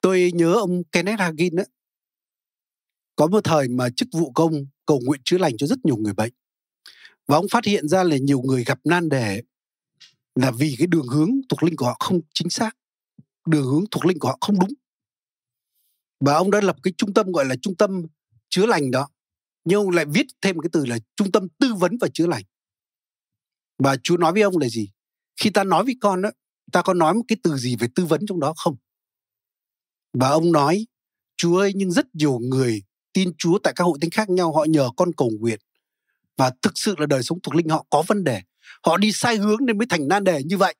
Tôi 0.00 0.32
nhớ 0.34 0.52
ông 0.52 0.82
Kenneth 0.92 1.20
Hagin 1.20 1.56
đó. 1.56 1.62
Có 3.16 3.26
một 3.26 3.44
thời 3.44 3.68
mà 3.68 3.88
chức 3.96 4.08
vụ 4.12 4.32
công 4.32 4.52
cầu 4.86 5.00
nguyện 5.04 5.20
chữa 5.24 5.38
lành 5.38 5.56
cho 5.56 5.66
rất 5.66 5.84
nhiều 5.84 5.96
người 5.96 6.14
bệnh. 6.14 6.32
Và 7.30 7.36
ông 7.36 7.46
phát 7.50 7.64
hiện 7.64 7.88
ra 7.88 8.04
là 8.04 8.16
nhiều 8.16 8.40
người 8.40 8.64
gặp 8.64 8.78
nan 8.84 9.08
đề 9.08 9.42
là 10.34 10.50
vì 10.50 10.74
cái 10.78 10.86
đường 10.86 11.06
hướng 11.06 11.30
thuộc 11.48 11.62
linh 11.62 11.76
của 11.76 11.86
họ 11.86 11.96
không 12.00 12.20
chính 12.34 12.50
xác 12.50 12.76
đường 13.46 13.64
hướng 13.64 13.84
thuộc 13.90 14.06
linh 14.06 14.18
của 14.18 14.28
họ 14.28 14.38
không 14.40 14.58
đúng. 14.58 14.72
Và 16.20 16.34
ông 16.34 16.50
đã 16.50 16.60
lập 16.60 16.76
cái 16.82 16.92
trung 16.98 17.14
tâm 17.14 17.32
gọi 17.32 17.44
là 17.44 17.56
trung 17.62 17.76
tâm 17.76 18.06
chữa 18.48 18.66
lành 18.66 18.90
đó 18.90 19.08
nhưng 19.64 19.78
ông 19.78 19.90
lại 19.90 20.04
viết 20.04 20.26
thêm 20.42 20.58
cái 20.58 20.70
từ 20.72 20.84
là 20.84 20.98
trung 21.16 21.32
tâm 21.32 21.48
tư 21.58 21.74
vấn 21.74 21.98
và 22.00 22.08
chữa 22.14 22.26
lành. 22.26 22.44
Và 23.78 23.96
chúa 24.02 24.16
nói 24.16 24.32
với 24.32 24.42
ông 24.42 24.58
là 24.58 24.68
gì? 24.68 24.90
Khi 25.40 25.50
ta 25.50 25.64
nói 25.64 25.84
với 25.84 25.94
con 26.00 26.22
đó 26.22 26.30
ta 26.72 26.82
có 26.82 26.94
nói 26.94 27.14
một 27.14 27.22
cái 27.28 27.38
từ 27.42 27.56
gì 27.56 27.76
về 27.76 27.88
tư 27.94 28.04
vấn 28.04 28.26
trong 28.26 28.40
đó 28.40 28.54
không? 28.56 28.76
Và 30.12 30.28
ông 30.28 30.52
nói 30.52 30.86
Chúa 31.36 31.58
ơi, 31.58 31.72
nhưng 31.74 31.92
rất 31.92 32.06
nhiều 32.12 32.38
người 32.38 32.82
tin 33.12 33.32
Chúa 33.38 33.58
tại 33.58 33.72
các 33.76 33.84
hội 33.84 33.98
thánh 34.00 34.10
khác 34.10 34.30
nhau 34.30 34.52
họ 34.52 34.64
nhờ 34.64 34.88
con 34.96 35.12
cầu 35.16 35.30
nguyện 35.40 35.60
và 36.40 36.50
thực 36.62 36.72
sự 36.74 36.94
là 36.98 37.06
đời 37.06 37.22
sống 37.22 37.38
thuộc 37.42 37.54
linh 37.54 37.68
họ 37.68 37.86
có 37.90 38.02
vấn 38.06 38.24
đề. 38.24 38.42
Họ 38.86 38.96
đi 38.96 39.12
sai 39.12 39.36
hướng 39.36 39.66
nên 39.66 39.78
mới 39.78 39.86
thành 39.90 40.08
nan 40.08 40.24
đề 40.24 40.42
như 40.44 40.56
vậy. 40.56 40.74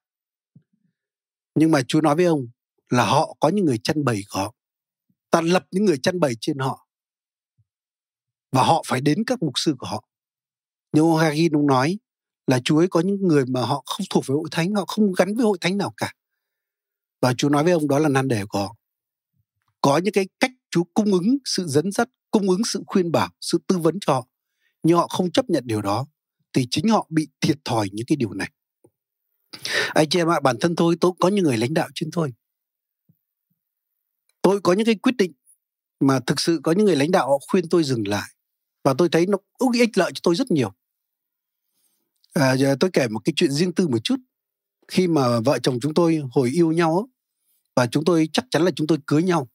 Nhưng 1.55 1.71
mà 1.71 1.81
Chúa 1.89 2.01
nói 2.01 2.17
với 2.17 2.25
ông 2.25 2.49
là 2.89 3.05
họ 3.05 3.37
có 3.41 3.49
những 3.49 3.65
người 3.65 3.79
chăn 3.79 4.05
bầy 4.05 4.23
của 4.31 4.39
họ. 4.39 4.55
Ta 5.31 5.41
lập 5.41 5.67
những 5.71 5.85
người 5.85 5.99
chăn 5.99 6.21
bầy 6.21 6.35
trên 6.41 6.59
họ. 6.59 6.89
Và 8.53 8.63
họ 8.63 8.83
phải 8.87 9.01
đến 9.01 9.25
các 9.27 9.43
mục 9.43 9.53
sư 9.57 9.75
của 9.79 9.87
họ. 9.87 10.09
Nhưng 10.93 11.05
ông 11.05 11.19
Hagin, 11.19 11.53
ông 11.53 11.67
nói 11.67 11.99
là 12.47 12.61
Chúa 12.65 12.79
ấy 12.79 12.89
có 12.89 13.01
những 13.01 13.21
người 13.21 13.45
mà 13.47 13.61
họ 13.61 13.83
không 13.87 14.07
thuộc 14.11 14.27
về 14.27 14.33
hội 14.33 14.49
thánh, 14.51 14.75
họ 14.75 14.85
không 14.89 15.13
gắn 15.13 15.35
với 15.35 15.45
hội 15.45 15.59
thánh 15.61 15.79
nào 15.79 15.95
cả. 15.97 16.13
Và 17.23 17.35
Chúa 17.37 17.49
nói 17.49 17.65
với 17.65 17.73
ông 17.73 17.89
đó 17.89 17.99
là 17.99 18.09
nan 18.09 18.29
đề 18.29 18.45
của 18.49 18.59
họ. 18.59 18.77
Có 19.81 19.99
những 19.99 20.13
cái 20.13 20.29
cách 20.41 20.53
Chúa 20.71 20.85
cung 20.95 21.13
ứng 21.13 21.39
sự 21.45 21.67
dẫn 21.67 21.93
dắt, 21.93 22.09
cung 22.31 22.51
ứng 22.51 22.63
sự 22.65 22.83
khuyên 22.87 23.13
bảo, 23.13 23.31
sự 23.41 23.59
tư 23.67 23.79
vấn 23.79 23.99
cho 24.01 24.13
họ 24.13 24.30
nhưng 24.83 24.97
họ 24.97 25.09
không 25.09 25.33
chấp 25.33 25.51
nhận 25.51 25.63
điều 25.67 25.83
đó 25.83 26.07
thì 26.53 26.67
chính 26.71 26.89
họ 26.89 27.07
bị 27.11 27.29
thiệt 27.41 27.59
thòi 27.65 27.89
những 27.93 28.07
cái 28.07 28.17
điều 28.17 28.33
này. 28.33 28.51
Anh 29.95 30.09
chị 30.09 30.21
em 30.21 30.31
ạ 30.31 30.41
bản 30.41 30.57
thân 30.61 30.77
tôi 30.77 30.97
tôi 31.01 31.13
có 31.21 31.29
những 31.29 31.45
người 31.45 31.57
lãnh 31.57 31.75
đạo 31.75 31.89
trên 31.95 32.11
tôi. 32.13 32.33
Tôi 34.43 34.61
có 34.61 34.73
những 34.73 34.87
cái 34.87 34.95
quyết 34.95 35.17
định 35.17 35.33
mà 36.01 36.21
thực 36.27 36.41
sự 36.41 36.61
có 36.63 36.73
những 36.73 36.87
người 36.87 36.97
lãnh 36.97 37.11
đạo 37.11 37.29
họ 37.29 37.39
khuyên 37.51 37.69
tôi 37.69 37.85
dừng 37.85 38.09
lại 38.09 38.31
và 38.85 38.95
tôi 38.99 39.09
thấy 39.09 39.27
nó 39.27 39.39
ích 39.73 39.99
lợi 39.99 40.13
cho 40.15 40.21
tôi 40.23 40.35
rất 40.35 40.51
nhiều. 40.51 40.73
À, 42.33 42.57
giờ 42.57 42.77
tôi 42.81 42.91
kể 42.93 43.09
một 43.09 43.21
cái 43.25 43.33
chuyện 43.37 43.51
riêng 43.51 43.73
tư 43.73 43.89
một 43.89 43.99
chút. 44.05 44.17
Khi 44.89 45.09
mà 45.09 45.41
vợ 45.41 45.59
chồng 45.63 45.81
chúng 45.81 45.95
tôi 45.95 46.23
hồi 46.33 46.51
yêu 46.51 46.73
nhau 46.73 47.09
và 47.77 47.87
chúng 47.87 48.05
tôi 48.05 48.29
chắc 48.33 48.45
chắn 48.51 48.63
là 48.63 48.71
chúng 48.77 48.87
tôi 48.87 48.99
cưới 49.07 49.23
nhau 49.23 49.49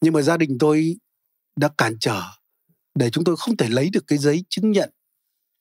nhưng 0.00 0.12
mà 0.12 0.22
gia 0.22 0.36
đình 0.36 0.56
tôi 0.60 0.96
đã 1.56 1.68
cản 1.78 1.96
trở 2.00 2.22
để 2.94 3.10
chúng 3.10 3.24
tôi 3.24 3.36
không 3.36 3.56
thể 3.56 3.68
lấy 3.68 3.90
được 3.90 4.06
cái 4.06 4.18
giấy 4.18 4.44
chứng 4.48 4.70
nhận 4.70 4.90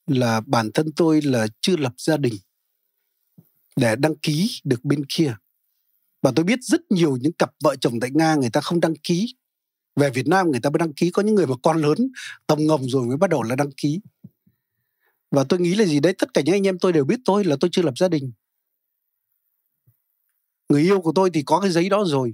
là 0.07 0.41
bản 0.45 0.71
thân 0.73 0.91
tôi 0.95 1.21
là 1.21 1.47
chưa 1.61 1.77
lập 1.77 1.93
gia 1.97 2.17
đình 2.17 2.33
để 3.75 3.95
đăng 3.95 4.15
ký 4.15 4.61
được 4.63 4.85
bên 4.85 5.05
kia. 5.09 5.35
Và 6.21 6.31
tôi 6.35 6.45
biết 6.45 6.59
rất 6.61 6.81
nhiều 6.89 7.17
những 7.17 7.33
cặp 7.33 7.51
vợ 7.63 7.75
chồng 7.75 7.99
tại 7.99 8.09
nga 8.13 8.35
người 8.35 8.49
ta 8.49 8.61
không 8.61 8.79
đăng 8.79 8.95
ký. 8.95 9.35
Về 9.95 10.09
việt 10.09 10.27
nam 10.27 10.51
người 10.51 10.59
ta 10.59 10.69
mới 10.69 10.77
đăng 10.79 10.93
ký, 10.93 11.11
có 11.11 11.21
những 11.21 11.35
người 11.35 11.47
mà 11.47 11.55
con 11.63 11.81
lớn, 11.81 11.97
tầm 12.47 12.67
ngồng 12.67 12.89
rồi 12.89 13.07
mới 13.07 13.17
bắt 13.17 13.29
đầu 13.29 13.43
là 13.43 13.55
đăng 13.55 13.71
ký. 13.77 13.99
Và 15.31 15.43
tôi 15.49 15.59
nghĩ 15.59 15.75
là 15.75 15.85
gì 15.85 15.99
đấy, 15.99 16.13
tất 16.17 16.33
cả 16.33 16.41
những 16.41 16.55
anh 16.55 16.67
em 16.67 16.79
tôi 16.79 16.93
đều 16.93 17.05
biết 17.05 17.19
tôi 17.25 17.43
là 17.43 17.55
tôi 17.59 17.69
chưa 17.71 17.81
lập 17.81 17.93
gia 17.97 18.07
đình. 18.07 18.31
Người 20.69 20.81
yêu 20.81 21.01
của 21.01 21.11
tôi 21.15 21.29
thì 21.33 21.43
có 21.45 21.59
cái 21.59 21.71
giấy 21.71 21.89
đó 21.89 22.03
rồi 22.07 22.33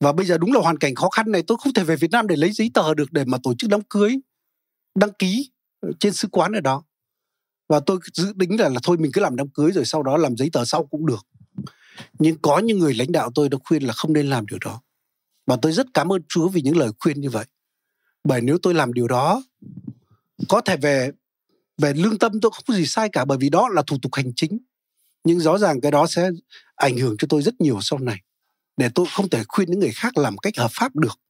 và 0.00 0.12
bây 0.12 0.26
giờ 0.26 0.38
đúng 0.38 0.52
là 0.52 0.60
hoàn 0.60 0.78
cảnh 0.78 0.94
khó 0.94 1.08
khăn 1.08 1.30
này 1.30 1.42
tôi 1.42 1.58
không 1.60 1.72
thể 1.72 1.84
về 1.84 1.96
Việt 1.96 2.10
Nam 2.10 2.26
để 2.26 2.36
lấy 2.36 2.52
giấy 2.52 2.70
tờ 2.74 2.94
được 2.94 3.12
để 3.12 3.24
mà 3.24 3.38
tổ 3.42 3.54
chức 3.58 3.70
đám 3.70 3.80
cưới 3.82 4.16
đăng 4.94 5.12
ký 5.18 5.50
trên 6.00 6.12
sứ 6.12 6.28
quán 6.28 6.52
ở 6.52 6.60
đó. 6.60 6.82
Và 7.68 7.80
tôi 7.80 7.98
dự 8.14 8.32
định 8.34 8.60
là, 8.60 8.68
là 8.68 8.80
thôi 8.82 8.96
mình 8.98 9.12
cứ 9.12 9.20
làm 9.20 9.36
đám 9.36 9.48
cưới 9.48 9.72
rồi 9.72 9.84
sau 9.84 10.02
đó 10.02 10.16
làm 10.16 10.36
giấy 10.36 10.50
tờ 10.52 10.64
sau 10.64 10.86
cũng 10.86 11.06
được. 11.06 11.26
Nhưng 12.18 12.38
có 12.38 12.58
những 12.58 12.78
người 12.78 12.94
lãnh 12.94 13.12
đạo 13.12 13.30
tôi 13.34 13.48
đã 13.48 13.58
khuyên 13.64 13.82
là 13.82 13.92
không 13.92 14.12
nên 14.12 14.30
làm 14.30 14.46
điều 14.46 14.58
đó. 14.64 14.82
Và 15.46 15.56
tôi 15.62 15.72
rất 15.72 15.86
cảm 15.94 16.12
ơn 16.12 16.22
Chúa 16.28 16.48
vì 16.48 16.62
những 16.62 16.76
lời 16.76 16.90
khuyên 17.00 17.20
như 17.20 17.30
vậy. 17.30 17.44
Bởi 18.24 18.40
nếu 18.40 18.58
tôi 18.62 18.74
làm 18.74 18.92
điều 18.92 19.08
đó 19.08 19.42
có 20.48 20.60
thể 20.60 20.76
về 20.76 21.10
về 21.78 21.92
lương 21.94 22.18
tâm 22.18 22.40
tôi 22.40 22.50
không 22.54 22.64
có 22.68 22.74
gì 22.74 22.86
sai 22.86 23.08
cả 23.12 23.24
bởi 23.24 23.38
vì 23.38 23.48
đó 23.48 23.68
là 23.68 23.82
thủ 23.86 23.98
tục 24.02 24.14
hành 24.14 24.32
chính. 24.36 24.58
Nhưng 25.24 25.40
rõ 25.40 25.58
ràng 25.58 25.80
cái 25.80 25.92
đó 25.92 26.06
sẽ 26.06 26.30
ảnh 26.76 26.98
hưởng 26.98 27.16
cho 27.18 27.26
tôi 27.28 27.42
rất 27.42 27.60
nhiều 27.60 27.78
sau 27.80 27.98
này 27.98 28.16
để 28.80 28.88
tôi 28.94 29.06
không 29.12 29.28
thể 29.28 29.42
khuyên 29.48 29.70
những 29.70 29.80
người 29.80 29.92
khác 29.92 30.18
làm 30.18 30.38
cách 30.38 30.56
hợp 30.56 30.70
pháp 30.72 30.96
được. 30.96 31.20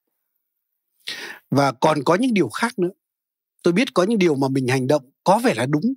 Và 1.51 1.72
còn 1.72 2.05
có 2.05 2.14
những 2.14 2.34
điều 2.34 2.48
khác 2.48 2.78
nữa. 2.78 2.90
Tôi 3.62 3.72
biết 3.72 3.94
có 3.94 4.03
những 4.03 4.18
điều 4.18 4.34
mà 4.34 4.48
mình 4.48 4.68
hành 4.68 4.86
động 4.86 5.11
có 5.24 5.38
vẻ 5.38 5.55
là 5.55 5.66
đúng, 5.66 5.94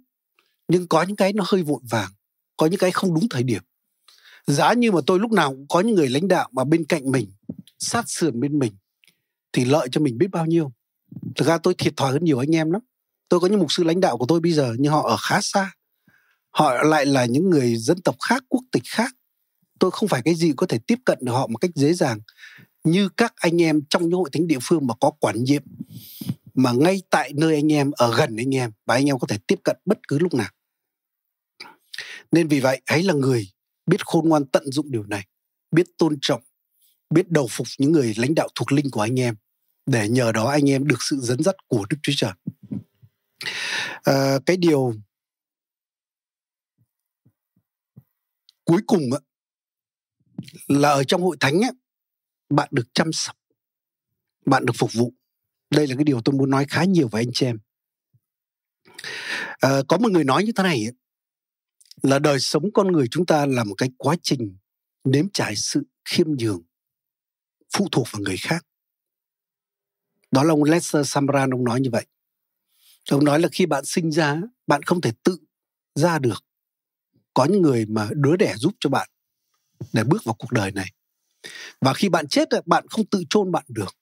nhưng 0.68 0.88
có 0.88 1.04
những 1.04 1.16
cái 1.16 1.34
nó 1.34 1.44
hơi 1.48 1.64
vội 1.64 1.82
vàng, 1.90 2.12
có 2.58 2.66
những 2.66 2.80
cái 2.80 2.92
không 2.92 3.14
đúng 3.14 3.30
thời 3.30 3.44
điểm. 3.44 3.64
Giá 4.48 4.74
như 4.74 4.92
mà 4.92 5.02
tôi 5.08 5.20
lúc 5.20 5.32
nào 5.32 5.52
cũng 5.52 5.68
có 5.70 5.82
những 5.82 5.96
người 5.96 6.10
lãnh 6.10 6.28
đạo 6.28 6.50
mà 6.52 6.64
bên 6.64 6.86
cạnh 6.86 7.12
mình, 7.12 7.32
sát 7.80 8.06
sườn 8.08 8.40
bên 8.40 8.60
mình, 8.60 8.74
thì 9.52 9.66
lợi 9.66 9.88
cho 9.92 10.02
mình 10.02 10.18
biết 10.18 10.28
bao 10.32 10.46
nhiêu. 10.46 10.72
Thực 11.36 11.48
ra 11.48 11.58
tôi 11.58 11.76
thiệt 11.78 11.98
thòi 11.98 12.12
hơn 12.12 12.24
nhiều 12.24 12.40
anh 12.40 12.56
em 12.56 12.72
lắm. 12.72 12.82
Tôi 13.30 13.40
có 13.40 13.48
những 13.48 13.60
mục 13.60 13.72
sư 13.72 13.84
lãnh 13.84 14.00
đạo 14.00 14.18
của 14.18 14.26
tôi 14.26 14.40
bây 14.40 14.52
giờ, 14.52 14.74
nhưng 14.80 14.92
họ 14.92 15.10
ở 15.10 15.18
khá 15.18 15.40
xa. 15.42 15.72
Họ 16.50 16.84
lại 16.84 17.06
là 17.06 17.26
những 17.26 17.50
người 17.50 17.76
dân 17.76 18.02
tộc 18.02 18.16
khác, 18.30 18.44
quốc 18.50 18.62
tịch 18.72 18.84
khác 18.86 19.12
tôi 19.84 19.92
không 19.92 20.10
phải 20.10 20.22
cái 20.26 20.36
gì 20.36 20.54
có 20.58 20.68
thể 20.68 20.80
tiếp 20.88 21.00
cận 21.06 21.18
được 21.22 21.32
họ 21.32 21.48
một 21.48 21.58
cách 21.58 21.72
dễ 21.76 21.94
dàng 21.94 22.20
như 22.84 23.10
các 23.10 23.34
anh 23.36 23.62
em 23.62 23.82
trong 23.90 24.04
những 24.04 24.18
hội 24.18 24.30
thánh 24.34 24.48
địa 24.48 24.58
phương 24.62 24.88
mà 24.88 24.94
có 25.00 25.12
quản 25.20 25.44
nhiệm. 25.44 25.64
Mà 26.54 26.72
ngay 26.72 27.02
tại 27.10 27.34
nơi 27.36 27.56
anh 27.56 27.72
em 27.72 27.92
ở 27.92 28.16
gần 28.18 28.36
anh 28.38 28.56
em 28.56 28.72
và 28.86 28.96
anh 28.96 29.06
em 29.06 29.20
có 29.20 29.28
thể 29.28 29.38
tiếp 29.48 29.60
cận 29.64 29.78
bất 29.86 30.08
cứ 30.08 30.20
lúc 30.20 30.34
nào. 30.34 30.50
Nên 32.32 32.48
vì 32.48 32.60
vậy 32.60 32.82
hãy 32.86 33.04
là 33.04 33.14
người 33.14 33.48
biết 33.86 34.06
khôn 34.06 34.30
ngoan 34.30 34.46
tận 34.46 34.72
dụng 34.72 34.92
điều 34.92 35.04
này 35.04 35.28
biết 35.72 35.88
tôn 35.98 36.18
trọng 36.22 36.42
biết 37.10 37.30
đầu 37.30 37.48
phục 37.50 37.68
những 37.80 37.92
người 37.92 38.14
lãnh 38.18 38.36
đạo 38.36 38.48
thuộc 38.56 38.72
linh 38.72 38.92
của 38.92 39.02
anh 39.02 39.20
em 39.20 39.36
để 39.86 40.10
nhờ 40.10 40.32
đó 40.32 40.46
anh 40.50 40.70
em 40.70 40.88
được 40.88 40.98
sự 41.00 41.20
dẫn 41.22 41.44
dắt 41.44 41.56
của 41.68 41.86
đức 41.90 41.98
chúa 42.04 42.14
trời. 42.16 42.32
À, 44.04 44.40
cái 44.46 44.58
điều 44.58 44.94
cuối 48.66 48.82
cùng 48.88 49.02
á, 49.14 49.20
là 50.68 50.90
ở 50.90 51.04
trong 51.04 51.22
hội 51.22 51.38
thánh 51.40 51.62
ấy 51.62 51.72
bạn 52.50 52.70
được 52.72 52.88
chăm 52.94 53.14
sóc 53.14 53.36
bạn 54.46 54.66
được 54.66 54.74
phục 54.78 54.94
vụ. 54.94 55.14
Đây 55.70 55.88
là 55.88 55.96
cái 55.96 56.04
điều 56.04 56.22
tôi 56.22 56.36
muốn 56.36 56.50
nói 56.50 56.66
khá 56.70 56.84
nhiều 56.84 57.08
với 57.08 57.22
anh 57.22 57.32
chị 57.34 57.46
em. 57.46 57.60
À, 59.60 59.82
có 59.88 59.98
một 59.98 60.12
người 60.12 60.24
nói 60.24 60.44
như 60.44 60.52
thế 60.56 60.64
này 60.64 60.86
là 62.04 62.20
đời 62.20 62.40
sống 62.40 62.64
con 62.74 62.92
người 62.92 63.08
chúng 63.12 63.26
ta 63.26 63.46
là 63.46 63.64
một 63.64 63.76
cái 63.78 63.90
quá 63.98 64.16
trình 64.24 64.58
nếm 65.04 65.26
trải 65.34 65.56
sự 65.56 65.84
khiêm 66.06 66.28
nhường 66.32 66.62
phụ 67.78 67.88
thuộc 67.92 68.08
vào 68.12 68.22
người 68.22 68.38
khác. 68.38 68.66
Đó 70.32 70.44
là 70.44 70.54
ông 70.54 70.64
Lester 70.64 71.10
Samran 71.10 71.50
ông 71.50 71.64
nói 71.64 71.82
như 71.82 71.90
vậy. 71.92 72.06
Ông 73.10 73.26
nói 73.26 73.40
là 73.40 73.50
khi 73.52 73.66
bạn 73.66 73.86
sinh 73.86 74.12
ra 74.12 74.42
bạn 74.68 74.84
không 74.84 75.02
thể 75.02 75.12
tự 75.24 75.38
ra 75.96 76.20
được. 76.20 76.46
Có 77.34 77.46
những 77.46 77.62
người 77.62 77.86
mà 77.86 78.10
đứa 78.14 78.36
đẻ 78.36 78.56
giúp 78.58 78.74
cho 78.80 78.90
bạn 78.90 79.10
để 79.94 80.04
bước 80.04 80.24
vào 80.24 80.36
cuộc 80.40 80.52
đời 80.52 80.72
này. 80.72 80.94
Và 81.82 81.94
khi 81.94 82.10
bạn 82.10 82.28
chết 82.28 82.50
bạn 82.66 82.88
không 82.88 83.06
tự 83.06 83.24
chôn 83.30 83.52
bạn 83.52 83.66
được 83.68 83.96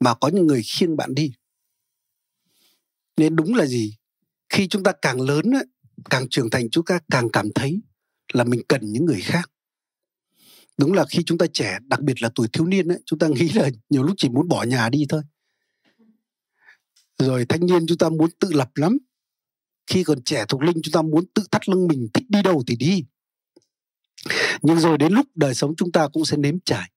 mà 0.00 0.14
có 0.14 0.28
những 0.28 0.46
người 0.46 0.62
khiêng 0.62 0.96
bạn 0.96 1.14
đi. 1.14 1.32
Nên 3.16 3.36
đúng 3.36 3.54
là 3.54 3.66
gì? 3.66 3.96
Khi 4.48 4.68
chúng 4.68 4.82
ta 4.82 4.92
càng 5.02 5.20
lớn 5.20 5.44
càng 6.10 6.28
trưởng 6.28 6.50
thành 6.50 6.70
chúng 6.70 6.84
ta 6.84 6.98
càng 7.10 7.28
cảm 7.32 7.48
thấy 7.54 7.80
là 8.32 8.44
mình 8.44 8.62
cần 8.68 8.92
những 8.92 9.04
người 9.04 9.20
khác. 9.20 9.50
Đúng 10.78 10.92
là 10.92 11.04
khi 11.10 11.22
chúng 11.26 11.38
ta 11.38 11.46
trẻ 11.52 11.78
đặc 11.86 12.00
biệt 12.00 12.22
là 12.22 12.30
tuổi 12.34 12.48
thiếu 12.52 12.66
niên 12.66 12.88
ấy, 12.88 13.02
chúng 13.06 13.18
ta 13.18 13.28
nghĩ 13.28 13.48
là 13.48 13.70
nhiều 13.90 14.02
lúc 14.02 14.14
chỉ 14.18 14.28
muốn 14.28 14.48
bỏ 14.48 14.62
nhà 14.62 14.88
đi 14.88 15.06
thôi. 15.08 15.22
Rồi 17.18 17.46
thanh 17.48 17.66
niên 17.66 17.86
chúng 17.86 17.98
ta 17.98 18.08
muốn 18.08 18.30
tự 18.38 18.52
lập 18.52 18.70
lắm. 18.74 18.98
Khi 19.86 20.04
còn 20.04 20.22
trẻ 20.22 20.44
thuộc 20.48 20.62
linh 20.62 20.76
chúng 20.82 20.92
ta 20.92 21.02
muốn 21.02 21.24
tự 21.34 21.42
thắt 21.50 21.68
lưng 21.68 21.86
mình 21.86 22.08
thích 22.14 22.24
đi 22.28 22.42
đâu 22.42 22.64
thì 22.66 22.76
đi 22.76 23.04
nhưng 24.62 24.80
rồi 24.80 24.98
đến 24.98 25.12
lúc 25.12 25.26
đời 25.34 25.54
sống 25.54 25.76
chúng 25.76 25.92
ta 25.92 26.08
cũng 26.12 26.24
sẽ 26.24 26.36
nếm 26.36 26.60
trải 26.64 26.90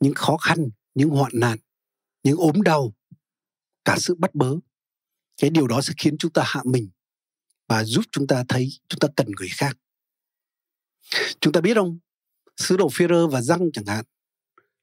những 0.00 0.14
khó 0.14 0.36
khăn 0.36 0.68
những 0.94 1.10
hoạn 1.10 1.32
nạn 1.34 1.58
những 2.26 2.36
ốm 2.36 2.62
đau 2.62 2.92
cả 3.84 3.96
sự 3.98 4.14
bắt 4.14 4.34
bớ. 4.34 4.54
Cái 5.36 5.50
điều 5.50 5.66
đó 5.66 5.80
sẽ 5.80 5.94
khiến 5.96 6.18
chúng 6.18 6.32
ta 6.32 6.42
hạ 6.46 6.62
mình 6.64 6.90
và 7.68 7.84
giúp 7.84 8.04
chúng 8.12 8.26
ta 8.26 8.44
thấy 8.48 8.68
chúng 8.88 8.98
ta 8.98 9.08
cần 9.16 9.26
người 9.36 9.48
khác. 9.50 9.78
Chúng 11.40 11.52
ta 11.52 11.60
biết 11.60 11.74
không? 11.74 11.98
Sứ 12.56 12.76
đồ 12.76 12.88
Führer 12.88 13.28
và 13.28 13.42
răng 13.42 13.72
chẳng 13.72 13.86
hạn 13.86 14.04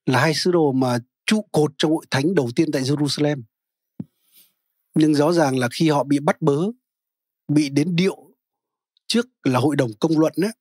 là 0.05 0.21
hai 0.21 0.33
sứ 0.33 0.51
đồ 0.51 0.71
mà 0.71 0.99
trụ 1.25 1.41
cột 1.51 1.71
trong 1.77 1.91
hội 1.91 2.05
thánh 2.11 2.35
đầu 2.35 2.49
tiên 2.55 2.71
tại 2.73 2.81
Jerusalem. 2.81 3.41
Nhưng 4.95 5.15
rõ 5.15 5.33
ràng 5.33 5.57
là 5.57 5.69
khi 5.71 5.89
họ 5.89 6.03
bị 6.03 6.19
bắt 6.19 6.41
bớ 6.41 6.57
bị 7.47 7.69
đến 7.69 7.95
điệu 7.95 8.35
trước 9.07 9.27
là 9.43 9.59
hội 9.59 9.75
đồng 9.75 9.91
công 9.99 10.19
luận 10.19 10.33
ấy, 10.35 10.51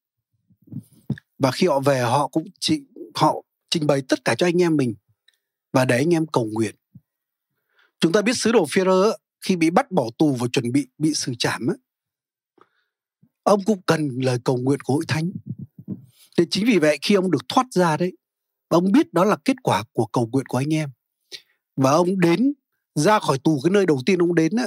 và 1.42 1.50
khi 1.50 1.66
họ 1.66 1.80
về, 1.80 2.00
họ 2.00 2.28
cũng 2.28 2.44
chỉ, 2.60 2.82
họ 3.14 3.42
trình 3.70 3.86
bày 3.86 4.02
tất 4.08 4.24
cả 4.24 4.34
cho 4.34 4.46
anh 4.46 4.62
em 4.62 4.76
mình 4.76 4.94
và 5.72 5.84
để 5.84 5.96
anh 5.96 6.14
em 6.14 6.26
cầu 6.26 6.48
nguyện. 6.52 6.74
Chúng 8.00 8.12
ta 8.12 8.22
biết 8.22 8.32
sứ 8.36 8.52
đồ 8.52 8.64
Führer 8.64 9.12
khi 9.40 9.56
bị 9.56 9.70
bắt 9.70 9.90
bỏ 9.90 10.04
tù 10.18 10.34
và 10.34 10.46
chuẩn 10.52 10.72
bị 10.72 10.86
bị 10.98 11.14
xử 11.14 11.32
trảm 11.38 11.66
á, 11.66 11.74
ông 13.42 13.60
cũng 13.64 13.82
cần 13.86 14.08
lời 14.08 14.38
cầu 14.44 14.56
nguyện 14.56 14.80
của 14.80 14.94
hội 14.94 15.04
thánh. 15.08 15.30
Thế 16.38 16.44
chính 16.50 16.66
vì 16.66 16.78
vậy 16.78 16.98
khi 17.02 17.14
ông 17.14 17.30
được 17.30 17.48
thoát 17.48 17.66
ra 17.70 17.96
đấy, 17.96 18.12
ông 18.68 18.92
biết 18.92 19.12
đó 19.12 19.24
là 19.24 19.36
kết 19.44 19.56
quả 19.62 19.82
của 19.92 20.06
cầu 20.06 20.28
nguyện 20.32 20.46
của 20.46 20.58
anh 20.58 20.74
em. 20.74 20.90
Và 21.76 21.90
ông 21.90 22.20
đến, 22.20 22.52
ra 22.94 23.18
khỏi 23.18 23.38
tù, 23.44 23.60
cái 23.64 23.70
nơi 23.70 23.86
đầu 23.86 24.00
tiên 24.06 24.18
ông 24.18 24.34
đến 24.34 24.56
á, 24.56 24.66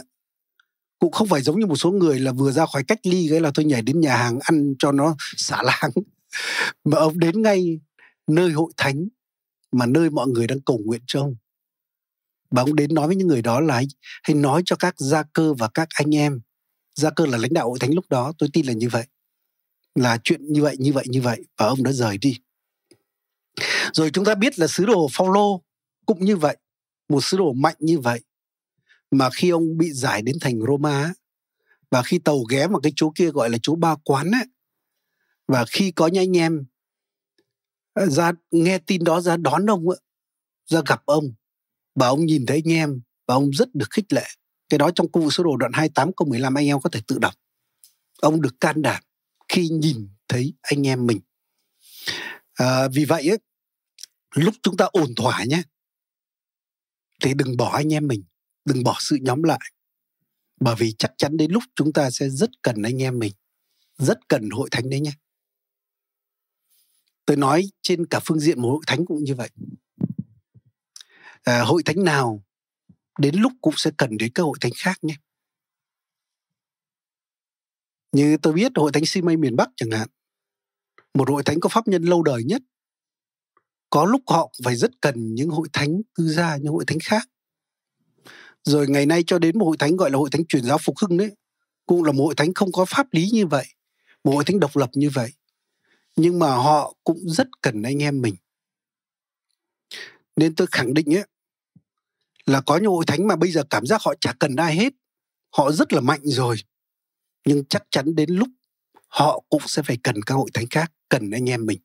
cũng 0.99 1.11
không 1.11 1.27
phải 1.27 1.41
giống 1.41 1.59
như 1.59 1.65
một 1.65 1.75
số 1.75 1.91
người 1.91 2.19
là 2.19 2.31
vừa 2.31 2.51
ra 2.51 2.65
khỏi 2.65 2.83
cách 2.83 2.99
ly, 3.03 3.27
cái 3.29 3.39
là 3.39 3.51
tôi 3.53 3.65
nhảy 3.65 3.81
đến 3.81 3.99
nhà 3.99 4.17
hàng 4.17 4.39
ăn 4.41 4.73
cho 4.79 4.91
nó 4.91 5.15
xả 5.37 5.63
láng 5.63 5.91
mà 6.83 6.97
ông 6.97 7.19
đến 7.19 7.41
ngay 7.41 7.79
nơi 8.27 8.51
hội 8.51 8.71
thánh 8.77 9.07
mà 9.71 9.85
nơi 9.85 10.09
mọi 10.09 10.27
người 10.27 10.47
đang 10.47 10.61
cầu 10.61 10.81
nguyện 10.85 11.01
cho 11.07 11.21
ông. 11.21 11.35
Và 12.49 12.61
ông 12.61 12.75
đến 12.75 12.93
nói 12.93 13.07
với 13.07 13.15
những 13.15 13.27
người 13.27 13.41
đó 13.41 13.59
là 13.59 13.81
hãy 14.23 14.35
nói 14.35 14.61
cho 14.65 14.75
các 14.75 14.95
gia 14.97 15.23
cơ 15.23 15.53
và 15.53 15.69
các 15.73 15.87
anh 15.93 16.15
em. 16.15 16.41
Gia 16.95 17.09
cơ 17.09 17.25
là 17.25 17.37
lãnh 17.37 17.53
đạo 17.53 17.69
hội 17.69 17.79
thánh 17.79 17.93
lúc 17.93 18.05
đó 18.09 18.33
tôi 18.37 18.49
tin 18.53 18.65
là 18.65 18.73
như 18.73 18.89
vậy. 18.89 19.07
Là 19.95 20.17
chuyện 20.23 20.53
như 20.53 20.61
vậy 20.61 20.75
như 20.79 20.93
vậy 20.93 21.05
như 21.07 21.21
vậy 21.21 21.45
và 21.57 21.65
ông 21.65 21.83
đã 21.83 21.91
rời 21.91 22.17
đi. 22.17 22.39
Rồi 23.93 24.09
chúng 24.13 24.25
ta 24.25 24.35
biết 24.35 24.59
là 24.59 24.67
sứ 24.67 24.85
đồ 24.85 25.07
Phaolô 25.11 25.61
cũng 26.05 26.25
như 26.25 26.37
vậy 26.37 26.57
một 27.09 27.23
sứ 27.23 27.37
đồ 27.37 27.53
mạnh 27.53 27.75
như 27.79 27.99
vậy. 27.99 28.21
Mà 29.11 29.29
khi 29.29 29.49
ông 29.49 29.77
bị 29.77 29.91
giải 29.91 30.21
đến 30.21 30.35
thành 30.41 30.59
Roma 30.67 31.13
và 31.91 32.03
khi 32.03 32.19
tàu 32.19 32.39
ghé 32.49 32.67
vào 32.67 32.79
cái 32.79 32.93
chỗ 32.95 33.11
kia 33.15 33.31
gọi 33.31 33.49
là 33.49 33.57
chỗ 33.61 33.75
ba 33.75 33.95
quán 34.03 34.31
ấy, 34.31 34.45
và 35.47 35.65
khi 35.71 35.91
có 35.91 36.07
những 36.07 36.21
anh 36.21 36.37
em 36.37 36.65
ờ, 37.93 38.05
ra 38.05 38.31
nghe 38.51 38.77
tin 38.77 39.03
đó 39.03 39.21
ra 39.21 39.37
đón 39.37 39.65
ông 39.65 39.85
ra 40.65 40.81
gặp 40.85 41.01
ông 41.05 41.33
và 41.95 42.07
ông 42.07 42.25
nhìn 42.25 42.45
thấy 42.45 42.61
anh 42.65 42.73
em 42.73 43.01
và 43.27 43.35
ông 43.35 43.49
rất 43.49 43.75
được 43.75 43.87
khích 43.89 44.13
lệ. 44.13 44.25
Cái 44.69 44.77
đó 44.77 44.91
trong 44.95 45.11
công 45.11 45.23
vụ 45.23 45.31
số 45.31 45.43
đồ 45.43 45.57
đoạn 45.57 45.71
28 45.73 46.11
câu 46.17 46.27
15 46.27 46.57
anh 46.57 46.67
em 46.67 46.81
có 46.81 46.89
thể 46.89 47.01
tự 47.07 47.17
đọc. 47.19 47.33
Ông 48.21 48.41
được 48.41 48.55
can 48.59 48.81
đảm 48.81 49.03
khi 49.49 49.69
nhìn 49.69 50.09
thấy 50.27 50.53
anh 50.61 50.87
em 50.87 51.05
mình. 51.05 51.19
À, 52.53 52.87
vì 52.87 53.05
vậy 53.05 53.29
ấy, 53.29 53.37
lúc 54.35 54.55
chúng 54.63 54.77
ta 54.77 54.85
ổn 54.85 55.15
thỏa 55.15 55.43
nhé 55.43 55.61
thì 57.23 57.33
đừng 57.33 57.57
bỏ 57.57 57.75
anh 57.75 57.93
em 57.93 58.07
mình 58.07 58.23
đừng 58.65 58.83
bỏ 58.83 58.97
sự 58.99 59.17
nhóm 59.21 59.43
lại. 59.43 59.59
Bởi 60.59 60.75
vì 60.79 60.95
chắc 60.97 61.11
chắn 61.17 61.37
đến 61.37 61.51
lúc 61.51 61.63
chúng 61.75 61.93
ta 61.93 62.09
sẽ 62.09 62.29
rất 62.29 62.49
cần 62.61 62.81
anh 62.81 63.01
em 63.01 63.19
mình 63.19 63.33
rất 63.97 64.17
cần 64.27 64.49
hội 64.49 64.69
thánh 64.71 64.89
đấy 64.89 64.99
nhé 64.99 65.11
tôi 67.25 67.37
nói 67.37 67.69
trên 67.81 68.05
cả 68.05 68.19
phương 68.25 68.39
diện 68.39 68.61
một 68.61 68.69
hội 68.69 68.83
thánh 68.87 69.05
cũng 69.05 69.23
như 69.23 69.35
vậy 69.35 69.49
à, 71.43 71.61
hội 71.61 71.83
thánh 71.83 72.03
nào 72.03 72.43
đến 73.19 73.35
lúc 73.35 73.53
cũng 73.61 73.73
sẽ 73.77 73.91
cần 73.97 74.17
đến 74.17 74.31
các 74.35 74.43
hội 74.43 74.57
thánh 74.61 74.71
khác 74.75 75.03
nhé 75.03 75.15
như 78.11 78.37
tôi 78.41 78.53
biết 78.53 78.71
hội 78.75 78.91
thánh 78.91 79.05
si 79.05 79.21
mây 79.21 79.37
miền 79.37 79.55
bắc 79.55 79.69
chẳng 79.75 79.91
hạn 79.91 80.07
một 81.13 81.29
hội 81.29 81.43
thánh 81.43 81.59
có 81.59 81.69
pháp 81.69 81.87
nhân 81.87 82.03
lâu 82.03 82.23
đời 82.23 82.43
nhất 82.43 82.61
có 83.89 84.05
lúc 84.05 84.21
họ 84.27 84.51
phải 84.63 84.75
rất 84.75 84.91
cần 85.01 85.35
những 85.35 85.49
hội 85.49 85.67
thánh 85.73 86.01
tư 86.17 86.27
gia 86.27 86.57
những 86.57 86.73
hội 86.73 86.85
thánh 86.87 86.99
khác 87.03 87.29
rồi 88.63 88.87
ngày 88.89 89.05
nay 89.05 89.23
cho 89.27 89.39
đến 89.39 89.59
một 89.59 89.65
hội 89.65 89.77
thánh 89.79 89.95
gọi 89.95 90.11
là 90.11 90.17
hội 90.17 90.29
thánh 90.31 90.45
truyền 90.45 90.63
giáo 90.63 90.77
phục 90.81 90.95
hưng 90.97 91.17
đấy 91.17 91.31
cũng 91.85 92.03
là 92.03 92.11
một 92.11 92.23
hội 92.23 92.35
thánh 92.35 92.53
không 92.53 92.71
có 92.71 92.85
pháp 92.85 93.07
lý 93.11 93.29
như 93.29 93.47
vậy 93.47 93.65
một 94.23 94.31
hội 94.31 94.43
thánh 94.45 94.59
độc 94.59 94.77
lập 94.77 94.89
như 94.93 95.09
vậy 95.09 95.31
nhưng 96.15 96.39
mà 96.39 96.55
họ 96.55 96.95
cũng 97.03 97.19
rất 97.29 97.47
cần 97.61 97.83
anh 97.83 98.03
em 98.03 98.21
mình. 98.21 98.35
Nên 100.35 100.55
tôi 100.55 100.67
khẳng 100.71 100.93
định 100.93 101.15
ấy, 101.15 101.25
là 102.45 102.61
có 102.61 102.77
những 102.77 102.91
hội 102.91 103.05
thánh 103.07 103.27
mà 103.27 103.35
bây 103.35 103.51
giờ 103.51 103.63
cảm 103.69 103.85
giác 103.85 104.01
họ 104.01 104.13
chả 104.21 104.33
cần 104.39 104.55
ai 104.55 104.75
hết, 104.75 104.93
họ 105.57 105.71
rất 105.71 105.93
là 105.93 106.01
mạnh 106.01 106.21
rồi. 106.23 106.55
Nhưng 107.45 107.65
chắc 107.65 107.83
chắn 107.89 108.15
đến 108.15 108.29
lúc 108.29 108.47
họ 109.07 109.43
cũng 109.49 109.61
sẽ 109.65 109.81
phải 109.81 109.97
cần 110.03 110.15
các 110.25 110.35
hội 110.35 110.49
thánh 110.53 110.67
khác, 110.69 110.91
cần 111.09 111.31
anh 111.31 111.49
em 111.49 111.65
mình. 111.65 111.79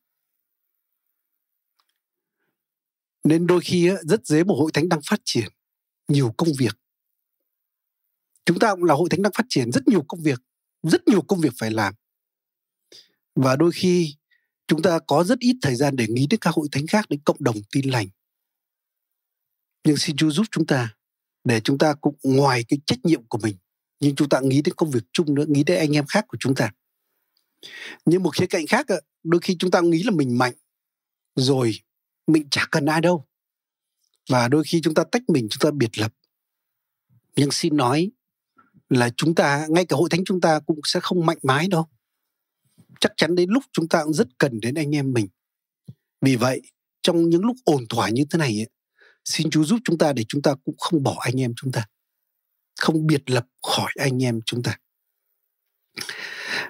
Nên 3.25 3.47
đôi 3.47 3.61
khi 3.61 3.91
rất 4.03 4.27
dễ 4.27 4.45
một 4.45 4.55
hội 4.55 4.71
thánh 4.75 4.89
đang 4.89 5.01
phát 5.07 5.21
triển, 5.25 5.49
nhiều 6.09 6.35
công 6.37 6.49
việc. 6.59 6.79
Chúng 8.45 8.59
ta 8.59 8.75
cũng 8.75 8.85
là 8.85 8.95
hội 8.95 9.09
thánh 9.11 9.23
đang 9.23 9.33
phát 9.33 9.47
triển, 9.49 9.73
rất 9.73 9.89
nhiều 9.89 10.05
công 10.09 10.23
việc, 10.23 10.41
rất 10.83 11.09
nhiều 11.09 11.23
công 11.23 11.41
việc 11.41 11.53
phải 11.59 11.71
làm. 11.71 11.95
Và 13.35 13.57
đôi 13.57 13.73
khi 13.73 14.17
chúng 14.71 14.83
ta 14.83 14.99
có 15.07 15.25
rất 15.25 15.39
ít 15.39 15.57
thời 15.63 15.75
gian 15.75 15.97
để 15.97 16.07
nghĩ 16.09 16.27
đến 16.31 16.41
các 16.41 16.55
hội 16.55 16.69
thánh 16.73 16.87
khác, 16.87 17.09
đến 17.09 17.21
cộng 17.25 17.37
đồng 17.41 17.57
tin 17.73 17.91
lành. 17.91 18.07
Nhưng 19.85 19.97
xin 19.97 20.17
Chúa 20.17 20.31
giúp 20.31 20.47
chúng 20.51 20.67
ta, 20.67 20.95
để 21.45 21.61
chúng 21.61 21.79
ta 21.79 21.95
cũng 21.95 22.17
ngoài 22.23 22.65
cái 22.69 22.79
trách 22.87 22.99
nhiệm 23.05 23.25
của 23.25 23.39
mình, 23.39 23.57
nhưng 24.01 24.15
chúng 24.15 24.29
ta 24.29 24.41
nghĩ 24.41 24.63
đến 24.63 24.75
công 24.75 24.91
việc 24.91 25.03
chung 25.13 25.35
nữa, 25.35 25.45
nghĩ 25.49 25.65
đến 25.65 25.79
anh 25.79 25.97
em 25.97 26.07
khác 26.07 26.25
của 26.29 26.37
chúng 26.41 26.55
ta. 26.55 26.73
Nhưng 28.05 28.23
một 28.23 28.37
khía 28.37 28.47
cạnh 28.47 28.67
khác 28.67 28.87
đôi 29.23 29.41
khi 29.41 29.57
chúng 29.59 29.71
ta 29.71 29.81
nghĩ 29.81 30.03
là 30.03 30.11
mình 30.11 30.39
mạnh, 30.39 30.55
rồi 31.37 31.73
mình 32.27 32.49
chả 32.51 32.67
cần 32.71 32.87
ai 32.87 33.01
đâu. 33.01 33.27
Và 34.29 34.49
đôi 34.49 34.65
khi 34.65 34.81
chúng 34.85 34.95
ta 34.95 35.05
tách 35.13 35.23
mình, 35.29 35.47
chúng 35.51 35.61
ta 35.61 35.71
biệt 35.71 35.99
lập. 35.99 36.15
Nhưng 37.37 37.51
xin 37.51 37.77
nói 37.77 38.11
là 38.89 39.11
chúng 39.17 39.35
ta, 39.35 39.67
ngay 39.69 39.87
cả 39.87 39.97
hội 39.97 40.09
thánh 40.11 40.25
chúng 40.25 40.41
ta 40.41 40.61
cũng 40.67 40.81
sẽ 40.85 41.01
không 41.01 41.27
mạnh 41.27 41.39
mái 41.43 41.69
đâu 41.69 41.89
chắc 43.01 43.13
chắn 43.17 43.35
đến 43.35 43.51
lúc 43.51 43.65
chúng 43.73 43.89
ta 43.89 44.05
cũng 44.05 44.15
rất 44.15 44.29
cần 44.39 44.61
đến 44.61 44.75
anh 44.75 44.95
em 44.95 45.13
mình. 45.13 45.29
Vì 46.21 46.37
vậy 46.37 46.63
trong 47.03 47.29
những 47.29 47.45
lúc 47.45 47.57
ổn 47.65 47.85
thỏa 47.89 48.09
như 48.09 48.25
thế 48.31 48.39
này 48.39 48.67
xin 49.25 49.51
Chúa 49.51 49.65
giúp 49.65 49.79
chúng 49.85 49.99
ta 49.99 50.13
để 50.13 50.25
chúng 50.29 50.43
ta 50.43 50.55
cũng 50.65 50.75
không 50.79 51.03
bỏ 51.03 51.17
anh 51.21 51.41
em 51.41 51.53
chúng 51.57 51.73
ta. 51.73 51.87
Không 52.81 53.07
biệt 53.07 53.31
lập 53.31 53.47
khỏi 53.63 53.93
anh 53.99 54.23
em 54.23 54.41
chúng 54.47 54.63
ta. 54.63 54.79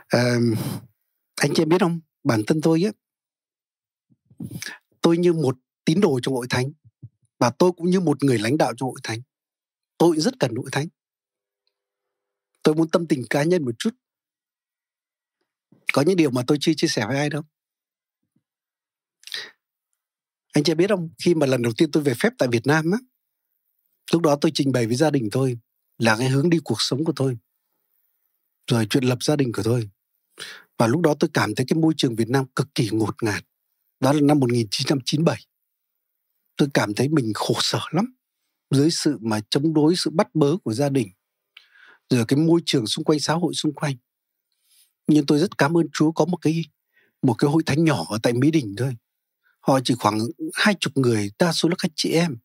À, 0.09 0.37
anh 1.37 1.51
chị 1.55 1.63
em 1.63 1.69
biết 1.69 1.81
không? 1.81 2.01
Bản 2.25 2.43
thân 2.47 2.61
tôi 2.61 2.85
ấy, 2.87 2.93
tôi 5.01 5.19
như 5.19 5.33
một 5.33 5.57
tín 5.85 6.01
đồ 6.01 6.21
trong 6.23 6.35
hội 6.35 6.47
thánh 6.51 6.73
và 7.39 7.51
tôi 7.59 7.73
cũng 7.73 7.91
như 7.91 8.01
một 8.01 8.25
người 8.25 8.39
lãnh 8.39 8.57
đạo 8.57 8.73
trong 8.77 8.89
hội 8.89 9.01
thánh. 9.03 9.21
Tôi 9.99 10.17
rất 10.21 10.35
cần 10.41 10.55
hội 10.55 10.69
thánh. 10.73 10.89
Tôi 12.63 12.75
muốn 12.75 12.91
tâm 12.91 13.07
tình 13.07 13.23
cá 13.31 13.43
nhân 13.43 13.65
một 13.65 13.75
chút 13.79 13.91
có 15.93 16.03
những 16.03 16.17
điều 16.17 16.31
mà 16.31 16.43
tôi 16.47 16.59
chưa 16.61 16.73
chia 16.77 16.89
sẻ 16.89 17.07
với 17.09 17.17
ai 17.17 17.31
đâu. 17.31 17.43
Anh 20.53 20.65
chị 20.65 20.75
biết 20.75 20.91
không? 20.91 21.11
Khi 21.25 21.35
mà 21.35 21.47
lần 21.47 21.63
đầu 21.63 21.73
tiên 21.77 21.91
tôi 21.91 22.03
về 22.03 22.15
phép 22.15 22.33
tại 22.39 22.49
Việt 22.53 22.67
Nam 22.67 22.91
á, 22.93 22.99
lúc 24.13 24.23
đó 24.23 24.37
tôi 24.41 24.51
trình 24.55 24.73
bày 24.73 24.87
với 24.87 24.97
gia 24.97 25.11
đình 25.11 25.29
tôi 25.33 25.59
là 25.99 26.17
cái 26.17 26.29
hướng 26.29 26.51
đi 26.51 26.59
cuộc 26.65 26.81
sống 26.81 27.05
của 27.05 27.13
tôi, 27.17 27.39
rồi 28.71 28.87
chuyện 28.91 29.05
lập 29.05 29.19
gia 29.23 29.37
đình 29.37 29.53
của 29.53 29.63
tôi. 29.63 29.91
Và 30.79 30.87
lúc 30.87 31.01
đó 31.01 31.15
tôi 31.21 31.31
cảm 31.35 31.55
thấy 31.55 31.67
cái 31.69 31.79
môi 31.79 31.95
trường 31.97 32.17
Việt 32.17 32.29
Nam 32.29 32.45
cực 32.57 32.75
kỳ 32.75 32.89
ngột 32.93 33.23
ngạt. 33.23 33.45
Đó 34.01 34.13
là 34.13 34.21
năm 34.21 34.39
1997 34.39 35.47
tôi 36.57 36.69
cảm 36.75 36.95
thấy 36.95 37.09
mình 37.09 37.33
khổ 37.35 37.55
sở 37.61 37.81
lắm 37.91 38.15
dưới 38.71 38.91
sự 38.91 39.19
mà 39.21 39.41
chống 39.51 39.75
đối, 39.75 39.97
sự 39.97 40.11
bắt 40.11 40.35
bớ 40.35 40.57
của 40.65 40.73
gia 40.73 40.89
đình, 40.89 41.09
rồi 42.11 42.25
cái 42.29 42.39
môi 42.39 42.61
trường 42.67 42.87
xung 42.87 43.05
quanh, 43.05 43.21
xã 43.21 43.35
hội 43.35 43.55
xung 43.55 43.75
quanh 43.75 43.97
nhưng 45.11 45.27
tôi 45.27 45.39
rất 45.39 45.59
cảm 45.59 45.77
ơn 45.77 45.87
Chúa 45.93 46.13
có 46.13 46.25
một 46.25 46.37
cái 46.37 46.65
một 47.23 47.35
cái 47.35 47.51
hội 47.51 47.63
thánh 47.67 47.85
nhỏ 47.85 48.05
ở 48.09 48.19
tại 48.23 48.33
Mỹ 48.33 48.51
Đình 48.51 48.75
thôi. 48.79 48.97
Họ 49.61 49.81
chỉ 49.85 49.95
khoảng 49.99 50.19
hai 50.55 50.75
chục 50.81 50.97
người, 50.97 51.31
đa 51.39 51.53
số 51.53 51.69
là 51.69 51.75
các 51.79 51.91
chị 51.95 52.13
em. 52.13 52.37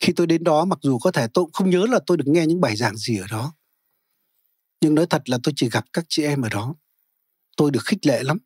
Khi 0.00 0.12
tôi 0.16 0.26
đến 0.26 0.44
đó, 0.44 0.64
mặc 0.64 0.78
dù 0.82 0.98
có 0.98 1.10
thể 1.10 1.26
tôi 1.34 1.44
cũng 1.44 1.52
không 1.52 1.70
nhớ 1.70 1.86
là 1.90 2.00
tôi 2.06 2.16
được 2.16 2.24
nghe 2.26 2.46
những 2.46 2.60
bài 2.60 2.76
giảng 2.76 2.96
gì 2.96 3.18
ở 3.18 3.26
đó. 3.30 3.54
Nhưng 4.80 4.94
nói 4.94 5.06
thật 5.10 5.22
là 5.28 5.38
tôi 5.42 5.52
chỉ 5.56 5.68
gặp 5.70 5.84
các 5.92 6.04
chị 6.08 6.22
em 6.22 6.42
ở 6.42 6.48
đó. 6.48 6.74
Tôi 7.56 7.70
được 7.70 7.84
khích 7.84 8.06
lệ 8.06 8.22
lắm. 8.22 8.38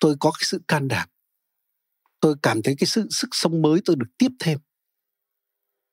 Tôi 0.00 0.16
có 0.20 0.30
cái 0.30 0.42
sự 0.42 0.60
can 0.68 0.88
đảm. 0.88 1.08
Tôi 2.20 2.34
cảm 2.42 2.62
thấy 2.62 2.74
cái 2.78 2.86
sự 2.86 3.06
sức 3.10 3.28
sống 3.32 3.62
mới 3.62 3.80
tôi 3.84 3.96
được 3.96 4.08
tiếp 4.18 4.30
thêm. 4.38 4.58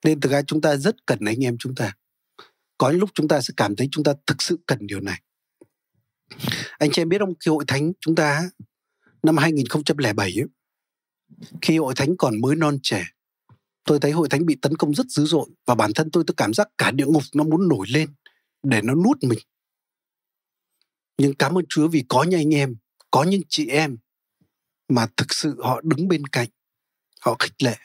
Nên 0.03 0.19
thực 0.19 0.31
ra 0.31 0.41
chúng 0.41 0.61
ta 0.61 0.75
rất 0.75 0.95
cần 1.05 1.19
anh 1.25 1.45
em 1.45 1.57
chúng 1.59 1.75
ta. 1.75 1.93
Có 2.77 2.89
những 2.89 2.99
lúc 2.99 3.09
chúng 3.13 3.27
ta 3.27 3.41
sẽ 3.41 3.53
cảm 3.57 3.75
thấy 3.75 3.87
chúng 3.91 4.03
ta 4.03 4.13
thực 4.27 4.41
sự 4.41 4.59
cần 4.67 4.87
điều 4.87 4.99
này 4.99 5.21
anh 6.77 6.91
chị 6.91 7.01
em 7.01 7.09
biết 7.09 7.17
không? 7.19 7.33
Khi 7.39 7.51
hội 7.51 7.63
thánh 7.67 7.91
chúng 7.99 8.15
ta 8.15 8.49
năm 9.23 9.37
2007 9.37 10.15
ấy, 10.15 10.45
khi 11.61 11.77
hội 11.77 11.93
thánh 11.95 12.17
còn 12.17 12.41
mới 12.41 12.55
non 12.55 12.77
trẻ 12.83 13.05
tôi 13.83 13.99
thấy 13.99 14.11
hội 14.11 14.29
thánh 14.29 14.45
bị 14.45 14.55
tấn 14.61 14.75
công 14.77 14.93
rất 14.93 15.07
dữ 15.07 15.25
dội 15.25 15.49
và 15.65 15.75
bản 15.75 15.91
thân 15.95 16.11
tôi 16.11 16.23
tôi 16.27 16.35
cảm 16.37 16.53
giác 16.53 16.67
cả 16.77 16.91
địa 16.91 17.05
ngục 17.05 17.23
nó 17.33 17.43
muốn 17.43 17.67
nổi 17.67 17.87
lên 17.89 18.09
để 18.63 18.81
nó 18.81 18.95
nuốt 18.95 19.23
mình. 19.23 19.39
Nhưng 21.17 21.33
cảm 21.33 21.57
ơn 21.57 21.65
Chúa 21.69 21.87
vì 21.87 22.03
có 22.09 22.23
những 22.23 22.39
anh 22.39 22.53
em 22.55 22.75
có 23.11 23.23
những 23.23 23.41
chị 23.49 23.67
em 23.67 23.97
mà 24.89 25.07
thực 25.17 25.33
sự 25.33 25.61
họ 25.63 25.81
đứng 25.83 26.07
bên 26.07 26.27
cạnh 26.27 26.49
họ 27.21 27.35
khích 27.39 27.63
lệ. 27.63 27.75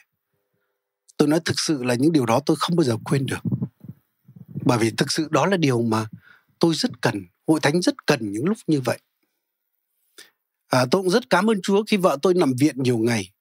Tôi 1.16 1.28
nói 1.28 1.40
thực 1.44 1.60
sự 1.60 1.82
là 1.82 1.94
những 1.94 2.12
điều 2.12 2.26
đó 2.26 2.40
tôi 2.46 2.56
không 2.60 2.76
bao 2.76 2.84
giờ 2.84 2.96
quên 3.04 3.26
được. 3.26 3.40
Bởi 4.64 4.78
vì 4.78 4.90
thực 4.90 5.12
sự 5.12 5.28
đó 5.30 5.46
là 5.46 5.56
điều 5.56 5.82
mà 5.82 6.06
tôi 6.58 6.74
rất 6.74 6.90
cần 7.00 7.26
hội 7.46 7.60
thánh 7.62 7.82
rất 7.82 8.06
cần 8.06 8.32
những 8.32 8.44
lúc 8.44 8.58
như 8.66 8.80
vậy. 8.80 9.00
À, 10.66 10.86
tôi 10.90 11.02
cũng 11.02 11.10
rất 11.10 11.30
cảm 11.30 11.50
ơn 11.50 11.60
chúa 11.62 11.84
khi 11.86 11.96
vợ 11.96 12.18
tôi 12.22 12.34
nằm 12.34 12.52
viện 12.58 12.82
nhiều 12.82 12.98
ngày. 12.98 13.32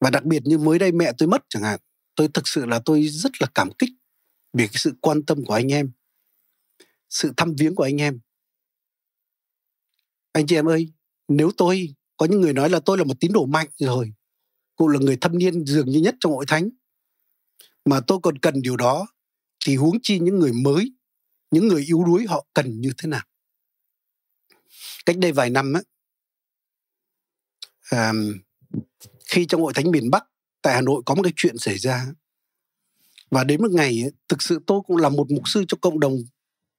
Và 0.00 0.10
đặc 0.10 0.24
biệt 0.24 0.42
như 0.44 0.58
mới 0.58 0.78
đây 0.78 0.92
mẹ 0.92 1.12
tôi 1.18 1.28
mất 1.28 1.44
chẳng 1.48 1.62
hạn 1.62 1.80
tôi 2.14 2.28
thực 2.34 2.48
sự 2.48 2.66
là 2.66 2.80
tôi 2.84 3.08
rất 3.08 3.32
là 3.40 3.46
cảm 3.54 3.70
kích 3.78 3.90
vì 4.52 4.66
cái 4.66 4.76
sự 4.76 4.92
quan 5.00 5.24
tâm 5.24 5.44
của 5.44 5.54
anh 5.54 5.72
em 5.72 5.92
sự 7.08 7.32
thăm 7.36 7.54
viếng 7.58 7.74
của 7.74 7.82
anh 7.82 8.00
em. 8.00 8.20
Anh 10.32 10.46
chị 10.46 10.56
em 10.56 10.68
ơi 10.68 10.92
nếu 11.28 11.50
tôi 11.56 11.94
có 12.16 12.26
những 12.26 12.40
người 12.40 12.52
nói 12.52 12.70
là 12.70 12.80
tôi 12.80 12.98
là 12.98 13.04
một 13.04 13.20
tín 13.20 13.32
đồ 13.32 13.46
mạnh 13.46 13.68
rồi 13.78 14.12
cụ 14.76 14.88
là 14.88 14.98
người 14.98 15.16
thâm 15.20 15.38
niên 15.38 15.64
dường 15.66 15.90
như 15.90 16.00
nhất 16.00 16.14
trong 16.20 16.32
hội 16.32 16.44
thánh 16.48 16.68
mà 17.84 18.00
tôi 18.06 18.18
còn 18.22 18.38
cần 18.38 18.62
điều 18.62 18.76
đó 18.76 19.06
thì 19.66 19.76
huống 19.76 19.98
chi 20.02 20.18
những 20.18 20.38
người 20.38 20.52
mới 20.52 20.92
những 21.50 21.68
người 21.68 21.84
yếu 21.84 22.04
đuối 22.04 22.26
họ 22.28 22.46
cần 22.54 22.80
như 22.80 22.90
thế 22.98 23.08
nào? 23.08 23.24
Cách 25.06 25.18
đây 25.18 25.32
vài 25.32 25.50
năm 25.50 25.72
á 25.72 25.80
à, 27.90 28.12
khi 29.28 29.46
trong 29.46 29.62
hội 29.62 29.72
thánh 29.74 29.90
miền 29.90 30.10
Bắc 30.10 30.24
tại 30.62 30.74
Hà 30.74 30.80
Nội 30.80 31.02
có 31.06 31.14
một 31.14 31.22
cái 31.22 31.32
chuyện 31.36 31.58
xảy 31.58 31.78
ra 31.78 32.06
và 33.30 33.44
đến 33.44 33.62
một 33.62 33.70
ngày 33.70 34.02
ấy, 34.02 34.12
thực 34.28 34.42
sự 34.42 34.60
tôi 34.66 34.80
cũng 34.86 34.96
là 34.96 35.08
một 35.08 35.30
mục 35.30 35.48
sư 35.48 35.64
cho 35.68 35.78
cộng 35.80 36.00
đồng 36.00 36.16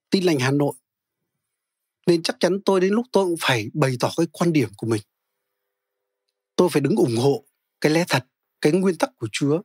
tin 0.09 0.23
lành 0.23 0.39
Hà 0.39 0.51
Nội 0.51 0.73
nên 2.09 2.23
chắc 2.23 2.35
chắn 2.39 2.59
tôi 2.65 2.81
đến 2.81 2.93
lúc 2.93 3.05
tôi 3.11 3.25
cũng 3.25 3.35
phải 3.39 3.69
bày 3.73 3.95
tỏ 3.99 4.11
cái 4.17 4.27
quan 4.31 4.53
điểm 4.53 4.69
của 4.77 4.87
mình. 4.87 5.01
Tôi 6.55 6.69
phải 6.71 6.81
đứng 6.81 6.95
ủng 6.95 7.17
hộ 7.17 7.45
cái 7.81 7.91
lẽ 7.91 8.05
thật 8.09 8.25
cái 8.61 8.71
nguyên 8.71 8.97
tắc 8.97 9.09
của 9.17 9.27
Chúa. 9.31 9.61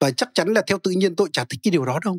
Và 0.00 0.10
chắc 0.10 0.28
chắn 0.34 0.48
là 0.48 0.62
theo 0.66 0.78
tự 0.78 0.90
nhiên 0.90 1.16
tôi 1.16 1.28
chả 1.32 1.44
thích 1.44 1.60
cái 1.62 1.70
điều 1.70 1.84
đó 1.84 1.98
đâu 2.04 2.18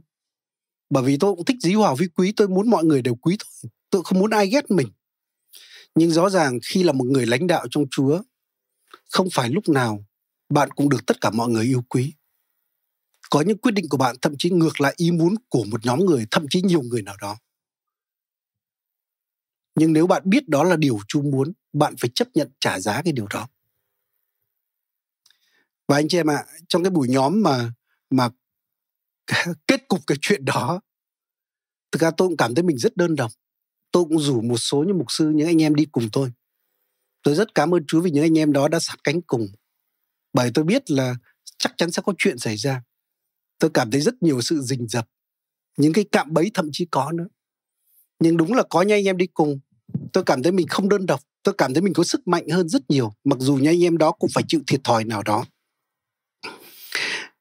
bởi 0.90 1.04
vì 1.04 1.18
tôi 1.18 1.36
cũng 1.36 1.46
thích 1.46 1.58
dí 1.62 1.74
hòa 1.74 1.96
vi 1.98 2.08
quý 2.08 2.34
tôi 2.38 2.48
muốn 2.48 2.70
mọi 2.70 2.84
người 2.84 3.02
đều 3.02 3.16
quý 3.16 3.38
thôi. 3.40 3.72
Tôi 3.90 4.04
không 4.04 4.20
muốn 4.20 4.30
ai 4.30 4.48
ghét 4.48 4.72
mình. 4.72 4.88
Nhưng 5.96 6.12
rõ 6.12 6.30
ràng 6.30 6.60
khi 6.64 6.84
là 6.84 6.92
một 6.92 7.06
người 7.06 7.26
lãnh 7.26 7.48
đạo 7.48 7.68
trong 7.72 7.86
chúa 7.92 8.22
không 9.10 9.28
phải 9.34 9.50
lúc 9.50 9.70
nào 9.70 10.06
bạn 10.50 10.72
cũng 10.72 10.90
được 10.90 11.06
tất 11.08 11.22
cả 11.22 11.30
mọi 11.30 11.50
người 11.50 11.66
yêu 11.66 11.82
quý. 11.90 12.14
Có 13.30 13.42
những 13.42 13.58
quyết 13.58 13.72
định 13.72 13.90
của 13.90 13.98
bạn 13.98 14.16
thậm 14.22 14.36
chí 14.38 14.50
ngược 14.50 14.82
lại 14.82 14.94
ý 14.98 15.12
muốn 15.12 15.36
của 15.50 15.64
một 15.64 15.86
nhóm 15.86 16.00
người 16.00 16.26
thậm 16.32 16.46
chí 16.50 16.62
nhiều 16.62 16.82
người 16.82 17.02
nào 17.02 17.16
đó. 17.22 17.38
Nhưng 19.76 19.94
nếu 19.94 20.08
bạn 20.08 20.22
biết 20.26 20.50
đó 20.50 20.64
là 20.64 20.76
điều 20.76 21.00
chú 21.08 21.22
muốn, 21.22 21.54
bạn 21.74 21.96
phải 22.02 22.10
chấp 22.16 22.28
nhận 22.34 22.52
trả 22.60 22.80
giá 22.80 23.02
cái 23.02 23.14
điều 23.14 23.28
đó. 23.34 23.48
Và 25.88 25.96
anh 25.96 26.08
chị 26.08 26.18
em 26.18 26.30
ạ, 26.30 26.36
à, 26.36 26.46
trong 26.68 26.84
cái 26.84 26.90
buổi 26.90 27.08
nhóm 27.08 27.44
mà 27.44 27.74
mà 28.10 28.30
kết 29.68 29.88
cục 29.88 30.08
cái 30.08 30.18
chuyện 30.22 30.46
đó, 30.46 30.82
thực 31.92 32.02
ra 32.02 32.12
tôi 32.18 32.28
cũng 32.28 32.38
cảm 32.38 32.56
thấy 32.56 32.64
mình 32.64 32.78
rất 32.78 32.98
đơn 32.98 33.16
độc. 33.16 33.32
Tôi 33.92 34.04
cũng 34.04 34.20
rủ 34.20 34.42
một 34.42 34.58
số 34.58 34.84
những 34.88 34.98
mục 34.98 35.08
sư, 35.10 35.32
những 35.36 35.48
anh 35.48 35.62
em 35.62 35.76
đi 35.76 35.86
cùng 35.86 36.10
tôi. 36.12 36.32
Tôi 37.24 37.36
rất 37.36 37.56
cảm 37.56 37.76
ơn 37.76 37.86
Chúa 37.88 38.02
vì 38.02 38.12
những 38.12 38.24
anh 38.24 38.38
em 38.38 38.54
đó 38.54 38.68
đã 38.68 38.80
sát 38.80 38.96
cánh 39.04 39.22
cùng. 39.22 39.48
Bởi 40.34 40.52
tôi 40.54 40.66
biết 40.66 40.92
là 40.92 41.16
chắc 41.58 41.74
chắn 41.78 41.92
sẽ 41.92 42.02
có 42.06 42.14
chuyện 42.18 42.38
xảy 42.38 42.58
ra. 42.58 42.84
Tôi 43.60 43.72
cảm 43.74 43.92
thấy 43.92 44.02
rất 44.02 44.24
nhiều 44.24 44.42
sự 44.42 44.62
rình 44.62 44.88
rập. 44.88 45.10
Những 45.78 45.94
cái 45.94 46.06
cạm 46.12 46.34
bẫy 46.34 46.52
thậm 46.54 46.70
chí 46.72 46.86
có 46.92 47.12
nữa. 47.12 47.28
Nhưng 48.20 48.38
đúng 48.38 48.54
là 48.54 48.64
có 48.70 48.82
những 48.82 48.98
anh 48.98 49.08
em 49.08 49.18
đi 49.18 49.28
cùng 49.28 49.60
tôi 50.14 50.24
cảm 50.24 50.44
thấy 50.44 50.52
mình 50.52 50.68
không 50.68 50.90
đơn 50.90 51.06
độc 51.06 51.22
tôi 51.44 51.56
cảm 51.58 51.74
thấy 51.74 51.82
mình 51.82 51.94
có 51.94 52.04
sức 52.04 52.28
mạnh 52.28 52.50
hơn 52.50 52.70
rất 52.70 52.90
nhiều 52.90 53.14
mặc 53.24 53.40
dù 53.40 53.56
những 53.56 53.68
anh 53.68 53.84
em 53.84 53.98
đó 53.98 54.12
cũng 54.12 54.30
phải 54.34 54.44
chịu 54.48 54.62
thiệt 54.68 54.82
thòi 54.84 55.04
nào 55.04 55.24
đó 55.24 55.46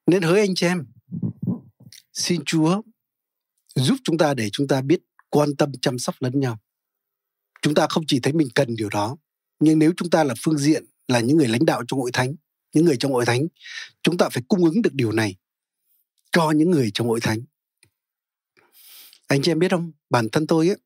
nên 0.06 0.22
hỡi 0.22 0.40
anh 0.40 0.54
chị 0.54 0.66
em 0.66 0.86
xin 2.14 2.42
chúa 2.46 2.82
giúp 3.74 3.96
chúng 4.04 4.18
ta 4.18 4.34
để 4.34 4.48
chúng 4.52 4.68
ta 4.68 4.80
biết 4.80 5.00
quan 5.30 5.56
tâm 5.56 5.72
chăm 5.82 5.98
sóc 5.98 6.14
lẫn 6.20 6.40
nhau. 6.40 6.58
Chúng 7.62 7.74
ta 7.74 7.86
không 7.90 8.04
chỉ 8.06 8.20
thấy 8.20 8.32
mình 8.32 8.48
cần 8.54 8.76
điều 8.76 8.88
đó, 8.88 9.16
nhưng 9.60 9.78
nếu 9.78 9.92
chúng 9.96 10.10
ta 10.10 10.24
là 10.24 10.34
phương 10.42 10.58
diện, 10.58 10.84
là 11.08 11.20
những 11.20 11.36
người 11.36 11.48
lãnh 11.48 11.64
đạo 11.64 11.82
trong 11.86 12.00
hội 12.00 12.10
thánh, 12.12 12.34
những 12.72 12.84
người 12.84 12.96
trong 12.96 13.12
hội 13.12 13.26
thánh, 13.26 13.46
chúng 14.02 14.18
ta 14.18 14.28
phải 14.28 14.42
cung 14.48 14.64
ứng 14.64 14.82
được 14.82 14.94
điều 14.94 15.12
này 15.12 15.36
cho 16.32 16.50
những 16.50 16.70
người 16.70 16.90
trong 16.94 17.08
hội 17.08 17.20
thánh. 17.20 17.40
Anh 19.26 19.42
chị 19.42 19.50
em 19.50 19.58
biết 19.58 19.70
không? 19.70 19.92
Bản 20.10 20.28
thân 20.32 20.46
tôi 20.46 20.68
ấy, 20.68 20.76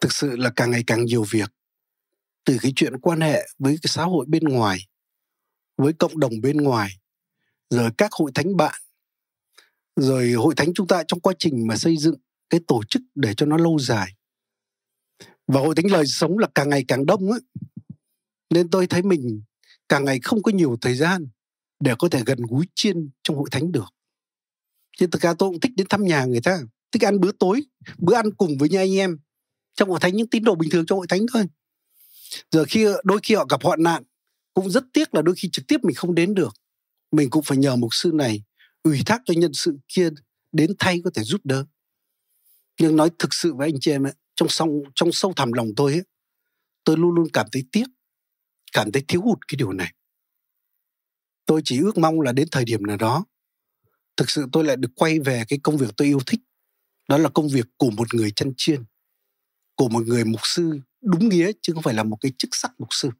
thực 0.00 0.12
sự 0.12 0.36
là 0.36 0.52
càng 0.56 0.70
ngày 0.70 0.84
càng 0.86 1.04
nhiều 1.04 1.24
việc. 1.30 1.52
Từ 2.44 2.56
cái 2.60 2.72
chuyện 2.76 3.00
quan 3.00 3.20
hệ 3.20 3.48
với 3.58 3.78
cái 3.82 3.88
xã 3.88 4.04
hội 4.04 4.26
bên 4.28 4.44
ngoài, 4.44 4.78
với 5.76 5.92
cộng 5.92 6.20
đồng 6.20 6.40
bên 6.40 6.56
ngoài, 6.56 6.90
rồi 7.70 7.90
các 7.98 8.12
hội 8.12 8.30
thánh 8.34 8.56
bạn 8.56 8.82
rồi 9.96 10.32
hội 10.32 10.54
thánh 10.56 10.74
chúng 10.74 10.86
ta 10.86 11.02
trong 11.08 11.20
quá 11.20 11.34
trình 11.38 11.66
mà 11.66 11.76
xây 11.76 11.96
dựng 11.96 12.14
cái 12.50 12.60
tổ 12.66 12.82
chức 12.88 13.02
để 13.14 13.34
cho 13.34 13.46
nó 13.46 13.56
lâu 13.56 13.78
dài. 13.78 14.12
Và 15.46 15.60
hội 15.60 15.74
thánh 15.74 15.90
lời 15.90 16.06
sống 16.06 16.38
là 16.38 16.48
càng 16.54 16.70
ngày 16.70 16.84
càng 16.88 17.06
đông 17.06 17.30
ấy. 17.30 17.40
Nên 18.50 18.70
tôi 18.70 18.86
thấy 18.86 19.02
mình 19.02 19.42
càng 19.88 20.04
ngày 20.04 20.20
không 20.22 20.42
có 20.42 20.52
nhiều 20.52 20.76
thời 20.80 20.94
gian 20.94 21.28
để 21.80 21.94
có 21.98 22.08
thể 22.08 22.22
gần 22.26 22.38
gũi 22.48 22.66
chiên 22.74 23.10
trong 23.22 23.36
hội 23.36 23.48
thánh 23.50 23.72
được. 23.72 23.94
Chứ 24.98 25.06
thực 25.12 25.22
ra 25.22 25.34
tôi 25.34 25.50
cũng 25.50 25.60
thích 25.60 25.72
đến 25.76 25.86
thăm 25.90 26.04
nhà 26.04 26.24
người 26.24 26.40
ta, 26.40 26.58
thích 26.92 27.04
ăn 27.04 27.20
bữa 27.20 27.32
tối, 27.32 27.62
bữa 27.98 28.14
ăn 28.14 28.34
cùng 28.34 28.58
với 28.58 28.68
nhà 28.68 28.80
anh 28.80 28.96
em 28.96 29.18
trong 29.74 29.90
hội 29.90 30.00
thánh, 30.00 30.16
những 30.16 30.28
tín 30.28 30.44
đồ 30.44 30.54
bình 30.54 30.70
thường 30.70 30.86
trong 30.86 30.98
hội 30.98 31.06
thánh 31.06 31.26
thôi. 31.32 31.44
Giờ 32.50 32.64
khi, 32.68 32.86
đôi 33.04 33.20
khi 33.22 33.34
họ 33.34 33.46
gặp 33.50 33.62
hoạn 33.62 33.82
nạn, 33.82 34.02
cũng 34.54 34.70
rất 34.70 34.84
tiếc 34.92 35.14
là 35.14 35.22
đôi 35.22 35.34
khi 35.34 35.48
trực 35.52 35.66
tiếp 35.68 35.76
mình 35.82 35.94
không 35.94 36.14
đến 36.14 36.34
được. 36.34 36.54
Mình 37.12 37.30
cũng 37.30 37.42
phải 37.42 37.58
nhờ 37.58 37.76
mục 37.76 37.94
sư 37.94 38.10
này 38.14 38.42
ủy 38.86 39.02
thác 39.06 39.22
cho 39.24 39.34
nhân 39.36 39.52
sự 39.52 39.78
kia 39.88 40.08
đến 40.52 40.74
thay 40.78 41.00
có 41.04 41.10
thể 41.14 41.22
giúp 41.22 41.40
đỡ. 41.44 41.64
Nhưng 42.80 42.96
nói 42.96 43.10
thực 43.18 43.34
sự 43.34 43.54
với 43.54 43.68
anh 43.68 43.80
chị 43.80 43.90
em 43.90 44.06
ấy, 44.06 44.12
trong 44.34 44.48
sâu 44.48 44.84
trong 44.94 45.12
sâu 45.12 45.32
thẳm 45.36 45.52
lòng 45.52 45.68
tôi 45.76 45.92
ấy, 45.92 46.02
tôi 46.84 46.96
luôn 46.96 47.14
luôn 47.14 47.26
cảm 47.32 47.46
thấy 47.52 47.64
tiếc 47.72 47.84
cảm 48.72 48.92
thấy 48.92 49.04
thiếu 49.08 49.22
hụt 49.22 49.38
cái 49.48 49.56
điều 49.56 49.72
này. 49.72 49.92
Tôi 51.46 51.60
chỉ 51.64 51.80
ước 51.80 51.98
mong 51.98 52.20
là 52.20 52.32
đến 52.32 52.48
thời 52.50 52.64
điểm 52.64 52.86
nào 52.86 52.96
đó 52.96 53.24
thực 54.16 54.30
sự 54.30 54.46
tôi 54.52 54.64
lại 54.64 54.76
được 54.76 54.90
quay 54.94 55.20
về 55.20 55.44
cái 55.48 55.58
công 55.62 55.76
việc 55.76 55.88
tôi 55.96 56.08
yêu 56.08 56.20
thích 56.26 56.40
đó 57.08 57.18
là 57.18 57.28
công 57.28 57.48
việc 57.48 57.66
của 57.76 57.90
một 57.90 58.14
người 58.14 58.30
chân 58.30 58.52
chiên 58.56 58.84
của 59.74 59.88
một 59.88 60.06
người 60.06 60.24
mục 60.24 60.40
sư 60.44 60.80
đúng 61.00 61.28
nghĩa 61.28 61.52
chứ 61.62 61.72
không 61.72 61.82
phải 61.82 61.94
là 61.94 62.02
một 62.02 62.16
cái 62.20 62.32
chức 62.38 62.50
sắc 62.52 62.70
mục 62.78 62.88
sư. 62.90 63.10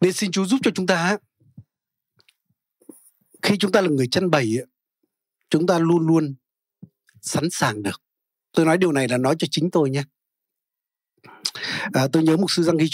Nên 0.00 0.12
xin 0.12 0.32
Chúa 0.32 0.46
giúp 0.46 0.60
cho 0.62 0.70
chúng 0.74 0.86
ta 0.86 1.18
khi 3.42 3.56
chúng 3.58 3.72
ta 3.72 3.80
là 3.80 3.88
người 3.88 4.08
chân 4.10 4.30
bày 4.30 4.54
chúng 5.50 5.66
ta 5.66 5.78
luôn 5.78 6.06
luôn 6.06 6.34
sẵn 7.20 7.48
sàng 7.50 7.82
được. 7.82 8.02
Tôi 8.52 8.66
nói 8.66 8.78
điều 8.78 8.92
này 8.92 9.08
là 9.08 9.18
nói 9.18 9.36
cho 9.38 9.46
chính 9.50 9.70
tôi 9.70 9.90
nhé. 9.90 10.04
À, 11.92 12.08
tôi 12.12 12.22
nhớ 12.22 12.36
mục 12.36 12.50
sư 12.50 12.62
Giang 12.62 12.76
Ghi 12.76 12.88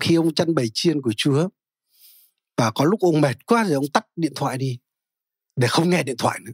khi 0.00 0.14
ông 0.14 0.34
chân 0.34 0.54
bày 0.54 0.66
chiên 0.74 1.02
của 1.02 1.12
Chúa 1.16 1.48
và 2.56 2.70
có 2.70 2.84
lúc 2.84 3.00
ông 3.00 3.20
mệt 3.20 3.46
quá 3.46 3.64
rồi 3.64 3.74
ông 3.74 3.88
tắt 3.92 4.06
điện 4.16 4.32
thoại 4.36 4.58
đi 4.58 4.78
để 5.56 5.68
không 5.68 5.90
nghe 5.90 6.02
điện 6.02 6.16
thoại 6.18 6.40
nữa. 6.44 6.52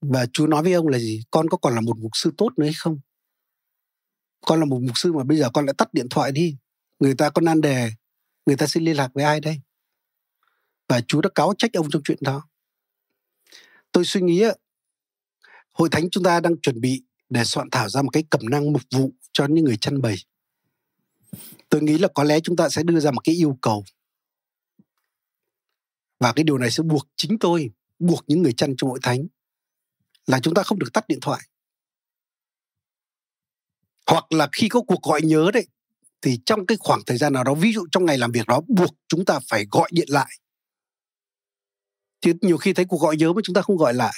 Và 0.00 0.26
Chúa 0.32 0.46
nói 0.46 0.62
với 0.62 0.72
ông 0.72 0.88
là 0.88 0.98
gì? 0.98 1.22
Con 1.30 1.48
có 1.48 1.56
còn 1.56 1.74
là 1.74 1.80
một 1.80 1.98
mục 1.98 2.10
sư 2.14 2.32
tốt 2.36 2.50
nữa 2.56 2.64
hay 2.64 2.74
không? 2.76 3.00
Con 4.46 4.60
là 4.60 4.64
một 4.64 4.80
mục 4.82 4.98
sư 4.98 5.12
mà 5.12 5.24
bây 5.24 5.38
giờ 5.38 5.50
con 5.54 5.66
lại 5.66 5.74
tắt 5.78 5.94
điện 5.94 6.06
thoại 6.10 6.32
đi. 6.32 6.56
Người 6.98 7.14
ta 7.14 7.30
có 7.30 7.40
nan 7.40 7.60
đề 7.60 7.90
người 8.46 8.56
ta 8.56 8.66
xin 8.66 8.84
liên 8.84 8.96
lạc 8.96 9.10
với 9.14 9.24
ai 9.24 9.40
đây? 9.40 9.60
Và 10.88 11.00
Chúa 11.00 11.20
đã 11.20 11.30
cáo 11.34 11.54
trách 11.58 11.72
ông 11.72 11.90
trong 11.90 12.02
chuyện 12.04 12.18
đó. 12.20 12.48
Tôi 13.92 14.04
suy 14.04 14.20
nghĩ 14.20 14.44
hội 15.72 15.88
thánh 15.92 16.10
chúng 16.10 16.24
ta 16.24 16.40
đang 16.40 16.60
chuẩn 16.60 16.80
bị 16.80 17.02
để 17.28 17.44
soạn 17.44 17.70
thảo 17.70 17.88
ra 17.88 18.02
một 18.02 18.10
cái 18.12 18.24
cẩm 18.30 18.40
năng 18.50 18.72
mục 18.72 18.82
vụ 18.90 19.12
cho 19.32 19.46
những 19.46 19.64
người 19.64 19.76
chăn 19.76 20.02
bầy. 20.02 20.16
tôi 21.68 21.82
nghĩ 21.82 21.98
là 21.98 22.08
có 22.14 22.24
lẽ 22.24 22.40
chúng 22.40 22.56
ta 22.56 22.68
sẽ 22.68 22.82
đưa 22.82 23.00
ra 23.00 23.10
một 23.10 23.20
cái 23.24 23.34
yêu 23.34 23.58
cầu. 23.62 23.84
Và 26.20 26.32
cái 26.32 26.44
điều 26.44 26.58
này 26.58 26.70
sẽ 26.70 26.82
buộc 26.82 27.08
chính 27.16 27.38
tôi, 27.38 27.70
buộc 27.98 28.24
những 28.26 28.42
người 28.42 28.52
chăn 28.52 28.74
trong 28.76 28.90
hội 28.90 28.98
thánh 29.02 29.26
là 30.26 30.40
chúng 30.40 30.54
ta 30.54 30.62
không 30.62 30.78
được 30.78 30.92
tắt 30.92 31.08
điện 31.08 31.18
thoại. 31.20 31.40
Hoặc 34.06 34.32
là 34.32 34.48
khi 34.52 34.68
có 34.68 34.80
cuộc 34.80 35.02
gọi 35.02 35.22
nhớ 35.22 35.50
đấy, 35.54 35.66
thì 36.22 36.38
trong 36.46 36.66
cái 36.66 36.78
khoảng 36.80 37.00
thời 37.06 37.18
gian 37.18 37.32
nào 37.32 37.44
đó, 37.44 37.54
ví 37.54 37.72
dụ 37.72 37.86
trong 37.92 38.04
ngày 38.04 38.18
làm 38.18 38.32
việc 38.32 38.46
đó, 38.46 38.60
buộc 38.68 38.90
chúng 39.08 39.24
ta 39.24 39.40
phải 39.48 39.66
gọi 39.70 39.88
điện 39.92 40.08
lại 40.10 40.30
chứ 42.22 42.32
nhiều 42.40 42.56
khi 42.56 42.72
thấy 42.72 42.84
cuộc 42.84 43.00
gọi 43.00 43.16
nhớ 43.16 43.32
mà 43.32 43.40
chúng 43.44 43.54
ta 43.54 43.62
không 43.62 43.76
gọi 43.76 43.94
lại. 43.94 44.14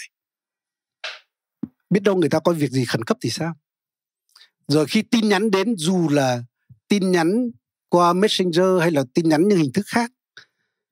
Biết 1.90 2.00
đâu 2.02 2.16
người 2.16 2.28
ta 2.28 2.38
có 2.38 2.52
việc 2.52 2.70
gì 2.70 2.84
khẩn 2.84 3.04
cấp 3.04 3.16
thì 3.20 3.30
sao? 3.30 3.54
Rồi 4.68 4.86
khi 4.86 5.02
tin 5.02 5.28
nhắn 5.28 5.50
đến, 5.50 5.74
dù 5.76 6.08
là 6.08 6.42
tin 6.88 7.10
nhắn 7.10 7.50
qua 7.88 8.12
messenger 8.12 8.80
hay 8.80 8.90
là 8.90 9.04
tin 9.14 9.28
nhắn 9.28 9.48
những 9.48 9.58
hình 9.58 9.72
thức 9.72 9.86
khác, 9.86 10.12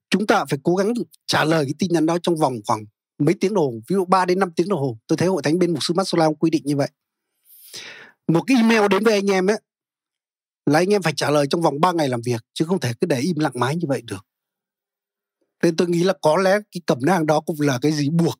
chúng 0.09 0.27
ta 0.27 0.45
phải 0.45 0.59
cố 0.63 0.75
gắng 0.75 0.93
trả 1.27 1.43
lời 1.43 1.65
cái 1.65 1.73
tin 1.79 1.93
nhắn 1.93 2.05
đó 2.05 2.17
trong 2.23 2.35
vòng 2.35 2.53
khoảng 2.67 2.85
mấy 3.17 3.35
tiếng 3.39 3.53
đồng 3.53 3.63
hồ, 3.63 3.71
ví 3.87 3.93
dụ 3.93 4.05
3 4.05 4.25
đến 4.25 4.39
5 4.39 4.51
tiếng 4.55 4.69
đồng 4.69 4.79
hồ. 4.79 4.97
Tôi 5.07 5.17
thấy 5.17 5.27
hội 5.27 5.41
thánh 5.41 5.59
bên 5.59 5.73
mục 5.73 5.83
sư 5.83 5.93
Maxwell 5.93 6.33
quy 6.33 6.49
định 6.49 6.61
như 6.65 6.77
vậy. 6.77 6.89
Một 8.27 8.43
cái 8.47 8.57
email 8.57 8.87
đến 8.89 9.03
với 9.03 9.13
anh 9.13 9.31
em 9.31 9.49
ấy, 9.49 9.61
là 10.65 10.79
anh 10.79 10.93
em 10.93 11.01
phải 11.01 11.13
trả 11.15 11.29
lời 11.29 11.47
trong 11.49 11.61
vòng 11.61 11.81
3 11.81 11.91
ngày 11.91 12.09
làm 12.09 12.21
việc, 12.21 12.41
chứ 12.53 12.65
không 12.65 12.79
thể 12.79 12.93
cứ 13.01 13.07
để 13.07 13.19
im 13.19 13.39
lặng 13.39 13.53
mãi 13.55 13.75
như 13.75 13.87
vậy 13.87 14.01
được 14.01 14.25
nên 15.63 15.75
tôi 15.75 15.89
nghĩ 15.89 16.03
là 16.03 16.13
có 16.21 16.37
lẽ 16.37 16.59
cái 16.71 16.81
cẩm 16.85 16.97
nang 17.01 17.25
đó 17.25 17.39
cũng 17.39 17.61
là 17.61 17.79
cái 17.81 17.91
gì 17.91 18.09
buộc, 18.09 18.39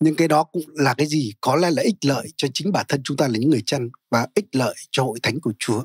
nhưng 0.00 0.14
cái 0.14 0.28
đó 0.28 0.44
cũng 0.44 0.62
là 0.74 0.94
cái 0.94 1.06
gì 1.06 1.32
có 1.40 1.56
lẽ 1.56 1.70
là 1.70 1.82
ích 1.82 2.04
lợi 2.04 2.28
cho 2.36 2.48
chính 2.54 2.72
bản 2.72 2.86
thân 2.88 3.00
chúng 3.04 3.16
ta 3.16 3.28
là 3.28 3.38
những 3.38 3.50
người 3.50 3.62
chăn 3.66 3.88
và 4.10 4.26
ích 4.34 4.46
lợi 4.52 4.74
cho 4.90 5.02
hội 5.02 5.18
thánh 5.22 5.40
của 5.40 5.52
Chúa. 5.58 5.84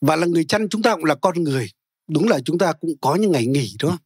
Và 0.00 0.16
là 0.16 0.26
người 0.26 0.44
chăn 0.44 0.68
chúng 0.68 0.82
ta 0.82 0.94
cũng 0.94 1.04
là 1.04 1.14
con 1.14 1.42
người, 1.42 1.68
đúng 2.08 2.28
là 2.28 2.40
chúng 2.44 2.58
ta 2.58 2.72
cũng 2.72 2.90
có 3.00 3.14
những 3.14 3.32
ngày 3.32 3.46
nghỉ, 3.46 3.76
đúng 3.82 3.90
không? 3.90 4.00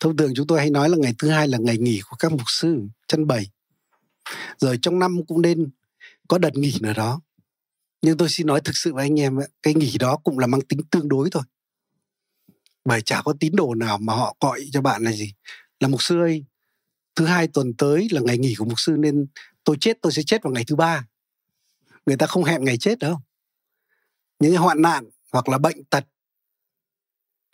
Thông 0.00 0.16
thường 0.16 0.32
chúng 0.36 0.46
tôi 0.46 0.58
hay 0.58 0.70
nói 0.70 0.88
là 0.88 0.96
ngày 0.96 1.14
thứ 1.18 1.28
hai 1.28 1.48
là 1.48 1.58
ngày 1.58 1.78
nghỉ 1.78 2.00
của 2.10 2.16
các 2.18 2.32
mục 2.32 2.46
sư, 2.46 2.80
chăn 3.08 3.26
bày. 3.26 3.50
Rồi 4.58 4.78
trong 4.82 4.98
năm 4.98 5.16
cũng 5.26 5.42
nên 5.42 5.70
có 6.28 6.38
đợt 6.38 6.54
nghỉ 6.54 6.74
nào 6.80 6.92
đó. 6.92 7.20
Nhưng 8.02 8.16
tôi 8.16 8.28
xin 8.28 8.46
nói 8.46 8.60
thực 8.64 8.76
sự 8.76 8.94
với 8.94 9.04
anh 9.04 9.20
em 9.20 9.38
cái 9.62 9.74
nghỉ 9.74 9.98
đó 9.98 10.16
cũng 10.24 10.38
là 10.38 10.46
mang 10.46 10.60
tính 10.60 10.80
tương 10.90 11.08
đối 11.08 11.30
thôi 11.30 11.42
bởi 12.84 13.00
chả 13.00 13.22
có 13.22 13.34
tín 13.40 13.52
đồ 13.56 13.74
nào 13.74 13.98
mà 13.98 14.14
họ 14.14 14.36
gọi 14.40 14.68
cho 14.72 14.80
bạn 14.80 15.02
là 15.02 15.12
gì? 15.12 15.34
Là 15.80 15.88
mục 15.88 16.02
sư 16.02 16.20
ơi, 16.20 16.44
thứ 17.16 17.26
hai 17.26 17.48
tuần 17.48 17.74
tới 17.78 18.08
là 18.10 18.20
ngày 18.24 18.38
nghỉ 18.38 18.54
của 18.58 18.64
mục 18.64 18.80
sư 18.80 18.96
nên 18.98 19.26
tôi 19.64 19.76
chết, 19.80 19.98
tôi 20.02 20.12
sẽ 20.12 20.22
chết 20.26 20.42
vào 20.42 20.52
ngày 20.52 20.64
thứ 20.66 20.76
ba. 20.76 21.06
Người 22.06 22.16
ta 22.16 22.26
không 22.26 22.44
hẹn 22.44 22.64
ngày 22.64 22.76
chết 22.78 22.98
đâu. 22.98 23.20
Những 24.40 24.52
cái 24.52 24.58
hoạn 24.58 24.82
nạn 24.82 25.10
hoặc 25.32 25.48
là 25.48 25.58
bệnh 25.58 25.84
tật, 25.84 26.04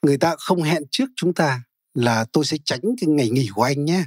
người 0.02 0.18
ta 0.18 0.36
không 0.38 0.62
hẹn 0.62 0.82
trước 0.90 1.06
chúng 1.16 1.34
ta 1.34 1.62
là 1.94 2.24
tôi 2.32 2.44
sẽ 2.44 2.56
tránh 2.64 2.80
cái 3.00 3.08
ngày 3.08 3.30
nghỉ 3.30 3.48
của 3.54 3.62
anh 3.62 3.84
nhé. 3.84 4.04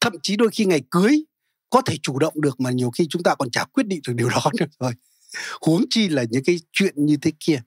Thậm 0.00 0.12
chí 0.22 0.36
đôi 0.36 0.48
khi 0.52 0.64
ngày 0.64 0.82
cưới 0.90 1.24
có 1.70 1.82
thể 1.86 1.96
chủ 2.02 2.18
động 2.18 2.40
được 2.40 2.60
mà 2.60 2.70
nhiều 2.70 2.90
khi 2.90 3.06
chúng 3.10 3.22
ta 3.22 3.34
còn 3.34 3.50
chả 3.50 3.64
quyết 3.64 3.86
định 3.86 4.00
được 4.06 4.12
điều 4.16 4.28
đó 4.28 4.50
nữa 4.60 4.66
rồi. 4.80 4.92
Huống 5.60 5.84
chi 5.90 6.08
là 6.08 6.24
những 6.30 6.44
cái 6.44 6.56
chuyện 6.72 7.06
như 7.06 7.16
thế 7.16 7.32
kia 7.40 7.62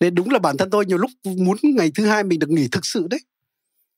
nên 0.00 0.14
đúng 0.14 0.30
là 0.30 0.38
bản 0.38 0.56
thân 0.56 0.70
tôi 0.70 0.86
nhiều 0.86 0.98
lúc 0.98 1.10
muốn 1.24 1.56
ngày 1.62 1.90
thứ 1.94 2.06
hai 2.06 2.24
mình 2.24 2.38
được 2.38 2.50
nghỉ 2.50 2.68
thực 2.68 2.86
sự 2.86 3.06
đấy. 3.10 3.20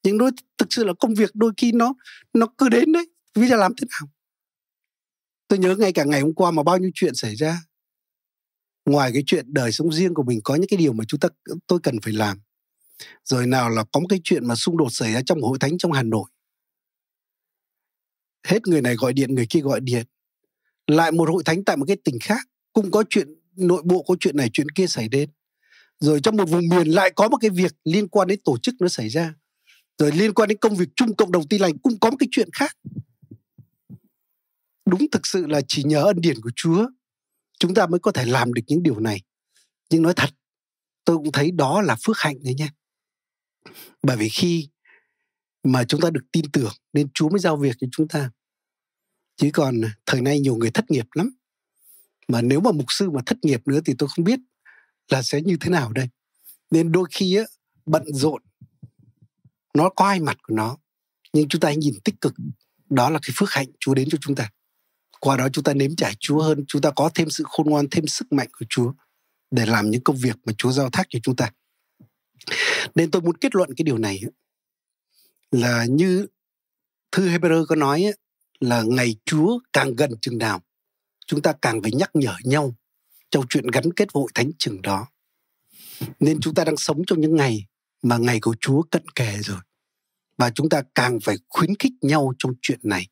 Nhưng 0.03 0.19
đôi, 0.19 0.31
thực 0.59 0.69
sự 0.71 0.85
là 0.85 0.93
công 1.01 1.15
việc 1.15 1.31
đôi 1.35 1.53
khi 1.57 1.73
nó 1.73 1.95
nó 2.33 2.47
cứ 2.59 2.69
đến 2.69 2.93
đấy. 2.93 3.07
Bây 3.35 3.49
giờ 3.49 3.57
làm 3.57 3.73
thế 3.81 3.87
nào? 3.91 4.09
Tôi 5.49 5.59
nhớ 5.59 5.77
ngay 5.77 5.93
cả 5.93 6.05
ngày 6.05 6.21
hôm 6.21 6.35
qua 6.35 6.51
mà 6.51 6.63
bao 6.63 6.79
nhiêu 6.79 6.91
chuyện 6.95 7.15
xảy 7.15 7.37
ra. 7.37 7.63
Ngoài 8.87 9.11
cái 9.15 9.23
chuyện 9.27 9.47
đời 9.49 9.73
sống 9.73 9.93
riêng 9.93 10.15
của 10.15 10.23
mình 10.23 10.41
có 10.45 10.55
những 10.55 10.69
cái 10.69 10.77
điều 10.77 10.93
mà 10.93 11.05
chúng 11.09 11.21
ta, 11.21 11.29
tôi 11.67 11.79
cần 11.83 12.01
phải 12.03 12.13
làm. 12.13 12.39
Rồi 13.25 13.47
nào 13.47 13.71
là 13.71 13.85
có 13.93 14.01
một 14.01 14.07
cái 14.09 14.21
chuyện 14.25 14.47
mà 14.47 14.55
xung 14.55 14.77
đột 14.77 14.89
xảy 14.91 15.13
ra 15.13 15.21
trong 15.27 15.43
hội 15.43 15.59
thánh 15.59 15.79
trong 15.79 15.93
hà 15.93 16.03
nội. 16.03 16.25
Hết 18.47 18.67
người 18.67 18.83
này 18.83 18.97
gọi 18.97 19.13
điện, 19.13 19.35
người 19.35 19.47
kia 19.51 19.61
gọi 19.61 19.81
điện. 19.81 20.07
Lại 20.87 21.13
một 21.13 21.29
hội 21.29 21.43
thánh 21.45 21.65
tại 21.65 21.77
một 21.77 21.85
cái 21.89 21.97
tỉnh 22.05 22.19
khác. 22.21 22.49
Cũng 22.73 22.91
có 22.91 23.05
chuyện, 23.11 23.29
nội 23.57 23.83
bộ 23.85 24.05
có 24.09 24.17
chuyện 24.21 24.37
này, 24.37 24.51
chuyện 24.53 24.69
kia 24.69 24.87
xảy 24.87 25.09
đến 25.09 25.31
rồi 26.03 26.21
trong 26.21 26.37
một 26.37 26.45
vùng 26.45 26.69
miền 26.69 26.89
lại 26.89 27.13
có 27.17 27.29
một 27.29 27.37
cái 27.41 27.51
việc 27.51 27.73
liên 27.85 28.09
quan 28.09 28.29
đến 28.29 28.41
tổ 28.45 28.59
chức 28.59 28.75
nó 28.81 28.89
xảy 28.89 29.09
ra. 29.09 29.35
Rồi 29.99 30.13
liên 30.13 30.35
quan 30.35 30.49
đến 30.49 30.59
công 30.59 30.77
việc 30.77 30.89
chung 30.97 31.17
cộng 31.17 31.33
đồng 31.33 31.49
tin 31.49 31.61
lành 31.61 31.79
cũng 31.79 31.99
có 32.01 32.11
một 32.11 32.17
cái 32.21 32.29
chuyện 32.31 32.49
khác. 32.53 32.77
Đúng 34.87 35.11
thực 35.13 35.27
sự 35.27 35.47
là 35.47 35.61
chỉ 35.69 35.83
nhờ 35.83 36.03
ân 36.03 36.21
điển 36.21 36.41
của 36.41 36.51
chúa, 36.57 36.89
chúng 37.59 37.75
ta 37.75 37.87
mới 37.87 38.01
có 38.01 38.13
thể 38.13 38.25
làm 38.25 38.55
được 38.55 38.63
những 38.67 38.83
điều 38.83 39.01
này. 39.01 39.23
Nhưng 39.91 40.03
nói 40.03 40.13
thật, 40.17 40.31
tôi 41.05 41.17
cũng 41.17 41.33
thấy 41.33 41.51
đó 41.51 41.83
là 41.83 41.97
phước 42.05 42.19
hạnh 42.19 42.37
đấy 42.45 42.55
nha. 42.55 42.69
Bởi 44.03 44.17
vì 44.17 44.29
khi 44.29 44.69
mà 45.65 45.85
chúng 45.85 46.01
ta 46.01 46.11
được 46.11 46.25
tin 46.33 46.45
tưởng 46.53 46.73
nên 46.93 47.09
chúa 47.15 47.29
mới 47.29 47.39
giao 47.39 47.57
việc 47.57 47.77
cho 47.81 47.87
chúng 47.93 48.09
ta. 48.09 48.31
Chứ 49.37 49.51
còn 49.53 49.81
thời 50.07 50.21
nay 50.21 50.41
nhiều 50.41 50.57
người 50.57 50.71
thất 50.71 50.91
nghiệp 50.91 51.07
lắm. 51.15 51.37
Mà 52.29 52.43
nếu 52.43 52.61
mà 52.61 52.73
mục 52.73 52.87
sư 52.89 53.11
mà 53.11 53.21
thất 53.27 53.39
nghiệp 53.43 53.61
nữa 53.67 53.81
thì 53.85 53.95
tôi 53.99 54.09
không 54.17 54.25
biết 54.25 54.39
là 55.09 55.23
sẽ 55.23 55.41
như 55.41 55.57
thế 55.61 55.71
nào 55.71 55.93
đây? 55.93 56.09
Nên 56.71 56.93
đôi 56.93 57.09
khi 57.11 57.37
á, 57.37 57.45
bận 57.87 58.05
rộn, 58.07 58.43
nó 59.75 59.89
có 59.89 60.09
hai 60.09 60.21
mặt 60.21 60.37
của 60.43 60.55
nó, 60.55 60.77
nhưng 61.33 61.49
chúng 61.49 61.61
ta 61.61 61.69
hãy 61.69 61.77
nhìn 61.77 61.95
tích 62.05 62.21
cực. 62.21 62.35
Đó 62.91 63.11
là 63.11 63.19
cái 63.23 63.31
phước 63.37 63.51
hạnh 63.51 63.67
Chúa 63.81 63.95
đến 63.95 64.09
cho 64.11 64.19
chúng 64.21 64.35
ta. 64.35 64.51
Qua 65.21 65.37
đó 65.37 65.49
chúng 65.53 65.65
ta 65.65 65.75
nếm 65.75 65.97
trải 65.97 66.15
Chúa 66.21 66.43
hơn, 66.43 66.65
chúng 66.69 66.83
ta 66.83 66.91
có 66.97 67.11
thêm 67.15 67.31
sự 67.31 67.45
khôn 67.47 67.71
ngoan, 67.71 67.87
thêm 67.91 68.07
sức 68.07 68.33
mạnh 68.33 68.49
của 68.59 68.67
Chúa 68.69 68.93
để 69.51 69.67
làm 69.67 69.91
những 69.91 70.05
công 70.05 70.17
việc 70.17 70.37
mà 70.45 70.53
Chúa 70.59 70.73
giao 70.73 70.91
thác 70.91 71.07
cho 71.11 71.19
chúng 71.23 71.37
ta. 71.37 71.51
Nên 72.95 73.11
tôi 73.11 73.23
muốn 73.23 73.37
kết 73.37 73.55
luận 73.55 73.71
cái 73.77 73.85
điều 73.85 73.99
này 73.99 74.21
là 75.51 75.85
như 75.85 76.27
thư 77.13 77.29
Hebrew 77.29 77.67
có 77.67 77.77
nói 77.77 78.13
là 78.61 78.83
ngày 78.83 79.17
Chúa 79.25 79.59
càng 79.73 79.97
gần 79.97 80.11
chừng 80.21 80.39
nào, 80.39 80.63
chúng 81.27 81.43
ta 81.43 81.53
càng 81.63 81.83
phải 81.83 81.93
nhắc 81.93 82.11
nhở 82.15 82.35
nhau 82.45 82.75
trong 83.33 83.45
chuyện 83.49 83.67
gắn 83.67 83.93
kết 83.97 84.09
hội 84.15 84.31
thánh 84.35 84.51
chừng 84.59 84.83
đó. 84.83 85.07
Nên 86.21 86.41
chúng 86.41 86.55
ta 86.55 86.65
đang 86.65 86.77
sống 86.77 87.03
trong 87.07 87.21
những 87.21 87.37
ngày 87.37 87.67
mà 88.03 88.17
ngày 88.17 88.41
của 88.41 88.55
Chúa 88.61 88.83
cận 88.83 89.09
kề 89.15 89.39
rồi. 89.43 89.59
Và 90.39 90.51
chúng 90.51 90.69
ta 90.69 90.83
càng 90.95 91.19
phải 91.25 91.37
khuyến 91.49 91.71
khích 91.79 91.93
nhau 92.03 92.33
trong 92.39 92.53
chuyện 92.63 92.81
này. 92.83 93.09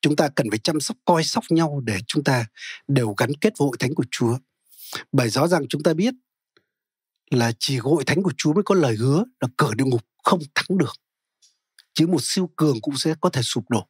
Chúng 0.00 0.16
ta 0.16 0.28
cần 0.28 0.50
phải 0.50 0.58
chăm 0.58 0.80
sóc, 0.80 0.96
coi 1.04 1.24
sóc 1.24 1.44
nhau 1.50 1.80
để 1.84 1.98
chúng 2.06 2.24
ta 2.24 2.46
đều 2.88 3.14
gắn 3.16 3.30
kết 3.40 3.52
với 3.58 3.66
hội 3.66 3.76
thánh 3.78 3.94
của 3.94 4.04
Chúa. 4.10 4.38
Bởi 5.12 5.30
rõ 5.30 5.48
ràng 5.48 5.62
chúng 5.68 5.82
ta 5.82 5.94
biết 5.94 6.14
là 7.30 7.52
chỉ 7.58 7.78
hội 7.78 8.04
thánh 8.04 8.22
của 8.22 8.32
Chúa 8.36 8.52
mới 8.52 8.62
có 8.62 8.74
lời 8.74 8.96
hứa 8.96 9.24
là 9.40 9.48
cửa 9.56 9.74
địa 9.74 9.84
ngục 9.84 10.02
không 10.24 10.40
thắng 10.54 10.78
được. 10.78 10.94
Chứ 11.94 12.06
một 12.06 12.20
siêu 12.22 12.50
cường 12.56 12.80
cũng 12.80 12.96
sẽ 12.96 13.14
có 13.20 13.30
thể 13.30 13.42
sụp 13.42 13.70
đổ. 13.70 13.88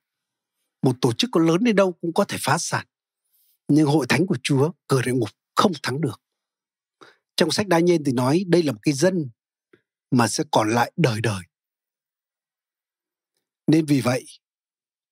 Một 0.82 0.96
tổ 1.00 1.12
chức 1.12 1.30
có 1.32 1.40
lớn 1.40 1.64
đến 1.64 1.76
đâu 1.76 1.92
cũng 1.92 2.14
có 2.14 2.24
thể 2.24 2.38
phá 2.40 2.58
sản. 2.58 2.86
Nhưng 3.68 3.86
hội 3.86 4.06
thánh 4.08 4.26
của 4.26 4.36
Chúa 4.42 4.70
cửa 4.88 5.02
địa 5.02 5.12
ngục 5.12 5.28
không 5.54 5.72
thắng 5.82 6.00
được. 6.00 6.20
Trong 7.36 7.50
sách 7.50 7.68
đa 7.68 7.78
nhiên 7.78 8.04
thì 8.04 8.12
nói 8.12 8.44
đây 8.48 8.62
là 8.62 8.72
một 8.72 8.78
cái 8.82 8.94
dân 8.94 9.30
mà 10.10 10.28
sẽ 10.28 10.44
còn 10.50 10.70
lại 10.70 10.92
đời 10.96 11.20
đời. 11.20 11.42
Nên 13.66 13.86
vì 13.86 14.00
vậy 14.00 14.26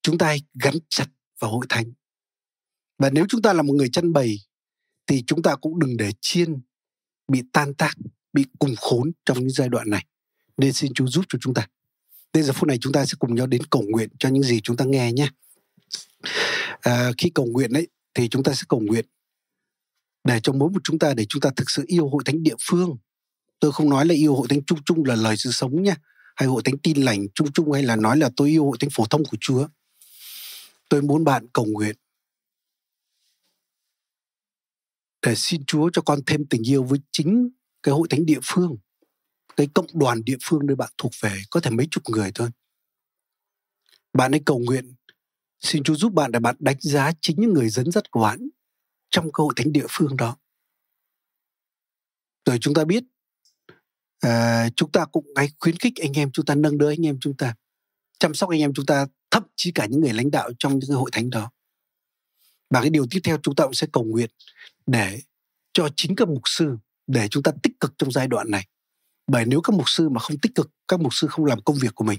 chúng 0.03 0.19
ta 0.19 0.37
gắn 0.63 0.75
chặt 0.89 1.07
vào 1.39 1.51
hội 1.51 1.67
thánh. 1.69 1.93
Và 2.99 3.11
nếu 3.11 3.27
chúng 3.29 3.43
ta 3.43 3.53
là 3.53 3.63
một 3.63 3.73
người 3.73 3.89
chăn 3.93 4.13
bầy 4.13 4.37
thì 5.07 5.25
chúng 5.27 5.43
ta 5.43 5.57
cũng 5.57 5.79
đừng 5.79 5.97
để 5.97 6.11
chiên 6.21 6.61
bị 7.29 7.43
tan 7.53 7.75
tác 7.75 7.95
bị 8.33 8.45
cùng 8.59 8.75
khốn 8.77 9.13
trong 9.25 9.39
những 9.39 9.51
giai 9.51 9.69
đoạn 9.69 9.91
này. 9.91 10.07
Nên 10.57 10.73
xin 10.73 10.95
Chúa 10.95 11.07
giúp 11.07 11.25
cho 11.29 11.39
chúng 11.43 11.55
ta. 11.55 11.69
Đến 12.33 12.45
giờ 12.45 12.53
phút 12.53 12.69
này 12.69 12.79
chúng 12.81 12.93
ta 12.93 13.05
sẽ 13.05 13.15
cùng 13.19 13.35
nhau 13.35 13.47
đến 13.47 13.63
cầu 13.71 13.83
nguyện 13.83 14.09
cho 14.19 14.29
những 14.29 14.43
gì 14.43 14.61
chúng 14.61 14.77
ta 14.77 14.85
nghe 14.85 15.13
nhé. 15.13 15.29
À, 16.81 17.13
khi 17.19 17.31
cầu 17.35 17.47
nguyện 17.47 17.73
ấy 17.73 17.89
thì 18.15 18.29
chúng 18.29 18.43
ta 18.43 18.55
sẽ 18.55 18.63
cầu 18.69 18.81
nguyện 18.81 19.07
để 20.25 20.41
cho 20.43 20.53
mỗi 20.53 20.71
một 20.71 20.81
chúng 20.85 20.99
ta 20.99 21.15
để 21.15 21.27
chúng 21.29 21.41
ta 21.41 21.51
thực 21.57 21.71
sự 21.71 21.85
yêu 21.87 22.09
hội 22.09 22.23
thánh 22.25 22.43
địa 22.43 22.55
phương. 22.61 22.97
Tôi 23.61 23.73
không 23.73 23.91
nói 23.91 24.07
là 24.07 24.15
yêu 24.15 24.35
hội 24.35 24.49
thánh 24.49 24.65
chung 24.65 24.79
chung 24.85 25.05
là 25.05 25.15
lời 25.15 25.37
sự 25.37 25.51
sống 25.51 25.83
nha, 25.83 25.97
hay 26.37 26.49
hội 26.49 26.63
thánh 26.65 26.79
tin 26.79 27.03
lành 27.03 27.27
chung 27.35 27.53
chung 27.53 27.73
hay 27.73 27.83
là 27.83 27.97
nói 27.97 28.17
là 28.17 28.31
tôi 28.37 28.49
yêu 28.49 28.65
hội 28.65 28.77
thánh 28.81 28.91
phổ 28.91 29.05
thông 29.07 29.25
của 29.25 29.37
Chúa. 29.41 29.69
Tôi 30.89 31.03
muốn 31.03 31.25
bạn 31.25 31.47
cầu 31.53 31.65
nguyện 31.65 31.97
để 35.27 35.35
xin 35.35 35.65
Chúa 35.65 35.91
cho 35.93 36.03
con 36.03 36.19
thêm 36.27 36.47
tình 36.47 36.69
yêu 36.69 36.83
với 36.83 36.99
chính 37.13 37.49
cái 37.83 37.93
hội 37.93 38.09
thánh 38.11 38.27
địa 38.27 38.41
phương 38.43 38.77
cái 39.57 39.69
cộng 39.75 39.87
đoàn 39.95 40.25
địa 40.25 40.37
phương 40.43 40.67
nơi 40.67 40.77
bạn 40.77 40.93
thuộc 40.99 41.13
về 41.21 41.43
có 41.51 41.61
thể 41.61 41.71
mấy 41.71 41.89
chục 41.91 42.03
người 42.09 42.33
thôi 42.35 42.51
bạn 44.13 44.33
hãy 44.33 44.41
cầu 44.47 44.59
nguyện 44.59 44.95
xin 45.61 45.83
chúa 45.83 45.95
giúp 45.95 46.13
bạn 46.13 46.33
để 46.33 46.39
bạn 46.39 46.57
đánh 46.59 46.77
giá 46.81 47.13
chính 47.21 47.41
những 47.41 47.53
người 47.53 47.69
dẫn 47.69 47.91
dắt 47.91 48.11
của 48.11 48.21
bạn 48.21 48.49
trong 49.13 49.33
cơ 49.33 49.45
hội 49.45 49.53
thánh 49.57 49.73
địa 49.73 49.87
phương 49.91 50.17
đó. 50.17 50.37
Rồi 52.47 52.59
chúng 52.61 52.75
ta 52.75 52.85
biết 52.85 53.05
à, 54.21 54.69
chúng 54.77 54.93
ta 54.93 55.05
cũng 55.05 55.27
hãy 55.37 55.49
khuyến 55.61 55.77
khích 55.77 55.93
anh 55.97 56.13
em 56.13 56.31
chúng 56.33 56.45
ta 56.45 56.55
nâng 56.55 56.79
đỡ 56.79 56.89
anh 56.89 57.07
em 57.07 57.19
chúng 57.21 57.37
ta 57.37 57.55
chăm 58.19 58.35
sóc 58.35 58.51
anh 58.51 58.61
em 58.61 58.75
chúng 58.75 58.87
ta 58.87 59.07
thậm 59.31 59.43
chí 59.57 59.73
cả 59.73 59.87
những 59.87 60.01
người 60.01 60.13
lãnh 60.13 60.31
đạo 60.31 60.51
trong 60.59 60.79
những 60.79 60.91
hội 60.91 61.11
thánh 61.13 61.31
đó. 61.31 61.51
Và 62.71 62.81
cái 62.81 62.91
điều 62.91 63.07
tiếp 63.11 63.21
theo 63.25 63.39
chúng 63.43 63.55
ta 63.55 63.65
cũng 63.65 63.75
sẽ 63.75 63.87
cầu 63.93 64.05
nguyện 64.05 64.31
để 64.87 65.21
cho 65.73 65.89
chính 65.97 66.17
các 66.17 66.29
mục 66.29 66.43
sư 66.45 66.77
để 67.07 67.29
chúng 67.29 67.43
ta 67.43 67.53
tích 67.63 67.81
cực 67.81 67.95
trong 67.99 68.13
giai 68.13 68.29
đoạn 68.29 68.51
này. 68.51 68.67
Bởi 69.27 69.45
nếu 69.47 69.61
các 69.61 69.75
mục 69.75 69.89
sư 69.89 70.09
mà 70.09 70.21
không 70.21 70.39
tích 70.39 70.55
cực 70.55 70.71
các 70.89 71.01
mục 71.01 71.15
sư 71.15 71.27
không 71.31 71.45
làm 71.45 71.63
công 71.63 71.77
việc 71.77 71.95
của 71.95 72.05
mình 72.05 72.19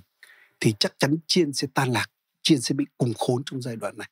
thì 0.59 0.73
chắc 0.79 0.93
chắn 0.99 1.15
chiên 1.27 1.53
sẽ 1.53 1.67
tan 1.73 1.91
lạc 1.91 2.07
chiên 2.41 2.61
sẽ 2.61 2.75
bị 2.75 2.85
cùng 2.97 3.13
khốn 3.13 3.43
trong 3.45 3.61
giai 3.61 3.75
đoạn 3.75 3.97
này. 3.97 4.09